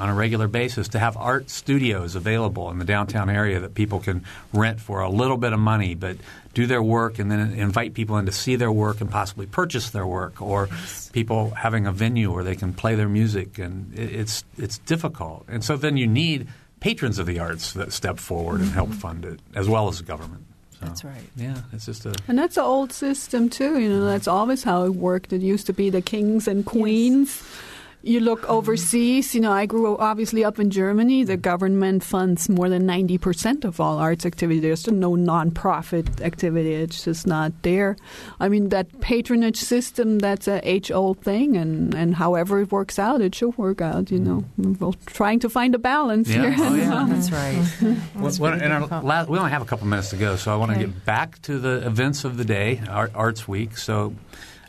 on 0.00 0.08
a 0.08 0.14
regular 0.14 0.48
basis 0.48 0.88
to 0.88 0.98
have 0.98 1.14
art 1.18 1.50
studios 1.50 2.14
available 2.14 2.70
in 2.70 2.78
the 2.78 2.86
downtown 2.86 3.28
area 3.28 3.60
that 3.60 3.74
people 3.74 4.00
can 4.00 4.24
rent 4.50 4.80
for 4.80 5.02
a 5.02 5.10
little 5.10 5.36
bit 5.36 5.52
of 5.52 5.60
money, 5.60 5.94
but 5.94 6.16
do 6.54 6.66
their 6.66 6.82
work 6.82 7.18
and 7.18 7.30
then 7.30 7.52
invite 7.52 7.92
people 7.92 8.16
in 8.16 8.24
to 8.24 8.32
see 8.32 8.56
their 8.56 8.72
work 8.72 9.02
and 9.02 9.10
possibly 9.10 9.44
purchase 9.44 9.90
their 9.90 10.06
work, 10.06 10.40
or 10.40 10.68
yes. 10.70 11.10
people 11.12 11.50
having 11.50 11.86
a 11.86 11.92
venue 11.92 12.32
where 12.32 12.42
they 12.42 12.56
can 12.56 12.72
play 12.72 12.94
their 12.94 13.10
music, 13.10 13.58
and 13.58 13.92
it's 13.96 14.42
it's 14.56 14.78
difficult. 14.78 15.44
And 15.48 15.62
so 15.62 15.76
then 15.76 15.98
you 15.98 16.06
need 16.06 16.48
patrons 16.80 17.18
of 17.18 17.26
the 17.26 17.38
arts 17.38 17.74
that 17.74 17.92
step 17.92 18.18
forward 18.18 18.62
and 18.62 18.70
help 18.70 18.88
mm-hmm. 18.88 18.98
fund 18.98 19.24
it, 19.26 19.38
as 19.54 19.68
well 19.68 19.88
as 19.88 19.98
the 19.98 20.04
government. 20.04 20.44
So, 20.80 20.86
that's 20.86 21.04
right. 21.04 21.28
Yeah, 21.36 21.58
it's 21.74 21.84
just 21.84 22.06
a 22.06 22.14
and 22.26 22.38
that's 22.38 22.56
an 22.56 22.64
old 22.64 22.90
system 22.90 23.50
too. 23.50 23.78
You 23.78 23.90
know, 23.90 24.06
that's 24.06 24.26
always 24.26 24.64
how 24.64 24.86
it 24.86 24.94
worked. 24.94 25.34
It 25.34 25.42
used 25.42 25.66
to 25.66 25.74
be 25.74 25.90
the 25.90 26.00
kings 26.00 26.48
and 26.48 26.64
queens. 26.64 27.42
Yes 27.42 27.69
you 28.02 28.20
look 28.20 28.48
overseas, 28.48 29.34
you 29.34 29.40
know, 29.40 29.52
I 29.52 29.66
grew 29.66 29.96
obviously 29.98 30.44
up 30.44 30.58
in 30.58 30.70
Germany. 30.70 31.24
The 31.24 31.36
government 31.36 32.02
funds 32.02 32.48
more 32.48 32.68
than 32.68 32.86
90% 32.86 33.64
of 33.64 33.78
all 33.80 33.98
arts 33.98 34.24
activity. 34.24 34.60
There's 34.60 34.86
no 34.86 35.12
nonprofit 35.16 36.20
activity. 36.22 36.72
It's 36.74 37.04
just 37.04 37.26
not 37.26 37.52
there. 37.62 37.96
I 38.38 38.48
mean, 38.48 38.70
that 38.70 39.00
patronage 39.00 39.56
system, 39.58 40.18
that's 40.18 40.48
a 40.48 40.66
age 40.68 40.90
old 40.90 41.20
thing, 41.20 41.56
and, 41.56 41.94
and 41.94 42.14
however 42.14 42.60
it 42.62 42.72
works 42.72 42.98
out, 42.98 43.20
it 43.20 43.34
should 43.34 43.56
work 43.58 43.80
out, 43.80 44.10
you 44.10 44.18
know. 44.18 44.44
Mm. 44.58 44.80
We're 44.80 44.92
trying 45.06 45.40
to 45.40 45.50
find 45.50 45.74
a 45.74 45.78
balance 45.78 46.28
Yeah. 46.28 46.50
here. 46.50 46.54
Oh, 46.58 46.74
yeah. 46.74 47.06
That's 47.08 47.30
right. 47.30 47.96
Well, 48.16 48.32
well, 48.40 48.60
in 48.62 48.72
our 48.72 48.86
la- 49.02 49.24
we 49.24 49.38
only 49.38 49.50
have 49.50 49.62
a 49.62 49.66
couple 49.66 49.86
minutes 49.86 50.10
to 50.10 50.16
go, 50.16 50.36
so 50.36 50.52
I 50.52 50.56
want 50.56 50.70
to 50.72 50.76
Okay. 50.78 50.86
get 50.86 51.04
back 51.04 51.42
to 51.42 51.58
the 51.58 51.86
events 51.86 52.24
of 52.24 52.36
the 52.36 52.44
day, 52.44 52.80
Art, 52.88 53.12
Arts 53.14 53.46
Week. 53.48 53.76
So, 53.76 54.14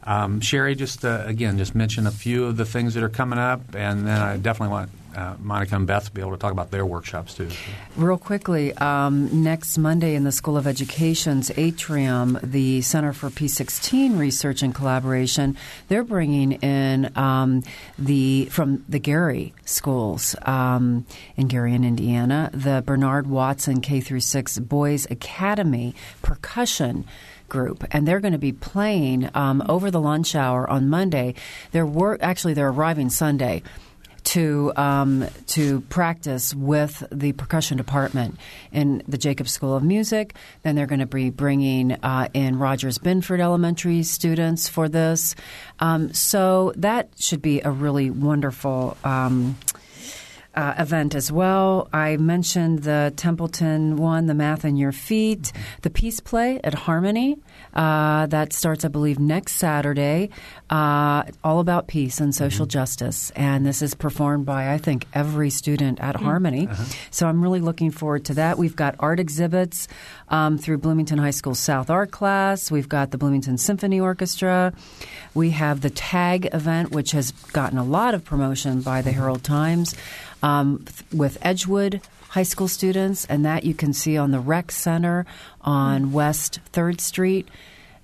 um, 0.04 0.42
Sherry, 0.42 0.76
just 0.76 1.06
uh, 1.06 1.24
again, 1.26 1.58
just 1.58 1.76
mention 1.76 2.08
a 2.08 2.12
few 2.12 2.46
of 2.46 2.58
the 2.58 2.66
things 2.66 2.94
that 2.96 3.04
are 3.04 3.10
coming 3.10 3.40
up, 3.40 3.76
and 3.76 4.08
then 4.08 4.22
I 4.22 4.38
definitely 4.38 4.74
want 4.74 4.90
uh, 5.16 5.36
Monika 5.36 5.74
and 5.74 5.86
Beth 5.86 6.06
to 6.06 6.12
be 6.12 6.22
able 6.22 6.32
to 6.32 6.38
talk 6.38 6.52
about 6.52 6.72
their 6.72 6.86
workshops 6.86 7.34
too. 7.34 7.50
Real 7.96 8.18
quickly, 8.18 8.74
um, 8.76 9.44
next 9.44 9.78
Monday 9.78 10.16
in 10.16 10.24
the 10.24 10.32
School 10.32 10.58
of 10.58 10.66
Education's 10.66 11.52
atrium, 11.58 12.40
the 12.42 12.82
Center 12.82 13.14
for 13.14 13.30
P16 13.30 14.18
Research 14.18 14.62
and 14.62 14.74
Collaboration, 14.74 15.58
they're 15.88 16.04
bringing 16.04 16.54
in 16.54 17.16
um, 17.18 17.64
the 18.00 18.46
from 18.46 18.86
the 18.88 19.00
Gary 19.00 19.54
schools 19.66 20.36
um, 20.44 21.06
in 21.36 21.48
Gary, 21.48 21.74
in 21.74 21.84
Indiana, 21.84 22.50
the 22.54 22.84
Bernard 22.86 23.28
Watson 23.28 23.82
K 23.82 24.00
through 24.00 24.22
six 24.22 24.60
Boys 24.60 25.06
Academy 25.12 25.94
percussion 26.22 27.06
group, 27.52 27.84
and 27.92 28.08
they're 28.08 28.22
going 28.22 28.32
to 28.32 28.40
be 28.40 28.54
playing 28.54 29.30
um, 29.36 29.62
over 29.68 29.92
the 29.92 30.00
lunch 30.00 30.34
hour 30.34 30.68
on 30.68 30.90
Monday. 30.90 31.36
They're 31.72 31.86
wor- 31.86 32.18
actually 32.22 32.56
they're 32.56 32.70
arriving 32.70 33.10
Sunday 33.12 33.62
to 34.24 34.72
um, 34.76 35.28
to 35.48 35.82
practice 35.82 36.56
with 36.56 37.04
the 37.12 37.34
percussion 37.34 37.78
department 37.78 38.40
in 38.72 39.04
the 39.08 39.18
Jacobs 39.18 39.52
School 39.52 39.76
of 39.76 39.84
Music. 39.84 40.34
Then 40.64 40.76
they're 40.76 40.88
going 40.88 41.00
to 41.00 41.06
be 41.06 41.30
bringing 41.30 41.92
uh, 41.92 42.30
in 42.34 42.58
Rogers 42.58 42.98
Binford 42.98 43.42
Elementary 43.42 44.04
students 44.04 44.70
for 44.70 44.88
this. 44.88 45.36
Um, 45.80 46.14
so 46.14 46.74
that 46.78 47.10
should 47.18 47.42
be 47.42 47.62
a 47.62 47.72
really 47.72 48.10
wonderful. 48.10 48.98
Um, 49.04 49.58
uh, 50.56 50.74
event 50.78 51.16
as 51.16 51.32
well. 51.32 51.88
I 51.94 52.18
mentioned 52.18 52.84
the 52.84 53.14
Templeton 53.16 53.96
one, 53.96 54.26
the 54.26 54.34
Math 54.34 54.66
in 54.66 54.76
Your 54.76 54.92
Feet, 54.92 55.52
the 55.82 55.90
Peace 55.90 56.20
Play 56.20 56.60
at 56.64 56.74
Harmony. 56.74 57.38
Uh, 57.74 58.26
that 58.28 58.52
starts, 58.52 58.84
I 58.84 58.90
believe, 58.90 59.18
next 59.18 59.54
Saturday. 59.54 60.30
Uh, 60.70 61.24
all 61.44 61.60
about 61.60 61.88
peace 61.88 62.20
and 62.20 62.36
social 62.36 62.66
justice. 62.66 63.32
And 63.36 63.66
this 63.66 63.82
is 63.82 63.94
performed 63.94 64.46
by, 64.46 64.74
I 64.74 64.78
think, 64.78 65.06
every 65.14 65.50
student 65.50 66.00
at 66.00 66.16
Harmony. 66.16 66.68
So 67.12 67.28
I'm 67.28 67.42
really 67.42 67.62
looking 67.62 67.92
forward 67.92 68.26
to 68.26 68.34
that. 68.36 68.58
We've 68.58 68.76
got 68.76 68.96
art 69.00 69.20
exhibits 69.20 69.88
um, 70.32 70.58
through 70.58 70.80
Bloomington 70.80 71.20
High 71.20 71.32
School 71.32 71.54
South 71.54 71.90
Art 71.90 72.10
Class. 72.10 72.72
We've 72.72 72.90
got 72.90 73.12
the 73.12 73.18
Bloomington 73.18 73.58
Symphony 73.58 74.00
Orchestra. 74.00 74.74
We 75.36 75.52
have 75.52 75.82
the 75.82 75.90
TAG 75.90 76.50
event, 76.54 76.92
which 76.92 77.12
has 77.12 77.32
gotten 77.54 77.78
a 77.78 77.84
lot 77.84 78.16
of 78.16 78.26
promotion 78.26 78.82
by 78.82 79.02
the 79.02 79.12
Herald 79.12 79.44
Times 79.44 79.94
um, 80.42 80.86
th- 80.86 81.04
with 81.14 81.38
Edgewood 81.42 82.02
high 82.30 82.44
school 82.44 82.70
students, 82.70 83.26
and 83.26 83.46
that 83.46 83.66
you 83.66 83.74
can 83.74 83.92
see 83.92 84.18
on 84.18 84.32
the 84.32 84.40
Rec 84.40 84.72
Center 84.72 85.26
on 85.60 86.14
West 86.14 86.62
Third 86.72 87.02
Street, 87.02 87.50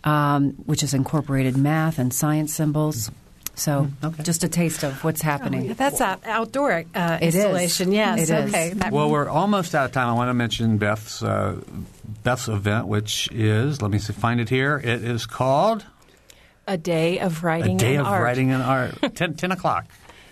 um, 0.03 0.51
which 0.65 0.81
has 0.81 0.93
incorporated 0.93 1.55
math 1.55 1.97
and 1.97 2.13
science 2.13 2.53
symbols. 2.53 3.09
So, 3.57 3.89
Okay. 4.03 4.21
just 4.23 4.43
a 4.43 4.47
taste 4.47 4.83
of 4.83 5.03
what's 5.03 5.21
happening. 5.21 5.73
That's 5.73 5.99
an 5.99 6.19
outdoor 6.25 6.83
uh, 6.93 7.17
It 7.19 7.29
is. 7.29 7.35
installation. 7.35 7.91
Yes. 7.91 8.19
It 8.19 8.21
is. 8.23 8.49
okay. 8.53 8.69
That- 8.75 8.91
Well, 8.93 9.09
we're 9.09 9.27
almost 9.27 9.73
out 9.73 9.85
of 9.85 9.91
time. 9.91 10.07
I 10.07 10.13
want 10.13 10.29
to 10.29 10.33
mention 10.35 10.77
Beth's 10.77 11.23
uh, 11.23 11.59
Beth's 12.23 12.47
event, 12.47 12.87
which 12.87 13.29
is 13.31 13.81
let 13.81 13.89
me 13.91 13.97
see, 13.97 14.13
find 14.13 14.39
it 14.39 14.49
here. 14.49 14.77
It 14.77 15.03
is 15.03 15.25
called 15.25 15.85
A 16.67 16.77
day 16.77 17.19
of 17.19 17.43
writing. 17.43 17.77
A 17.77 17.79
Day 17.79 17.95
of 17.95 18.05
art. 18.05 18.23
Writing 18.23 18.51
and 18.51 18.61
Art. 18.61 18.93
10, 19.15 19.33
10 19.35 19.51
o'clock. 19.51 19.85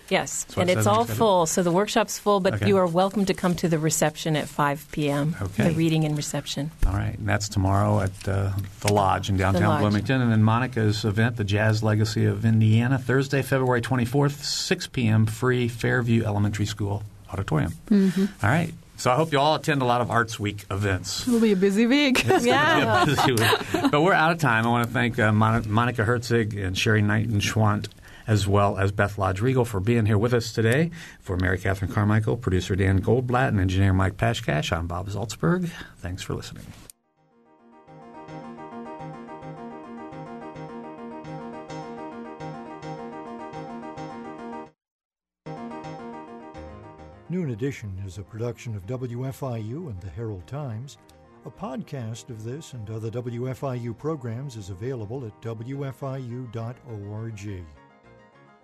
Yes, 0.08 0.46
what 0.54 0.62
and 0.68 0.70
it's 0.70 0.86
all 0.86 1.04
the 1.04 1.14
full. 1.14 1.46
So 1.46 1.62
the 1.62 1.72
workshop's 1.72 2.18
full, 2.18 2.40
but 2.40 2.54
Okay. 2.54 2.68
you 2.68 2.76
are 2.76 2.86
welcome 2.86 3.24
to 3.26 3.34
come 3.34 3.54
to 3.56 3.68
the 3.68 3.78
reception 3.78 4.36
at 4.36 4.46
5 4.48 4.88
p.m. 4.92 5.34
Okay. 5.42 5.68
The 5.68 5.74
reading 5.74 6.04
and 6.04 6.16
reception. 6.16 6.70
All 6.86 6.92
right, 6.92 7.18
and 7.18 7.28
that's 7.28 7.48
tomorrow 7.48 8.00
at 8.00 8.28
uh, 8.28 8.52
the 8.80 8.92
Lodge 8.92 9.28
in 9.28 9.36
downtown 9.36 9.64
Lodge. 9.68 9.80
Bloomington. 9.80 10.20
And 10.20 10.30
then 10.30 10.42
Monika's 10.42 11.04
event, 11.04 11.36
the 11.36 11.44
Jazz 11.44 11.82
Legacy 11.82 12.24
of 12.24 12.44
Indiana, 12.44 12.98
Thursday, 12.98 13.42
February 13.42 13.80
24th, 13.82 14.42
6 14.44 14.86
p.m., 14.88 15.26
free 15.26 15.68
Fairview 15.68 16.24
Elementary 16.24 16.66
School 16.66 17.02
auditorium. 17.32 17.72
Mm-hmm. 17.90 18.24
All 18.44 18.50
right. 18.50 18.72
So 18.98 19.10
I 19.10 19.16
hope 19.16 19.30
you 19.30 19.38
all 19.38 19.56
attend 19.56 19.82
a 19.82 19.84
lot 19.84 20.00
of 20.00 20.10
Arts 20.10 20.40
Week 20.40 20.64
events. 20.70 21.28
It'll 21.28 21.38
be 21.40 21.52
a 21.52 21.56
busy 21.56 21.86
week. 21.86 22.24
Yeah. 22.40 23.04
but 23.90 24.00
we're 24.00 24.14
out 24.14 24.32
of 24.32 24.38
time. 24.38 24.64
I 24.66 24.70
want 24.70 24.86
to 24.86 24.92
thank 24.94 25.18
uh, 25.18 25.32
Mon- 25.32 25.64
Monika 25.64 26.04
Herzig 26.06 26.56
and 26.56 26.78
Sherry 26.78 27.02
Knight 27.02 27.26
and 27.26 27.42
Schwant, 27.42 27.88
as 28.26 28.46
well 28.46 28.78
as 28.78 28.92
Beth 28.92 29.18
Lodge 29.18 29.40
Rigal 29.40 29.66
for 29.66 29.80
being 29.80 30.06
here 30.06 30.18
with 30.18 30.34
us 30.34 30.52
today. 30.52 30.90
For 31.20 31.36
Mary 31.36 31.58
Catherine 31.58 31.92
Carmichael, 31.92 32.36
producer 32.36 32.76
Dan 32.76 33.00
Goldblatt, 33.00 33.48
and 33.48 33.60
engineer 33.60 33.92
Mike 33.92 34.16
Pashkash, 34.16 34.76
I'm 34.76 34.86
Bob 34.86 35.08
Zaltsberg. 35.08 35.70
Thanks 35.98 36.22
for 36.22 36.34
listening. 36.34 36.64
Noon 47.28 47.50
Edition 47.50 48.00
is 48.06 48.18
a 48.18 48.22
production 48.22 48.76
of 48.76 48.86
WFIU 48.86 49.90
and 49.90 50.00
the 50.00 50.08
Herald 50.08 50.46
Times. 50.46 50.96
A 51.44 51.50
podcast 51.50 52.30
of 52.30 52.44
this 52.44 52.72
and 52.72 52.88
other 52.88 53.10
WFIU 53.10 53.98
programs 53.98 54.56
is 54.56 54.70
available 54.70 55.24
at 55.26 55.42
WFIU.org. 55.42 56.56